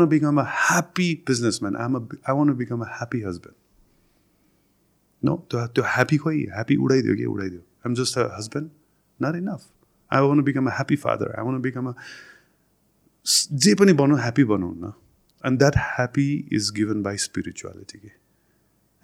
[0.09, 1.75] become a happy businessman.
[1.75, 3.55] I'm a, I want to become a happy husband.
[5.23, 8.69] No, त्यो त्यो happy खोइ happy उडाइदियो कि उडाइदियो I'm just a husband
[9.19, 9.61] not enough
[10.11, 11.93] I want become a happy father I want become a
[13.65, 14.91] जे पनि बनौँ happy बनाउँ न
[15.43, 18.07] and that happy is given by spirituality के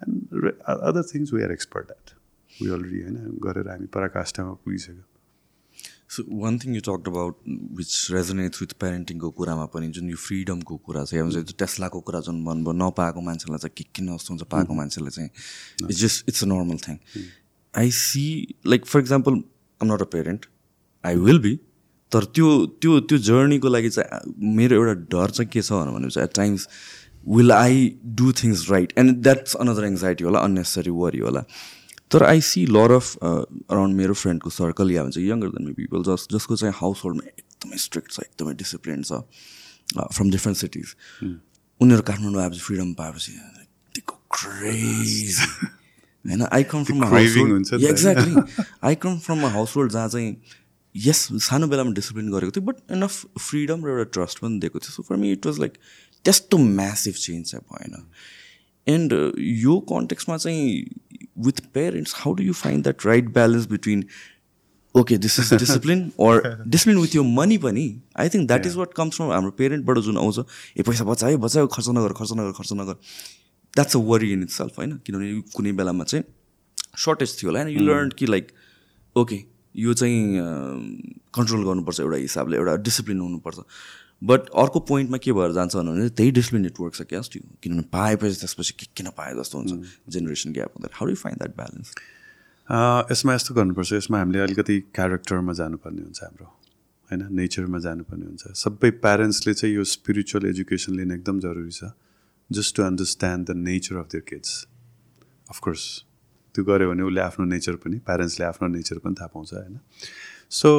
[0.00, 2.18] and other things we are expert that
[2.52, 5.02] we already होइन गरेर हामी पराकाष्ठमा पुगिसक्यो
[6.10, 7.36] so one thing you talked about
[7.78, 12.20] which resonates with पेरेन्टिङको कुरामा पनि जुन यो फ्रिडमको कुरा छ या भन्छ टेस्लाको कुरा
[12.28, 15.30] जुन भन्नुभयो नपाएको मान्छेलाई चाहिँ के किन जस्तो हुन्छ पाएको मान्छेलाई चाहिँ
[15.84, 16.98] it's just it's a normal thing
[17.74, 18.24] I see
[18.66, 19.42] like for example
[19.80, 20.46] I'm not a parent
[21.04, 21.58] I will be
[22.12, 26.28] तर त्यो त्यो त्यो जर्नीको लागि चाहिँ मेरो एउटा डर चाहिँ के छ भने चाहिँ
[26.28, 26.68] at times
[27.28, 31.44] will I do things right and that's another anxiety होला अन्नेसरी वरी होला.
[32.10, 36.02] तर I see lot of around मेरो फ्रेन्डको सर्कल या भन्छ यङ्गर देन मी पिपल
[36.02, 39.12] जस जसको चाहिँ हाउस होल्डमा एकदमै स्ट्रिक्ट छ एकदमै डिसिप्लिन छ
[40.12, 40.94] फ्रम डिफ्रेन्ट सिटिज
[41.80, 43.32] उनीहरू काठमाडौँ आएपछि फ्रिडम पाएपछि
[44.30, 45.38] क्रेज
[46.26, 47.04] होइन I come from
[47.84, 48.42] exactly
[48.82, 50.36] I come from a household जहाँ चाहिँ
[50.94, 54.92] यस सानो बेलामा डिसिप्लिन गरेको थियो बट इनफ फ्रिडम र एउटा ट्रस्ट पनि दिएको थियो
[54.92, 55.78] so for me it was like
[56.24, 58.06] त्यस्तो म्यासिभ चेन्ज चाहिँ भएन।
[58.86, 60.84] एन्ड यो कन्टेक्समा चाहिँ
[61.46, 64.04] with parents how do you find that right balance between
[64.94, 67.84] okay this is discipline or discipline with यो मनी पनि?
[68.18, 70.38] I think that is what comes from हाम्रो पेरेन्टबाट जुन आउँछ
[70.78, 72.94] ए पैसा बचायो बचायो खर्च नगर खर्च नगर खर्च नगर।
[73.74, 74.96] That's a worry in itself होइन?
[75.06, 76.24] किनभने कुनै बेलामा चाहिँ
[76.98, 78.52] सर्टेज थियो होला होइन यु लर्न कि लाइक
[79.16, 79.38] ओके
[79.74, 80.18] यो चाहिँ
[81.34, 83.58] कन्ट्रोल गर्नुपर्छ एउटा हिसाबले एउटा डिसिप्लिन हुनुपर्छ।
[84.22, 88.36] बट अर्को पोइन्टमा के भएर जान्छ भने त्यही डिसिप्लिन नेटवर्क छ क्या त्यो किनभने पाएपछि
[88.40, 89.72] त्यसपछि के किन पाए जस्तो हुन्छ।
[90.12, 91.88] जेनेरेसन ग्याप हुँदा how do find that balance
[93.12, 96.46] यसमा यस्तो गर्नुपर्छ। यसमा हामीले अलिकति क्यारेक्टरमा जानुपर्ने हुन्छ हाम्रो।
[97.08, 97.22] होइन?
[97.32, 101.90] नेचरमा जानुपर्ने हुन्छ। सबै प्यारेन्ट्सले चाहिँ यो स्पिरिचुअल एजुकेसन लिन एकदम जरुरी छ।
[102.50, 104.66] Just to understand the nature of their kids
[105.50, 105.82] of course
[106.54, 109.78] त्यो गऱ्यो भने उसले आफ्नो नेचर पनि प्यारेन्ट्सले आफ्नो नेचर पनि थाहा पाउँछ होइन?
[110.50, 110.70] सो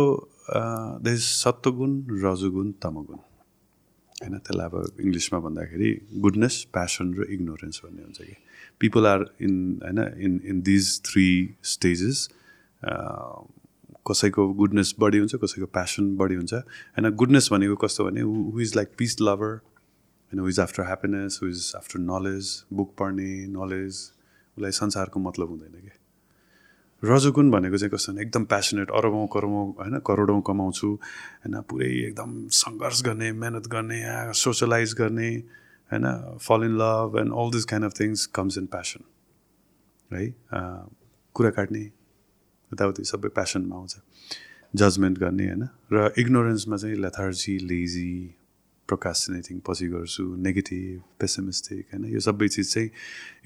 [1.04, 1.92] द इज सत्वगुण
[2.24, 3.18] रजोगुण तमगुण
[4.22, 4.38] होइन?
[4.38, 5.90] त्यसलाई अब इङ्ग्लिसमा भन्दाखेरि
[6.22, 8.36] गुडनेस प्यासन र इग्नोरेन्स भन्ने हुन्छ कि।
[8.80, 10.00] पिपल आर इन होइन?
[10.26, 11.28] In in these three
[11.74, 12.28] stages
[14.10, 17.10] कसैको गुडनेस बढी हुन्छ कसैको प्यासन बढी हुन्छ। होइन?
[17.16, 20.40] गुडनेस भनेको कस्तो भने who is like peace lover होइन?
[20.40, 24.12] Who is after happiness who is after knowledge book पढ्ने नलेज
[24.62, 25.92] उसलाई संसारको मतलब हुँदैन कि?
[27.04, 33.02] रजोगुण भनेको चाहिँ कस्तो एकदम प्यासनेट अरबौँ करौँ होइन करोडौँ कमाउँछु होइन पुरै एकदम सङ्घर्ष
[33.04, 34.00] गर्ने मेहनत गर्ने
[34.38, 35.30] सोसलाइज गर्ने
[35.92, 36.06] होइन
[36.38, 39.02] fall in love and all this kind of things comes in passion
[40.14, 40.30] है?
[41.34, 43.98] कुरा काट्ने यताउति सबै प्यासनमा आउँछ।
[44.76, 45.64] जजमेन्ट गर्ने होइन
[45.94, 48.12] र इग्नोरेन्समा चाहिँ लेथार्जी लेजी
[48.92, 52.06] प्रोकास्टिनेटिङ पछि गर्छु नेगेटिभ पेसमिस्टिक होइन?
[52.14, 52.90] यो सबै चिज चाहिँ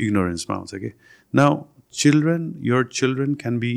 [0.02, 0.92] इग्नोरेन्समा आउँछ कि?
[1.34, 1.40] न
[1.94, 3.74] children your children can be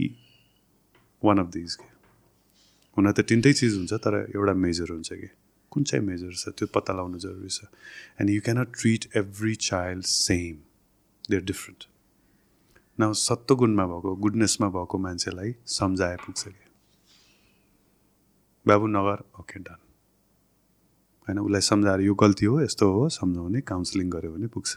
[1.22, 1.88] one of these के
[2.96, 5.28] हुन त तिनटै चिज हुन्छ तर एउटा मेजर हुन्छ कि?
[5.72, 6.48] कुन चाहिँ मेजर छ?
[6.58, 7.68] त्यो पत्ता लगाउनु जरुरी छ।
[8.20, 10.54] And you cannot treat every child same
[11.30, 11.84] they are different
[12.98, 16.64] न सत्वगुणमा भएको गुडनेसमा भएको मान्छेलाई सम्झाए पुग्छ कि?
[18.66, 19.78] बाबु नगर ओके डन
[21.28, 24.76] होइन उसलाई सम्झाएर यो गल्ती हो यस्तो हो सम्झाउने काउन्सिलिङ गऱ्यो भने पुग्छ।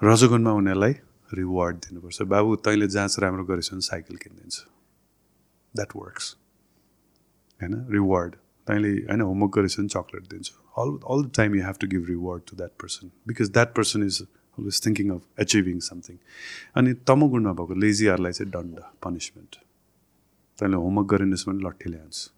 [0.00, 0.94] रजोगुणमा उनीहरूलाई
[1.34, 4.62] रिवार्ड दिनुपर्छ। बाबु तैँले जाँच राम्रो गरेछ भने साइकल किनिदिन्छु।
[5.74, 6.36] द्याट वर्क्स
[7.60, 8.34] होइन रिवार्ड
[8.66, 12.06] तैँले होइन होमवर्क गरेछ भने चक्लेट दिन्छु। All all the time you have to give
[12.08, 16.16] reward to that person because that person is always thinking of achieving something
[16.76, 19.62] अनि तमगुणमा भएको लेजियरलाई चाहिँ दण्ड पनिसमेन्ट
[20.58, 22.37] तैँले होमवर्क गरिनुहोस् भने लट्ठी ल्याउँछु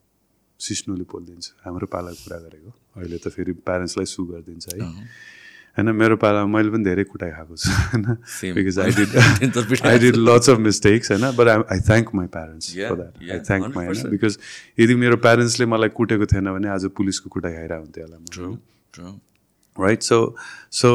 [0.60, 4.80] सिस्नुले पोलिदिन्छ हाम्रो पालाको कुरा गरेको। अहिले त फेरि प्यारेन्ट्सलाई सु गरिदिन्छ है।
[5.78, 8.04] होइन मेरो पालामा मैले पनि धेरै कुटाइ खाएको छु होइन।
[8.58, 9.10] Because I did
[9.86, 13.40] I did lots of mistakes होइन। But I I thank my parents for that I
[13.48, 14.38] thank my होइन। बिकज
[14.80, 19.18] यदि मेरो प्यारेन्ट्सले मलाई कुटेको थिएन भने आज पुलिसको कुटाइ खाइरहेको हुन्थ्यो होला
[19.76, 20.18] राइट सो
[20.78, 20.90] सो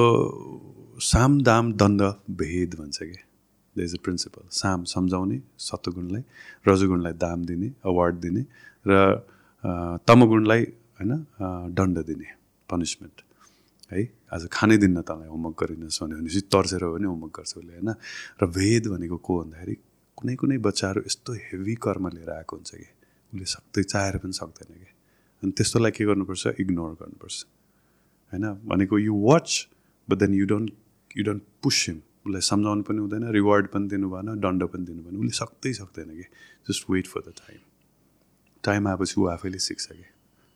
[1.04, 2.02] साम दाम दण्ड
[2.42, 3.20] भेद भन्छ कि?
[3.76, 6.24] द इज अ प्रिन्सिपल साम सम्झाउने सत्वगुणलाई
[6.68, 8.46] रजोगुणलाई दाम दिने अवार्ड दिने
[8.86, 8.92] र
[9.66, 10.64] तमगुणलाई
[10.98, 11.12] होइन
[11.78, 12.28] दण्ड दिने
[12.70, 13.18] पनिसमेन्ट
[13.92, 14.02] है।
[14.34, 17.90] आज खानै दिन्न तँलाई होमवर्क गरिनुहोस् भन्यो भनेपछि तर्सेर हो भने होमवर्क गर्छ उसले होइन।
[18.42, 19.76] र भेद भनेको को भन्दाखेरि
[20.18, 22.88] कुनै कुनै बच्चाहरू यस्तो हेभी कर्म लिएर आएको हुन्छ कि
[23.34, 24.90] उसले सक्दै चाहेर पनि सक्दैन कि।
[25.44, 26.44] अनि त्यस्तोलाई के गर्नुपर्छ?
[26.62, 27.38] इग्नोर गर्नुपर्छ
[28.32, 29.50] होइन। भनेको you watch
[30.08, 30.70] but then you don't
[31.18, 35.02] you don't push him उसलाई सम्झाउनु पनि हुँदैन रिवार्ड पनि दिनु भएन दण्ड पनि दिनु
[35.06, 36.26] भएन उसले सक्दै सक्दैन कि।
[36.70, 37.65] Just wait for the time
[38.66, 40.04] time आएपछि ऊ आफैले सिक्छ कि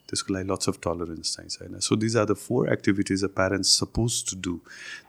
[0.10, 1.80] त्यसको लागि लट्स अफ टलरेन्स चाहिन्छ होइन?
[1.80, 4.53] So these are the four activities a parents suppose to do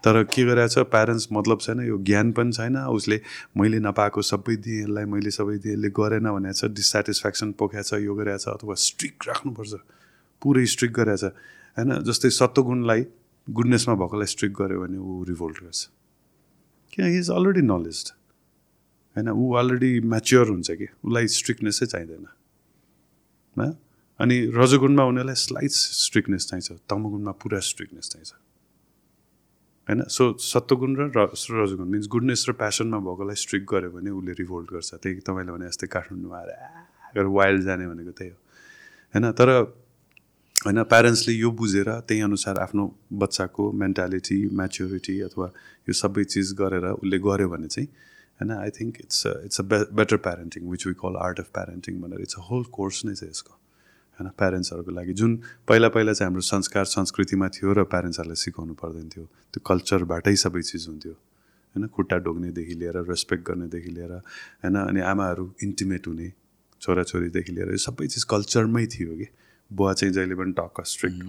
[0.04, 3.20] तर के गरिरहेछ प्यारेन्ट्स मतलब छैन यो ज्ञान पनि छैन। उसले
[3.56, 8.44] मैले नपाएको सबै दिएँ मैले सबै दिएँ गरेन भनेको छ डिसेटिस्फ्याक्सन पोखाएको छ यो गरिरहेछ
[8.48, 9.72] अथवा स्ट्रिक्ट राख्नुपर्छ।
[10.42, 12.02] पुरै स्ट्रिक्ट गरिरहेछ होइन?
[12.04, 13.06] जस्तै सत्वगुणलाई
[13.48, 15.80] गुडनेसमा भएकोलाई स्ट्रिक्ट गऱ्यो भने ऊ रिभोल्ट गर्छ।
[16.92, 17.06] किन?
[17.18, 18.02] इज अलरेडी नलेज
[19.16, 19.28] होइन?
[19.32, 20.86] ऊ अलरेडी म्याच्योर हुन्छ कि?
[21.04, 22.26] उसलाई स्ट्रिक्टनेसै चाहिँदैन।
[24.20, 28.32] अनि रजोगुणमा उनीहरूलाई स्लाइट स्ट्रिक्टनेस चाहिन्छ तमगुणमा पुरा स्ट्रिक्टनेस चाहिन्छ।
[29.88, 30.02] होइन?
[30.08, 34.90] सो सत्वगुण र रजोगुण मिन्स गुडनेस र प्यासनमा भएकोलाई स्ट्रिक्ट गऱ्यो भने उसले रिभोल्ट गर्छ।
[35.02, 38.38] त्यही तपाईँले भने जस्तै काठमाडौँमा आएर वाइल्ड जाने भनेको त्यही हो।
[39.14, 39.32] होइन?
[39.32, 39.48] तर
[40.64, 45.46] होइन प्यारेन्ट्सले यो बुझेर त्यही अनुसार आफ्नो बच्चाको मेन्टालिटी म्याच्योरिटी अथवा
[45.88, 47.88] यो सबै चिज गरेर उसले गर्यो भने चाहिँ
[48.40, 49.64] होइन I think it's it's a
[49.94, 53.24] better parenting which we call art of parenting भनेर इट्स अ होल कोर्स नै छ
[53.24, 53.54] यसको
[54.18, 55.36] होइन प्यारेन्ट्सहरूको लागि। जुन
[55.68, 60.62] पहिला पहिला चाहिँ हाम्रो संस्कार संस्कृतिमा थियो र प्यारेन्ट्सहरूलाई सिकाउनु पर्दैन थियो त्यो कल्चरबाटै सबै
[60.62, 66.32] चिज हुन्थ्यो होइन खुट्टा डोग्नेदेखि लिएर रेस्पेक्ट गर्नेदेखि लिएर होइन अनि आमाहरू इन्टिमेट हुने
[66.80, 69.28] छोराछोरीदेखि लिएर यो सबै चिज कल्चरमै थियो कि?
[69.72, 71.22] बुवा चाहिँ जहिले पनि टक्क स्ट्रिक्ट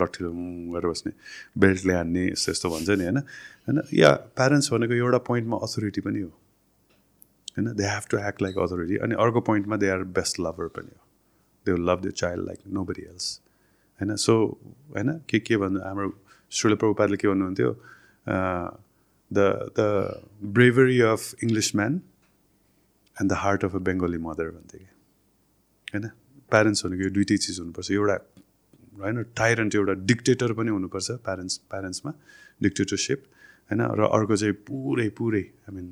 [0.00, 0.24] लट्ठी
[0.72, 1.12] गरेर बस्ने
[1.60, 3.18] बेल्टले हान्ने यस्तो यस्तो भन्छ नि होइन?
[3.18, 3.82] होइन?
[3.94, 7.72] या प्यारेन्ट्स भनेको एउटा पोइन्टमा अथोरिटी पनि हो। होइन?
[7.76, 11.02] They have to act like authority अनि अर्को पोइन्टमा दे आर बेस्ट लभर पनि हो।
[11.66, 13.40] They will love the child like nobody else
[14.00, 14.16] होइन?
[14.16, 14.32] सो
[14.96, 15.12] होइन?
[15.28, 15.80] के के भन्नु?
[15.80, 16.12] हाम्रो
[16.50, 17.70] श्रील प्रभुपादले के भन्नुहुन्थ्यो?
[19.30, 19.38] The
[19.78, 19.80] the
[20.56, 22.00] bravery of English man
[23.16, 24.86] and the heart of a Bengali mother भन्थ्यो कि।
[25.94, 26.10] होइन?
[26.54, 28.16] प्यारेन्ट्स भनेको यो दुइटै चिज हुनुपर्छ। एउटा
[29.02, 32.12] होइन टाइरेन्ट एउटा डिक्टेटर पनि हुनुपर्छ प्यारेन्ट्स प्यारेन्ट्समा
[32.60, 33.20] डिक्टेटरसिप
[33.70, 33.80] होइन?
[33.98, 35.86] र अर्को चाहिँ पुरै पुरै आई मिन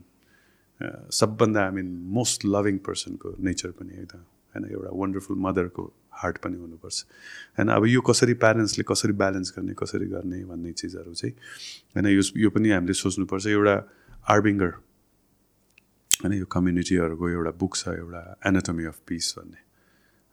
[1.13, 4.23] सबभन्दा आई मिन मोस्ट लभिङ पर्सनको नेचर पनि एकदम
[4.55, 4.65] होइन?
[4.71, 5.85] एउटा वन्डरफुल मदरको
[6.21, 6.97] हार्ट पनि हुनुपर्छ।
[7.59, 7.69] होइन?
[7.71, 11.35] अब यो कसरी प्यारेन्ट्सले कसरी ब्यालेन्स गर्ने कसरी गर्ने भन्ने चिजहरू चाहिँ
[11.95, 12.07] होइन?
[12.17, 13.77] यो यो पनि हामीले सोच्नुपर्छ। एउटा
[14.35, 14.71] आर्बिङ्गर
[16.23, 16.33] होइन?
[16.39, 19.62] यो कम्युनिटीहरूको एउटा बुक छ एउटा एनाटोमी अफ पिस भन्ने।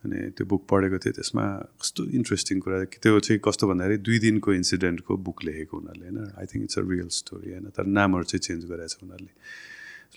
[0.04, 1.46] अनि त्यो बुक पढेको थिएँ त्यसमा
[1.82, 6.20] कस्तो इन्ट्रेस्टिङ कुरा त्यो चाहिँ कस्तो भन्दाखेरि दुई दिनको इन्सिडेन्टको बुक लेखेको उनीहरूले होइन?
[6.40, 7.66] I think it's a real story होइन?
[7.76, 9.34] तर नामहरू चाहिँ चेन्ज गरेको छ उनीहरूले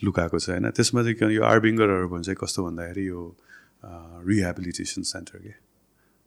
[0.06, 0.70] लुकाएको छ होइन?
[0.70, 3.20] त्यसमा चाहिँ यो आर्बिङ्गरहरू भन्छ कस्तो भन्दाखेरि यो
[4.30, 5.54] रिहेबिलिटेसन सेन्टर के?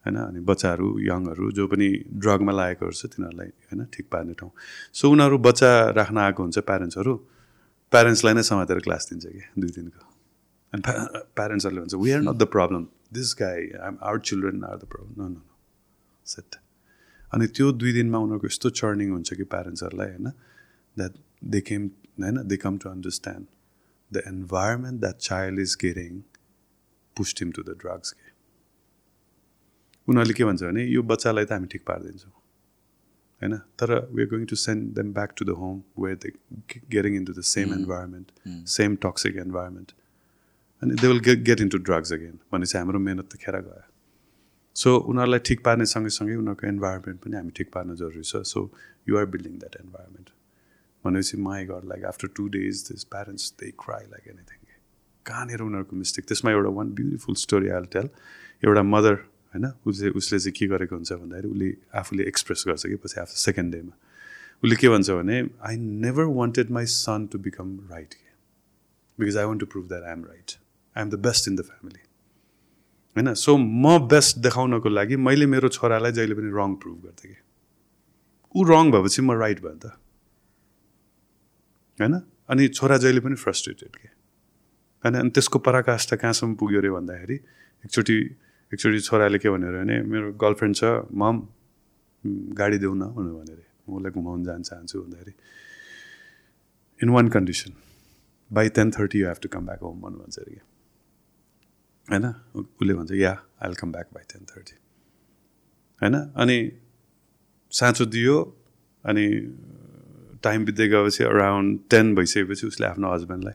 [0.04, 0.18] होइन?
[0.20, 3.86] अनि बच्चाहरू यङहरू जो पनि ड्रगमा लागेकोहरू छ तिनीहरूलाई होइन?
[3.88, 4.52] ठिक पार्ने ठाउँ।
[4.94, 7.14] सो उनीहरू बच्चा राख्न आएको हुन्छ प्यारेन्ट्सहरू
[7.92, 9.44] प्यारेन्ट्सलाई नै समातेर क्लास दिन्छ कि?
[9.56, 10.02] दुई दिनको।
[10.74, 10.82] अनि
[11.40, 12.84] प्यारेन्ट्सहरूले भन्छ we are not the problem
[13.18, 15.42] this guy um our children are the problem न न
[16.26, 16.56] सेट
[17.34, 20.30] अनि त्यो दुई दिनमा उनीहरूको यस्तो चर्निङ हुन्छ कि प्यारेन्ट्सहरूलाई होइन?
[20.98, 21.14] द्याट
[21.56, 21.90] दे केम
[22.22, 22.38] होइन?
[22.48, 23.46] They come to understand
[24.12, 26.22] the environment that child is getting
[27.16, 28.34] pushed him to the drugs के
[30.08, 33.58] उनीहरूले के भन्छ भने यो बच्चालाई त हामी ठिक पारिदिन्छौँ होइन?
[33.80, 36.32] तर we are going to send them back to the home where they
[36.96, 38.28] getting into the same environment
[38.74, 39.92] same toxic environment
[40.82, 43.84] and they will get get into drugs again भनेपछि हाम्रो मेहनत त खेर गयो।
[44.76, 48.70] सो उनीहरूलाई ठिक पार्ने सँगैसँगै उनीहरूको इन्भाइरोमेन्ट पनि हामी ठिक पार्न जरुरी छ। So
[49.10, 50.30] you are building that environment
[51.04, 54.60] भनेपछि my god like after two days this parents they cry like anything
[55.26, 58.10] कहाँनिर उनीहरूको मिस्टेक त्यसमा एउटा one beautiful story I'll tell
[58.66, 59.16] एउटा मदर
[59.54, 61.70] होइन उसले उसले चाहिँ के गरेको हुन्छ भन्दाखेरि उसले
[62.02, 63.96] आफूले एक्सप्रेस गर्छ कि पछि आफ्नो सेकेन्ड डेमा
[64.64, 65.40] उसले के भन्छ भने
[65.70, 68.14] I never wanted my son to become right
[69.18, 70.58] because I want to prove that I am right
[70.96, 72.02] I am the best in the family
[73.16, 73.34] होइन?
[73.34, 77.38] सो म बेस्ट देखाउनको लागि मैले मेरो छोरालाई जहिले पनि रङ प्रुभ गर्थेँ कि?
[78.56, 79.86] ऊ रङ भएपछि म राइट भयो त।
[82.00, 82.14] होइन?
[82.50, 84.08] अनि छोरा जहिले पनि फ्रस्ट्रेटेड के?
[85.04, 85.16] होइन?
[85.20, 87.36] अनि त्यसको पराकाष्ठ कहाँसम्म पुग्यो अरे भन्दाखेरि
[87.86, 88.18] एकचोटि
[88.72, 91.36] एकचोटि छोराले के भन्यो भने मेरो गर्लफ्रेन्ड छ मम
[92.58, 95.34] गाडी देऊ न भनेर भनेर। म उसलाई घुमाउनु जान चाहन्छु भन्दाखेरि।
[97.00, 97.72] In one condition
[98.50, 100.62] by ten thirty you have to come back home भन्नु भन्छ अरे कि?
[102.10, 102.26] होइन
[102.56, 103.32] उसले भन्छ yeah
[103.64, 104.76] I come back by ten thirty
[106.02, 106.58] होइन अनि
[107.72, 108.38] साँचो दियो
[109.04, 109.28] अनि
[110.44, 113.54] टाइम बित्दै गएपछि अराउन्ड टेन भइसकेपछि उसले आफ्नो हस्बेन्डलाई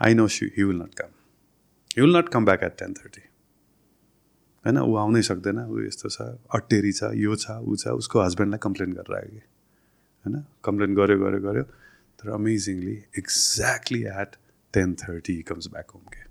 [0.00, 1.10] I know see he will not come
[1.96, 3.22] he will not come back at ten thirty
[4.64, 6.22] होइन ऊ आउनै सक्दैन। ऊ यस्तो छ
[6.54, 9.42] अटेरी छ यो छ ऊ छ उसको हस्बेन्डलाई कम्प्लेन गरेर आयो कि?
[10.24, 11.62] होइन कम्प्लेन गऱ्यो गऱ्यो गऱ्यो
[12.18, 14.36] तर amazingly exactly at
[14.74, 16.25] ten thirty comes back home के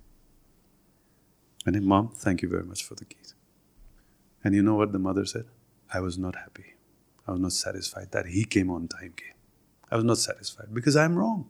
[1.65, 3.33] होइन ma'am thank you very much for the kid
[4.45, 5.47] and you know what the mother said
[5.91, 9.97] I was not happy I was not satisfied that he came on time के I
[9.97, 11.41] was not satisfied because I am wrong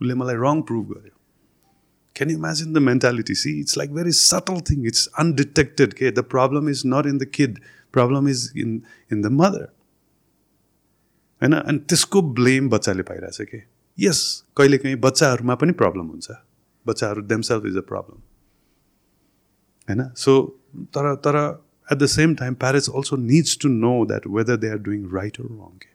[0.00, 1.14] उसले मलाई रङ prove गर्यो
[2.16, 6.24] can you imagine the mentality see it's like very subtle thing it's undetected के the
[6.34, 7.58] problem is not in the kid
[7.94, 8.74] problem is in
[9.12, 9.64] in the mother
[11.42, 13.62] होइन अनि त्यसको blame बच्चाले पाइरहेछ कि
[13.98, 14.20] यस
[14.56, 16.38] कहिलेकाहीँ बच्चाहरूमा पनि प्रब्लम हुन्छ
[16.86, 18.22] बच्चाहरू देमसेल्फ इज अ प्रब्लम
[19.89, 21.37] होइन सो तर तर
[21.91, 25.39] at the same time parents also needs to know that whether they are doing right
[25.39, 25.89] or wrong के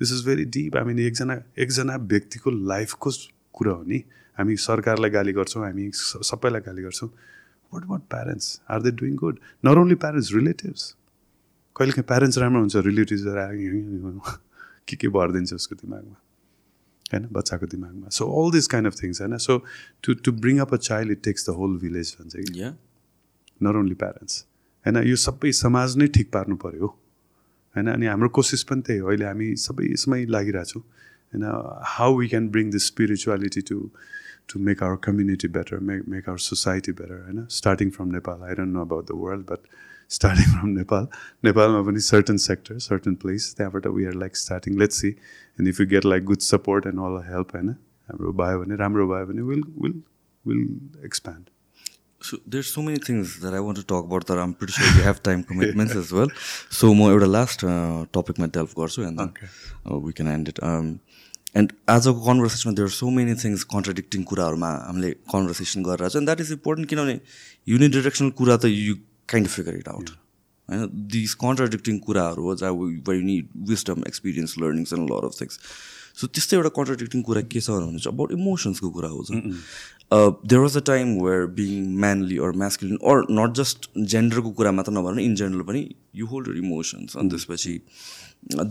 [0.00, 3.10] this is very deep I एकजना एकजना व्यक्तिको लाइफको
[3.52, 4.02] कुरा हो नि।
[4.38, 7.08] हामी सरकारलाई गाली गर्छौँ हामी सबैलाई गाली गर्छौँ।
[7.74, 10.94] What about parents are they doing good not only parents relatives
[11.76, 14.20] कहिलेकाहीँ प्यारेन्ट्स राम्रो हुन्छ रिलेटिभ्सहरू
[14.88, 16.16] के के भरिदिन्छ उसको दिमागमा?
[17.12, 19.64] होइन बच्चाको दिमागमा। So all this kind of things होइन so
[20.02, 22.70] to to bring up a child it takes the whole village भन्छ कि?
[23.62, 24.44] नट ओन्ली प्यारेन्ट्स
[24.86, 29.08] होइन यो सबै समाज नै ठिक पार्नु पऱ्यो होइन अनि हाम्रो कोसिस पनि त्यही हो।
[29.08, 31.44] अहिले हामी सबै यसमै लागिरहेछौँ होइन
[31.94, 33.78] how we can bring this spirituality to
[34.52, 38.54] to make our community better make make our society better होइन। Starting from Nepal I
[38.54, 39.74] don't know about the world but
[40.10, 41.08] starting from Nepal
[41.44, 45.80] नेपालमा पनि सर्टन सेक्टर सर्टन प्लेस त्यहाँबाट we are like starting let's see and if
[45.80, 47.74] you get like good support and all help होइन
[48.08, 50.00] हाम्रो भयो भने राम्रो भयो भने will will
[50.44, 50.64] will
[51.04, 51.50] expand
[52.20, 54.86] So there's so many things that I want to talk about that I'm pretty sure
[54.96, 56.30] you have time commitments as well.
[56.70, 57.64] So म एउटा last
[58.14, 59.20] टपिकमा डेल्भ गर्छु and
[60.04, 60.60] we can end it
[61.54, 66.40] end आजको कन्भर्सेसनमा there so many things contradicting कुराहरूमा हामीले conversation गरेर छ and that
[66.46, 67.18] is important किनभने
[67.66, 68.94] युनिडिरेक्सनल कुरा त you
[69.34, 70.10] kind figure it out
[70.68, 72.72] होइन दिस कन्ट्राडिक्टिङ कुराहरू हो जहाँ
[73.10, 75.60] very need wisdom experience learnings and lot of things
[76.16, 79.22] so त्यस्तै एउटा कन्ट्राडिक्टिङ कुरा के छ भने चाहिँ अबाउट इमोसन्सको कुरा हो
[80.50, 81.72] there was a time where being
[82.04, 85.82] manly or masculine or not just जेन्डरको कुरा मात्र नभएर इन जेनरल पनि
[86.20, 87.74] यु होल्ड यर इमोसन्स अनि त्यसपछि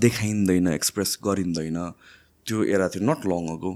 [0.06, 1.80] देखाइँदैन एक्सप्रेस गरिँदैन।
[2.46, 3.76] त्यो एरा थियो not long ago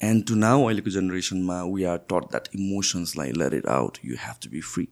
[0.00, 4.36] and to now अहिलेको जेनेरेसनमा we are taught that इमोसन्सलाई let it out you have
[4.42, 4.88] to be free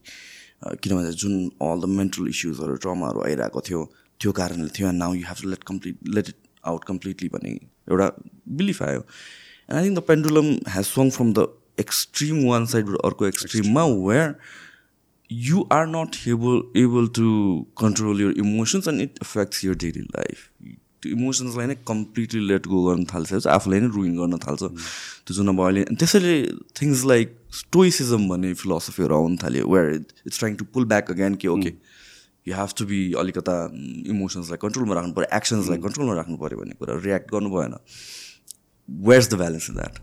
[0.64, 1.36] किनभने जुन
[1.66, 3.84] अल द मेन्टल इस्युजहरू ट्रमाहरू आइरहेको थियो
[4.20, 6.36] त्यो कारणले थियो। And now you have to let complete let it
[6.72, 7.58] out completely भन्ने
[7.88, 8.10] एउटा
[8.60, 11.48] बिलिफ आयो। And I think the pendulum has swung from the
[11.80, 14.36] extreme one साइडबाट अर्को एक्सट्रिममा where
[15.30, 17.28] you are not able able to
[17.82, 20.42] control your emotions and it affects your daily life.
[21.00, 24.62] त्यो इमोसन्सलाई नै completely let go गर्न थाल्छ आफूलाई नै रुइन गर्न थाल्छ।
[25.24, 26.36] त्यो जुन अब अहिले त्यसैले
[26.80, 29.90] थिङ्स लाइक स्टोइसिजम भन्ने फिलोसफीहरू आउनु थाल्यो where
[30.26, 31.72] it's trying to pull back again कि okay
[32.46, 33.54] you have to be अलिकता
[34.12, 37.74] इमोसन्सलाई कन्ट्रोलमा राख्नु पऱ्यो एक्सन्सलाई कन्ट्रोलमा राख्नु पऱ्यो भन्ने कुरा रियाक्ट गर्नु भएन।
[38.88, 39.94] Where is the balance in that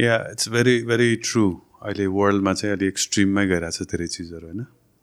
[0.00, 1.44] yeah it's very very true
[1.82, 4.60] अहिले वर्ल्डमा चाहिँ अलिक एक्सट्रिममै गइरहेको छ धेरै चिजहरू होइन?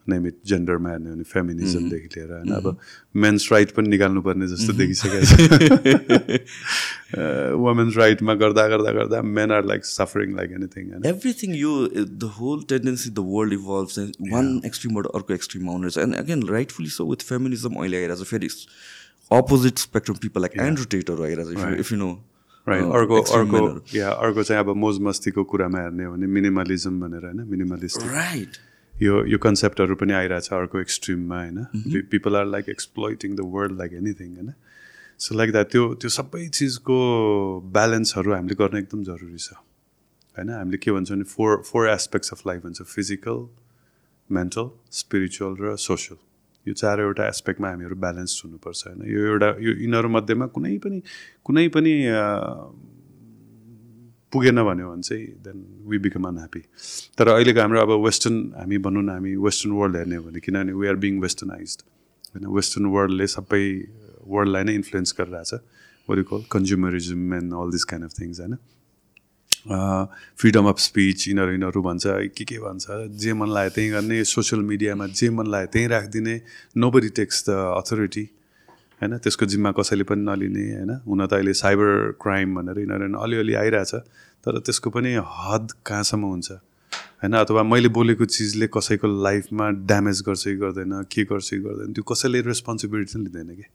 [0.10, 2.78] नेमिट जेन्डरमा हेर्ने भने फेमिनिजमदेखि लिएर होइन। अब
[3.16, 6.40] मेन्स राइट पनि निकाल्नुपर्ने जस्तो देखिसकेको छ।
[7.16, 12.64] वुमेन्स राइटमा गर्दा गर्दा गर्दा men are like suffering like anything everything यो the whole
[12.70, 17.26] tendency the world evolve one एक्सट्रिमबाट अर्को एक्सट्रिममा आउने रहेछ and again rightfully so with
[17.28, 18.50] feminism अहिले आइरहेको छ फेरि
[19.32, 22.12] opposite spectrum people like Andrew Tate आइरहेको छ इफ यु नो
[22.68, 27.26] राइट अर्को अर्को या अर्को चाहिँ अब मोज मस्तीको कुरामा हेर्ने हो भने मिनिमलिजम भनेर
[27.26, 28.58] होइन मिनिमलिस्ट राइट
[29.02, 32.04] यो यो कन्सेप्टहरू पनि आइरहेछ अर्को एक्सट्रिममा होइन?
[32.12, 34.54] People are like exploiting the world like anything होइन?
[35.20, 36.98] सो लाइक द्याट त्यो त्यो सबै चिजको
[37.74, 40.50] ब्यालेन्सहरू हामीले गर्न एकदम जरुरी छ होइन?
[40.50, 43.46] हामीले के भन्छौँ भने four four aspects of life भन्छ फिजिकल
[44.30, 44.70] मेन्टल
[45.02, 46.20] स्पिरिचुअल र सोसियल
[46.66, 49.00] यो चारवटा एस्पेक्टमा हामीहरू ब्यालेन्स हुनुपर्छ होइन?
[49.12, 51.02] यो एउटा यो यिनीहरूमध्येमा कुनै पनि
[51.46, 51.94] कुनै पनि
[54.34, 55.58] पुगेन भन्यो भने चाहिँ देन
[55.90, 56.62] वी बिकम अनह्याप्पी
[57.18, 60.74] तर अहिलेको हाम्रो अब वेस्टर्न हामी भनौँ न हामी वेस्टर्न वर्ल्ड हेर्ने हो भने किनभने
[60.82, 61.78] वी आर बिङ वेस्टर्नाइज
[62.34, 63.64] होइन वेस्टर्न वर्ल्डले सबै
[64.34, 65.54] वर्ल्डलाई नै इन्फ्लुएन्स गरिरहेछ।
[66.10, 68.56] वरिकल consumerism and all this kind of things होइन?
[70.40, 72.04] फ्रिडम अफ स्पिच यिनीहरू यिनीहरू भन्छ
[72.38, 72.86] के के भन्छ?
[73.22, 76.36] जे मन लाग्यो त्यहीँ गर्ने सोसियल मिडियामा जे मन लाग्यो त्यहीँ राखिदिने।
[76.78, 77.50] Nobody takes the
[77.80, 78.26] authority
[79.04, 79.18] होइन?
[79.20, 80.92] त्यसको जिम्मा कसैले पनि नलिने होइन?
[81.04, 83.94] हुन त अहिले साइबर क्राइम भनेर यिनीहरू अलिअलि आइरहेछ
[84.44, 86.52] तर त्यसको पनि हद कहाँसम्म हुन्छ?
[87.20, 87.34] होइन?
[87.36, 92.04] अथवा मैले बोलेको चिजले कसैको लाइफमा ड्यामेज गर्छ कि गर्दैन के गर्छ कि गर्दैन त्यो
[92.04, 93.68] कसैले रेस्पोन्सिबिलिटी लिँदैन कि?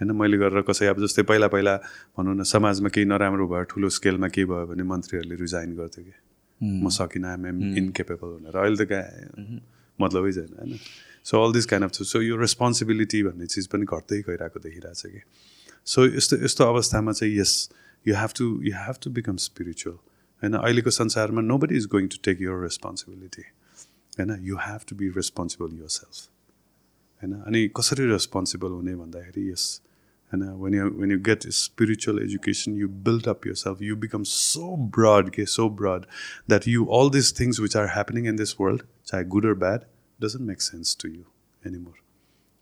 [0.00, 0.10] होइन?
[0.12, 1.76] मैले गरेर कसै अब जस्तै पहिला पहिला
[2.18, 6.14] भनौँ न समाजमा केही नराम्रो भयो ठुलो स्केलमा केही भयो भने मन्त्रीहरूले रिजाइन गर्थ्यो कि?
[6.60, 9.60] म सकिनँ आइम एम इन्केपेबल भनेर। अहिले त कहाँ?
[10.00, 10.78] मतलबै छैन होइन?
[11.24, 15.06] So all this kind of so यो रेस्पोन्सिबिलिटी भन्ने चिज पनि घट्दै गइरहेको देखिरहेको छ
[15.06, 15.20] कि?
[15.86, 17.52] सो यस्तो यस्तो अवस्थामा चाहिँ yes
[18.06, 20.54] you have to you have to become spiritual होइन?
[20.54, 23.42] अहिलेको संसारमा nobody is going to take your responsibility
[24.18, 24.36] होइन?
[24.42, 26.26] You have to be responsible yourself
[27.22, 27.40] होइन?
[27.42, 29.68] अनि कसरी रेस्पोन्सिबल हुने भन्दाखेरि यस
[30.32, 30.44] होइन?
[30.64, 35.30] When you when you get spiritual education you build up yourself you become so broad
[35.30, 36.10] के so broad
[36.48, 39.90] that you all this things which are happening in this world चाहे good or bad
[40.24, 41.24] doesn't make sense to you
[41.62, 42.02] anymore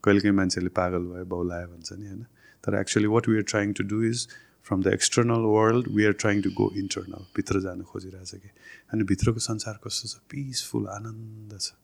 [0.04, 2.24] कहिलेकाहीँ मान्छेले पागल भयो बाउलायो भन्छ नि होइन
[2.64, 4.26] तर actually what we are trying to do is
[4.66, 8.50] from the external world we are trying to go internal भित्र जानु खोजिरहेछ कि
[8.94, 11.78] अनि भित्रको संसार कस्तो छ पिसफुल आनन्द छ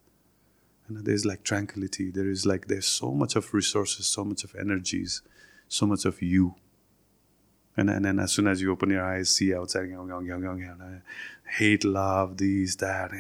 [0.89, 4.45] होइन there is like tranquility there is like there so much of resources so much
[4.45, 5.23] of energies
[5.69, 6.55] so much of you.
[7.77, 9.89] And, and then as soon as you open your eyes, see outside,
[11.59, 13.11] hate, love, these, that,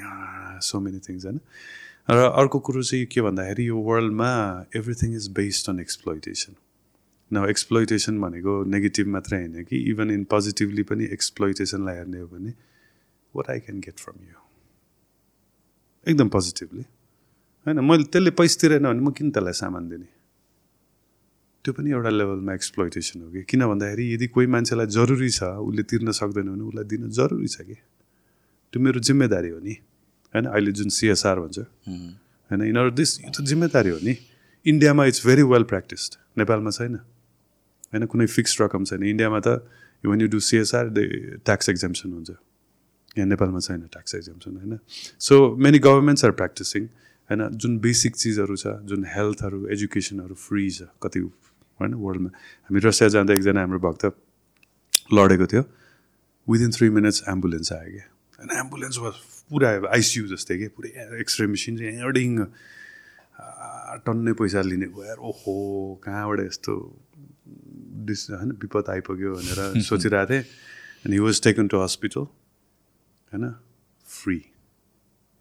[0.60, 1.24] so many things.
[1.24, 1.40] होइन
[2.10, 4.30] र अर्को कुरो चाहिँ के भन्दाखेरि यो वर्ल्डमा
[4.76, 6.54] everything is based on exploitation
[7.32, 12.52] न एक्सप्लोइटेसन भनेको नेगेटिभ मात्रै होइन कि इभन इन पोजिटिभली पनि एक्सप्लोइटेसनलाई हेर्ने हो भने
[13.36, 14.38] what I can get from you
[16.10, 16.84] एकदम पोजिटिभली
[17.66, 20.08] होइन मैले त्यसले पैसा तिरेन भने म किन त्यसलाई सामान दिने?
[21.64, 25.82] त्यो पनि एउटा लेभलमा एक्सप्लोइटेसन हो कि। किन भन्दाखेरि यदि कोही मान्छेलाई जरुरी छ उसले
[25.82, 27.74] तिर्न सक्दैन भने उसलाई दिन जरुरी छ कि?
[28.72, 29.76] त्यो मेरो जिम्मेदारी हो नि।
[30.36, 31.58] होइन अहिले जुन सिएसआर भन्छ।
[32.50, 34.14] होइन यिनीहरू दिस यो त जिम्मेदारी हो नि।
[34.66, 36.94] इन्डियामा इट्स भेरी वेल प्र्याक्टिस्ड नेपालमा छैन।
[37.88, 39.64] होइन कुनै फिक्स रकम छैन। इन्डियामा त
[40.04, 41.02] when you do CSR they
[41.40, 42.30] tax exemption हुन्छ।
[43.16, 44.78] यहाँ नेपालमा छैन ट्याक्स एक्जाम्सन होइन
[45.18, 46.82] so many governments are practising
[47.30, 51.20] होइन जुन बेसिक चिजहरू छ जुन हेल्थहरू एजुकेसनहरू फ्री छ कति
[51.80, 52.30] होइन वर्ल्डमा
[52.68, 54.04] हामी रसिया जाँदा एकजना हाम्रो भक्त
[55.16, 55.62] लडेको थियो।
[56.46, 58.06] विदिन थ्री मिनट्स एम्बुलेन्स आयो क्या।
[58.38, 59.14] होइन एम्बुलेन्स वाज
[59.50, 60.90] पुरा आइसियु जस्तै कि पुरै
[61.20, 62.50] एक्सरे मेसिन चाहिँ यहाँबाट
[64.06, 65.52] टन्नै पैसा लिने गएर ओहो
[66.04, 66.72] कहाँबाट यस्तो
[68.08, 70.44] डिस होइन विपद आइपुग्यो भनेर सोचिरहेको थिएँ।
[71.06, 73.44] अनि he was taken to hospital होइन
[74.06, 74.38] free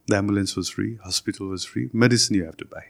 [0.08, 2.88] the ambulance was free hospital was free medicine you have to buy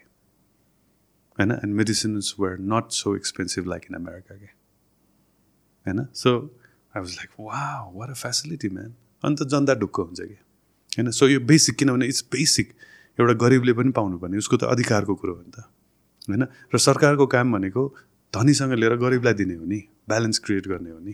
[1.39, 4.49] होइन and medicines were not so expensive like in America के
[5.85, 6.37] होइन। सो
[6.95, 7.63] आई वाज लाइक वा
[7.95, 8.91] what a facility man
[9.23, 10.37] अन्त जनता ढुक्क हुन्छ कि?
[10.97, 11.11] होइन?
[11.11, 12.73] सो यो बेसिक किनभने इट्स बेसिक
[13.19, 15.59] एउटा गरिबले पनि पाउनुपर्ने उसको त अधिकारको कुरो हो नि त।
[16.29, 16.47] होइन?
[16.75, 17.95] र सरकारको काम भनेको
[18.35, 21.11] धनीसँग लिएर गरिबलाई दिने हो नि। ब्यालेन्स क्रिएट गर्ने हो नि।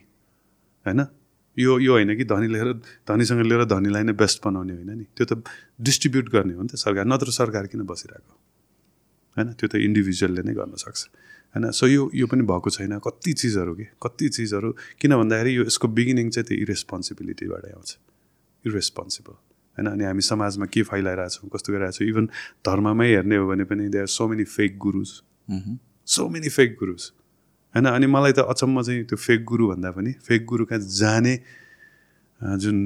[0.86, 1.06] होइन?
[1.60, 2.74] यो यो होइन कि धनी लिएर
[3.08, 5.44] धनीसँग लिएर धनीलाई नै बेस्ट बनाउने होइन नि। त्यो त
[5.82, 8.34] डिस्ट्रिब्युट गर्ने हो नि त सरकार। नत्र सरकार किन बसिरहेको?
[9.38, 9.53] होइन?
[9.53, 11.10] त्यो त इन्डिभिजुअलले नै गर्न सक्छ।
[11.56, 11.72] होइन?
[11.72, 13.84] सो यो यो पनि भएको छैन। कति चिजहरू के?
[13.84, 14.72] कति चिजहरू?
[15.02, 17.98] किन भन्दाखेरि यो यसको बिगिनिङ चाहिँ त्यो इरेस्पोन्सिबिलिटीबाटै आउँछ।
[18.68, 19.51] इरेस्पोन्सिबल
[19.82, 19.88] होइन?
[19.90, 22.26] अनि हामी समाजमा के फैलाइरहेछौँ कस्तो गरिरहेछौँ इभन
[22.62, 25.10] धर्ममै हेर्ने हो भने पनि they are so many fake gurus
[26.08, 27.12] so many fake gurus
[27.74, 27.86] होइन?
[27.90, 31.36] अनि मलाई त अचम्म चाहिँ त्यो फेक गुरु भन्दा पनि फेक गुरु कहाँ जाने
[32.41, 32.78] जुन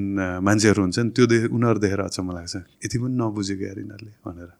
[0.42, 4.50] मान्छेहरू हुन्छ नि त्यो देख उनीहरू देखेर अचम्म लाग्छ। यति पनि नबुझेको यार यिनीहरूले भनेर।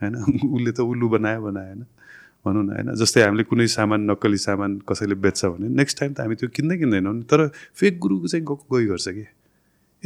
[0.00, 0.14] होइन?
[0.56, 1.84] उसले त उल्लु बनायो बनाएन
[2.44, 2.88] भनौँ न होइन?
[2.96, 6.76] जस्तै हामीले कुनै सामान नक्कली सामान कसैले बेच्छ भने नेक्स्ट टाइम त हामी त्यो किन्दै
[6.78, 9.24] किन्दैनौँ नि। तर फेक गुरुको चाहिँ गएको गइ गर्छ कि?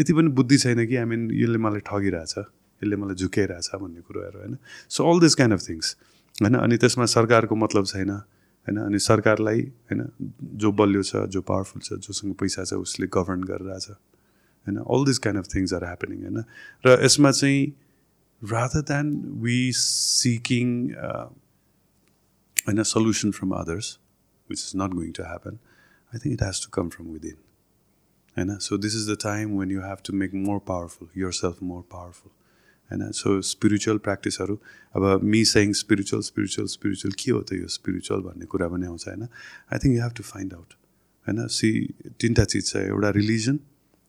[0.00, 4.56] यति पनि बुद्धि छैन कि हामी यसले मलाई ठगिरहेछ यसले मलाई झुकाइरहेछ भन्ने कुरोहरू होइन?
[4.88, 5.96] So all this kind of things
[6.42, 6.54] होइन?
[6.54, 8.76] अनि त्यसमा सरकारको मतलब छैन होइन?
[8.76, 10.08] अनि सरकारलाई होइन?
[10.42, 14.76] जो बलियो छ जो पावरफुल छ जोसँग पैसा छ उसले गभर्न गरिरहेछ होइन?
[14.76, 16.44] All this kind of things are happening होइन?
[16.86, 17.74] र यसमा चाहिँ
[18.42, 21.28] rather than we seeking uh,
[22.68, 23.98] a solution from others,
[24.46, 25.58] which is not going to happen,
[26.12, 27.12] I think it has to come from
[28.36, 28.50] within.
[28.50, 31.82] And so this is the time when you have to make more powerful, yourself more
[31.82, 32.32] powerful.
[32.90, 34.58] होइन so spiritual प्र्याक्टिसहरू
[34.96, 39.08] अब मी सेङ spiritual spiritual spiritual के हो त यो spiritual भन्ने कुरा पनि आउँछ
[39.08, 39.22] होइन?
[39.72, 40.74] I think you have to find out
[41.26, 41.46] होइन?
[41.46, 43.58] सी तिनवटा चिज छ एउटा रिलिजन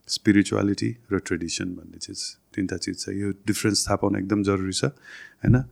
[0.07, 4.85] स्पिरिचुअलिटी र ट्रेडिसन भन्ने चिज। तिनवटा चिज छ। यो डिफ्रेन्स थाहा पाउन एकदम जरुरी छ
[4.85, 5.63] होइन?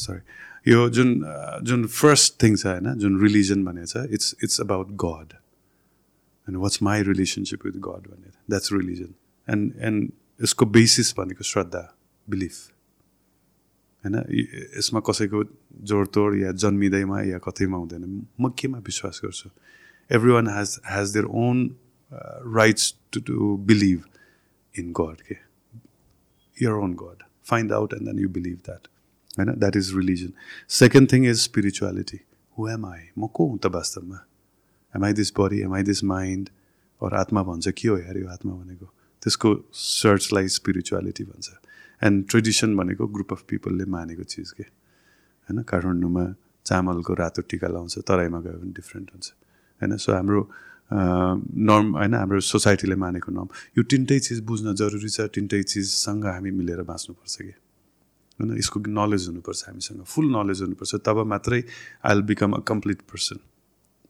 [0.00, 1.24] सरी यो जुन
[1.62, 2.94] जुन फर्स्ट थिङ छ होइन?
[2.96, 5.36] जुन रिलिजन भनेको छ it's it's about God
[6.50, 9.14] and what's my relationship with God भनेर द्याट्स रिलिजन
[9.48, 10.10] एन्ड एन्ड
[10.40, 11.82] यसको बेसिस भनेको श्रद्धा
[12.28, 12.56] बिलिफ
[14.04, 14.16] होइन
[14.78, 15.44] यसमा कसैको
[15.90, 18.08] जोडतोड या जन्मिँदैमा या कतैमा हुँदैन
[18.40, 19.50] म केमा विश्वास गर्छु
[20.32, 21.68] everyone has has their own
[22.56, 24.04] rights to to believe
[24.74, 25.36] in God के
[26.56, 27.24] your own God.
[27.42, 28.88] Find out and then you believe that.
[29.38, 30.32] होइन that is religion
[30.68, 32.18] second thing is spirituality
[32.56, 34.16] who am I म को हुँ त वास्तवमा
[34.96, 36.48] am I this body am I this mind
[37.02, 38.86] अरू आत्मा भन्छ के हो यार यो आत्मा भनेको
[39.22, 41.50] त्यसको सर्चलाई स्पिरिचुअलिटी भन्छ
[42.02, 45.62] एन्ड ट्रेडिसन भनेको ग्रुप अफ पिपलले मानेको चिज के होइन?
[45.62, 46.24] काठमाडौँमा
[46.66, 49.28] चामलको रातो टिका लाउँछ तराईमा गयो भने डिफ्रेन्ट हुन्छ
[49.80, 49.96] होइन?
[49.96, 50.40] सो हाम्रो
[50.92, 52.14] नर्म होइन?
[52.14, 53.48] हाम्रो सोसाइटीले मानेको नर्म
[53.78, 57.52] यो तिनटै चिज बुझ्न जरुरी छ तिनटै चिजसँग हामी मिलेर बाँच्नुपर्छ कि
[58.40, 58.56] होइन?
[58.58, 61.60] यसको नलेज हुनुपर्छ हामीसँग फुल नलेज हुनुपर्छ तब मात्रै
[62.04, 63.38] I will become a complete person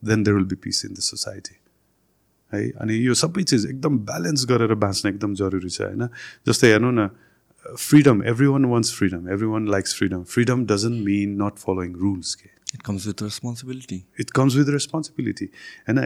[0.02, 1.56] then there will be peace in the society
[2.52, 2.70] है?
[2.72, 6.08] अनि यो सबै चिज एकदम ब्यालेन्स गरेर बाँच्न एकदम जरुरी छ होइन?
[6.48, 7.08] जस्तै हेर्नु न
[7.66, 12.82] freedom everyone wants freedom everyone likes freedom freedom doesn't mean not following rules के it
[12.82, 15.44] comes with responsibility it comes with responsibility
[15.88, 15.98] होइन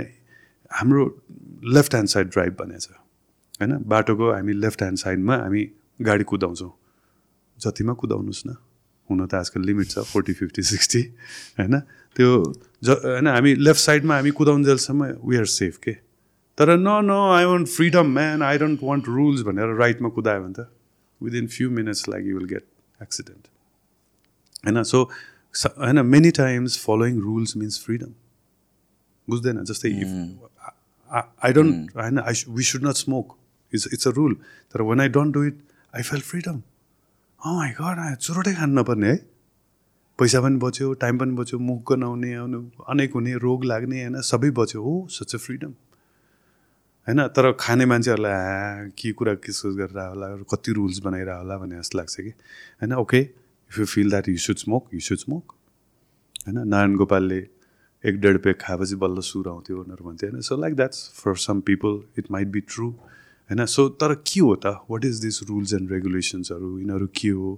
[0.70, 1.04] हाम्रो
[1.76, 3.00] लेफ्ट ह्यान्ड साइड ड्राइभ भनेको छ।
[3.60, 5.62] होइन बाटोको हामी लेफ्ट ह्यान्ड साइडमा हामी
[6.00, 6.72] गाडी कुदाउँछौँ।
[7.58, 8.56] जतिमा कुदाउनुहोस् न।
[9.10, 11.02] हुन त आजकल लिमिट छ फोर्टी फिफ्टी सिक्सटी
[11.58, 11.74] होइन
[12.16, 12.30] त्यो
[12.82, 15.92] ज होइन हामी लेफ्ट साइडमा हामी कुदाउन्जेलसम्म वी आर सेफ के
[16.58, 20.54] तर न न I want freedom man I don't want rules भनेर राइटमा कुदायो भने
[20.54, 20.68] त
[21.20, 22.66] within few minutes like you will get
[22.98, 23.48] accident
[24.64, 25.02] होइन सो
[25.54, 28.12] होइन many times following rules means freedom
[29.28, 30.14] बुझ्दैन जस्तै इफ
[31.10, 33.36] आई डोन्ट होइन I we should not smoke
[33.72, 34.34] it's it's a rule
[34.74, 35.60] तर when I don't do it
[35.94, 36.62] I feel freedom
[37.40, 39.16] my God चुरोटै खानु नपर्ने है
[40.18, 42.32] पैसा पनि बच्यो टाइम पनि बच्यो मुख गनाउने
[42.88, 45.72] अनेक हुने रोग लाग्ने होइन सबै बच्यो। हो सच अ फ्रिडम
[47.06, 51.56] होइन तर खाने मान्छेहरूलाई के कुरा किस गरेर होला कति रुल्स बनाइरह होला?
[51.58, 55.18] भन्ने जस्तो लाग्छ कि। होइन okay if you feel that you should smoke you should
[55.18, 55.52] smoke
[56.46, 57.40] होइन नारायण गोपालले
[58.04, 61.60] एक डेढ पेक खाएपछि बल्ल सुर आउँथ्यो उनीहरू भन्थ्यो होइन। So like that's for some
[61.68, 62.88] people it might be true
[63.50, 64.66] होइन सो तर के हो त?
[64.90, 67.52] What is this rules and रेगुलेसन्सहरू यिनीहरू के हो?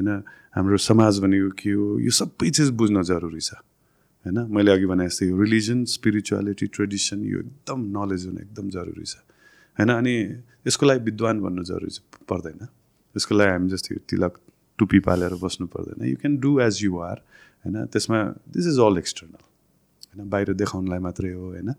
[0.00, 0.22] होइन
[0.54, 1.98] हाम्रो समाज भनेको के हो?
[1.98, 3.54] यो सबै चिज बुझ्न जरुरी छ।
[4.26, 4.38] होइन?
[4.50, 9.16] मैले अघि भने जस्तै रिलिजन स्पिरिचुअलिटी ट्रेडिसन यो एकदम नलेज हुनु एकदम जरुरी छ।
[9.78, 9.90] होइन?
[9.90, 10.14] अनि
[10.66, 11.90] यसको लागि विद्वान भन्नु जरुरी
[12.28, 12.66] पर्दैन।
[13.16, 14.32] यसको लागि हामी जस्तै तिलक
[14.78, 17.18] टुपी पालेर बस्नु पर्दैन। You can do as you are
[17.64, 17.86] होइन?
[17.86, 18.18] त्यसमा
[18.50, 19.42] दिस इज अल एक्सटर्नल
[20.10, 20.28] होइन?
[20.28, 21.70] बाहिर देखाउनलाई मात्रै हो होइन?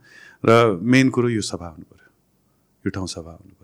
[0.46, 2.10] र मेन कुरो यो सफा हुनु पऱ्यो
[2.86, 3.61] यो ठाउँ सफा हुनु पऱ्यो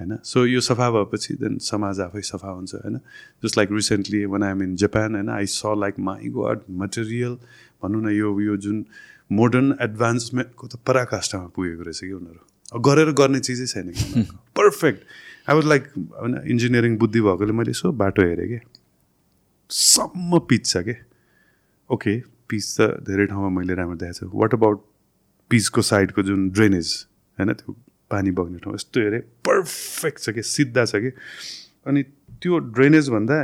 [0.00, 0.16] होइन?
[0.24, 2.98] सो यो सफा भएपछि देन समाज आफै सफा हुन्छ होइन?
[3.44, 7.38] Just like recently when I'm in Japan होइन I saw like my God material
[7.82, 8.84] भनौँ न यो यो जुन
[9.30, 12.80] मोडर्न एडभान्समेन्टको त पराकाष्ठमा पुगेको रहेछ कि उनीहरू?
[12.80, 14.22] गरेर गर्ने चिजै छैन कि
[14.56, 15.02] पर्फेक्ट
[15.48, 18.58] आई वाज लाइक होइन इन्जिनियरिङ बुद्धि भएकोले मैले यसो बाटो हेरेँ कि?
[19.70, 20.94] सम्म पिच छ कि?
[21.90, 22.18] ओके
[22.48, 24.84] पिच त धेरै ठाउँमा मैले राम्रो देखाएको छु। वाट अबाउट
[25.50, 26.94] पिचको साइडको जुन ड्रेनेज
[27.38, 27.76] होइन त्यो
[28.10, 31.10] पानी बग्ने ठाउँ। यस्तो हेरेँ पर्फेक्ट छ कि सिधा छ कि।
[31.86, 32.02] अनि
[32.42, 33.36] त्यो ड्रेनेजभन्दा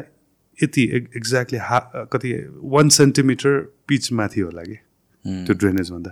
[0.59, 0.83] यति
[1.17, 1.79] एक्ज्याक्टली हा
[2.13, 2.33] कति
[2.73, 4.77] वान सेन्टिमिटर पिच माथि होला कि
[5.25, 6.11] त्यो ड्रेनेजभन्दा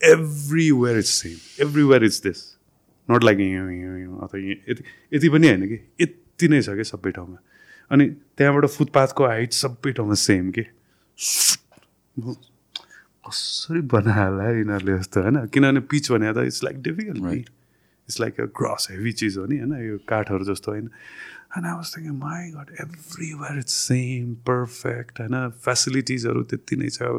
[0.00, 2.40] everywhere is same everywhere is this
[3.08, 4.82] not like अथवा यति
[5.12, 7.38] यति पनि होइन कि यति नै छ कि सबै ठाउँमा।
[7.90, 8.06] अनि
[8.38, 10.62] त्यहाँबाट फुटपाथको हाइट सबै ठाउँमा सेम के।
[13.24, 15.46] कसरी बनायो यिनीहरूले जस्तो होइन?
[15.46, 17.50] किनभने पिच भने त it's like difficult
[18.12, 20.90] it's like a cross heavy चिज हो नि होइन यो काठहरू जस्तो होइन
[21.54, 27.10] I was thinking my God everywhere it's same perfect होइन फेसिलिटिजहरू त्यति नै छ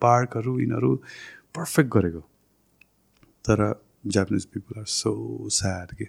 [0.00, 0.94] पार्कहरू यिनीहरू
[1.54, 2.20] पर्फेक्ट गरेको
[3.44, 3.62] तर
[4.08, 5.14] Japanese people are so
[5.52, 6.08] sad के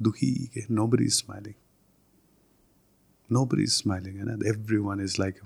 [0.00, 1.54] दुखी के no is smiling
[3.30, 4.46] no is smiling होइन
[4.80, 5.38] everyone is like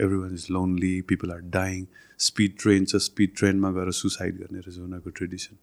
[0.16, 1.86] everyone is lonely people are dying
[2.20, 5.56] speed train छ स्पिड ट्रेनमा गएर सुसाइड गर्ने रहेछ उनीहरूको ट्रेडिसन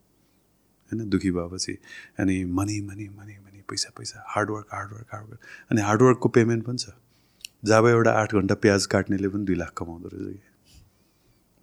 [0.92, 1.78] होइन दुःखी भएपछि।
[2.20, 5.40] अनि मनी मनी मनी मनी पैसा पैसा हार्डवर्क हार्डवर्क हार्डवर्क
[5.72, 6.90] अनि हार्डवर्कको पेमेन्ट पनि छ।
[7.66, 10.50] जब एउटा आठ घन्टा प्याज काट्नेले पनि दुई लाख कमाउँदो रहेछ कि।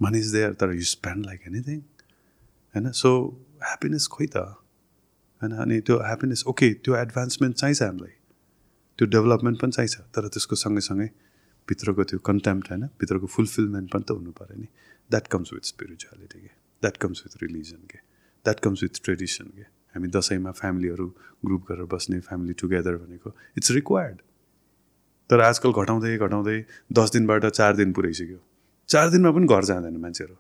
[0.01, 1.81] मनी इज देयर तर यु स्पेन्ड लाइक एनिथिङ
[2.75, 2.91] होइन?
[2.91, 3.11] सो
[3.63, 5.53] ह्याप्पिनेस खोइ त होइन?
[5.53, 8.15] अनि त्यो ह्याप्पिनेस ओके त्यो एडभान्समेन्ट चाहिन्छ हामीलाई।
[8.99, 11.11] त्यो डेभलपमेन्ट पनि चाहिन्छ तर त्यसको सँगैसँगै
[11.69, 12.85] भित्रको त्यो कन्टेम्प्ट होइन?
[13.01, 14.69] भित्रको फुलफिलमेन्ट पनि त हुनु पऱ्यो नि।
[15.11, 16.53] द्याट कम्स विथ स्पिरिचुअलिटी के?
[16.83, 17.99] द्याट कम्स विथ रिलिजन के?
[18.49, 21.09] द्याट कम्स विथ ट्रेडिसन के हामी दसैँमा फ्यामिलीहरू
[21.47, 24.19] ग्रुप गरेर बस्ने फ्यामिली टुगेदर भनेको इट्स रिक्वायर्ड
[25.31, 26.59] तर आजकल घटाउँदै घटाउँदै
[26.93, 28.39] दस दिनबाट चार दिन पुऱ्याइसक्यो
[28.89, 30.35] चार दिनमा पनि घर जाँदैन मान्छेहरू।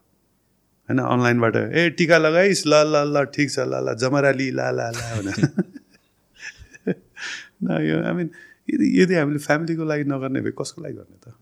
[0.89, 4.89] होइन अनलाइनबाट ए टिका लगाइस् ल ल ल ठिक छ ल ल जमराली ला ला
[4.91, 5.39] ला भनेर।
[7.63, 8.31] न यो आई मिन
[8.69, 11.37] यदि यदि हामीले फ्यामिलीको लागि नगर्ने भए कसको लागि गर्ने त?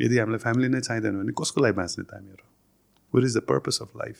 [0.00, 2.44] यदि हामीलाई फ्यामिली नै चाहिँदैन भने कसको लागि बाँच्ने त हामीहरू?
[3.12, 4.16] What is the purpose of life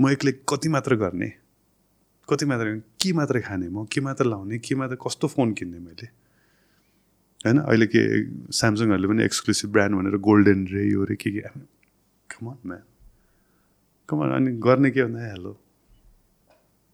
[0.00, 1.32] म एक्लै कति मात्र गर्ने?
[2.28, 3.84] कति मात्र के मात्रै खाने म?
[3.84, 4.58] के मात्र लाउने?
[4.58, 6.06] के मात्र कस्तो फोन किन्ने मैले?
[7.44, 7.58] होइन?
[7.58, 8.02] अहिले के
[8.52, 11.40] स्यामसङहरूले पनि एक्सक्लुसिभ ब्रान्ड भनेर गोल्डन रे यो रे के के?
[12.32, 12.82] कमन म्यान
[14.08, 15.52] कमन अनि गर्ने के भन्दा हेलो।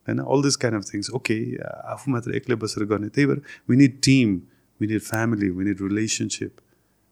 [0.09, 0.19] होइन?
[0.19, 4.43] All this kind of things okay आफू मात्र एक्लै बसेर गर्ने। त्यही भएर we team
[4.81, 6.53] we family we relationship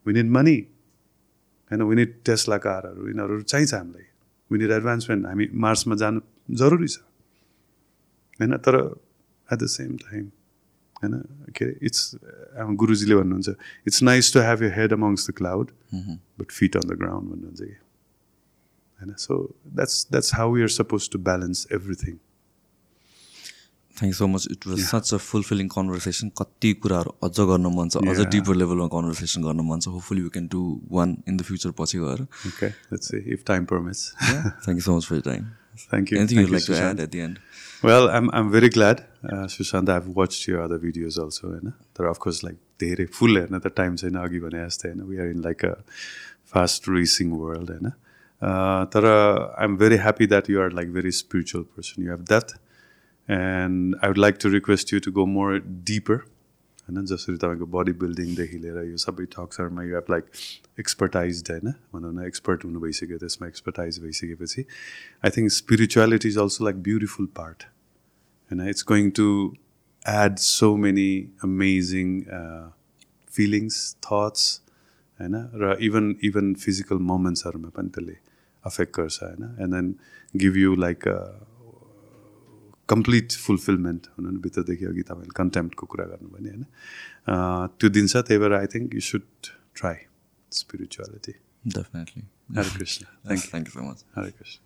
[0.06, 0.58] we money
[1.70, 1.82] होइन?
[1.82, 4.06] वी टेस्ला कारहरू यिनीहरू चाहिन्छ हामीलाई।
[4.51, 6.20] वी निड एडभान्समेन्ट हामी मार्समा जानु
[6.56, 6.98] जरुरी छ।
[8.40, 8.77] होइन तर
[9.48, 10.24] एट द सेम टाइम
[10.97, 11.14] होइन
[11.56, 12.01] के अरे इट्स
[12.82, 13.48] गुरुजीले भन्नुहुन्छ
[13.86, 15.70] it's nice to have you head amongst the cloud
[16.39, 17.74] but feet on the ground भन्नुहुन्छ कि।
[19.01, 19.32] होइन so
[19.66, 22.14] that's that's how we are suppose to balance everything
[23.97, 28.02] thank so much it was such a fulfilling conversation कति कुराहरू अझ गर्न मन छ
[28.05, 28.27] अझ.
[28.32, 30.62] डिपर लेभलमा कन्भर्सेसन गर्न मन छ hopefully you can do
[30.93, 34.02] one in the future पछि गएर Okay, let's see if time permits.
[34.23, 35.47] Thank you so much for time
[35.85, 36.18] Thank you.
[36.18, 36.93] Anything Thank you you, like to Sushant.
[36.93, 37.39] Add at the end
[37.82, 39.90] Well, I'm I'm very glad, uh, Sushant.
[39.94, 43.97] I've watched your other videos also, होइन तर of course like धेरै फुल हेर्न त time
[44.02, 45.74] छैन अघि भने जस्तै होइन we are in like a
[46.55, 47.93] fast racing world होइन
[48.43, 52.24] Uh, तर I am very happy that you are like very spiritual person you have
[52.28, 52.51] that
[53.28, 56.16] and I would like to request you to go more deeper
[56.88, 60.24] होइन जसरी तपाईँको body बिल्डिङदेखि लिएर यो सबै टक्सहरूमा यु हेभ लाइक
[60.78, 62.26] एक्सपर्टाइज होइन भनौँ न?
[62.26, 64.64] एक्सपर्ट हुनु भइसक्यो त्यसमा एक्सपर्टाइज भइसकेपछि
[65.24, 67.62] I think spirituality is also like beautiful part
[68.50, 69.26] होइन it's going to
[70.04, 71.08] add so many
[71.44, 72.20] amazing
[73.30, 74.46] feelings thoughts
[75.20, 78.16] होइन र इभन इभन फिजिकल मोमेन्ट्सहरूमा पनि त्यसले
[78.64, 79.94] अफेक्ट गर्छ होइन and then
[80.34, 81.08] give you like
[82.88, 86.64] complete fulfilment हुनु भित्रदेखि अघि तपाईँले कन्टेम्पको कुरा गर्नु भने होइन?
[87.78, 89.26] त्यो दिन्छ त्यही भएर I think you should
[89.74, 89.96] try
[90.52, 91.32] spirituality
[91.78, 92.22] definitely
[92.58, 94.58] Hare Krishna thank you thank you so much Hare Krishna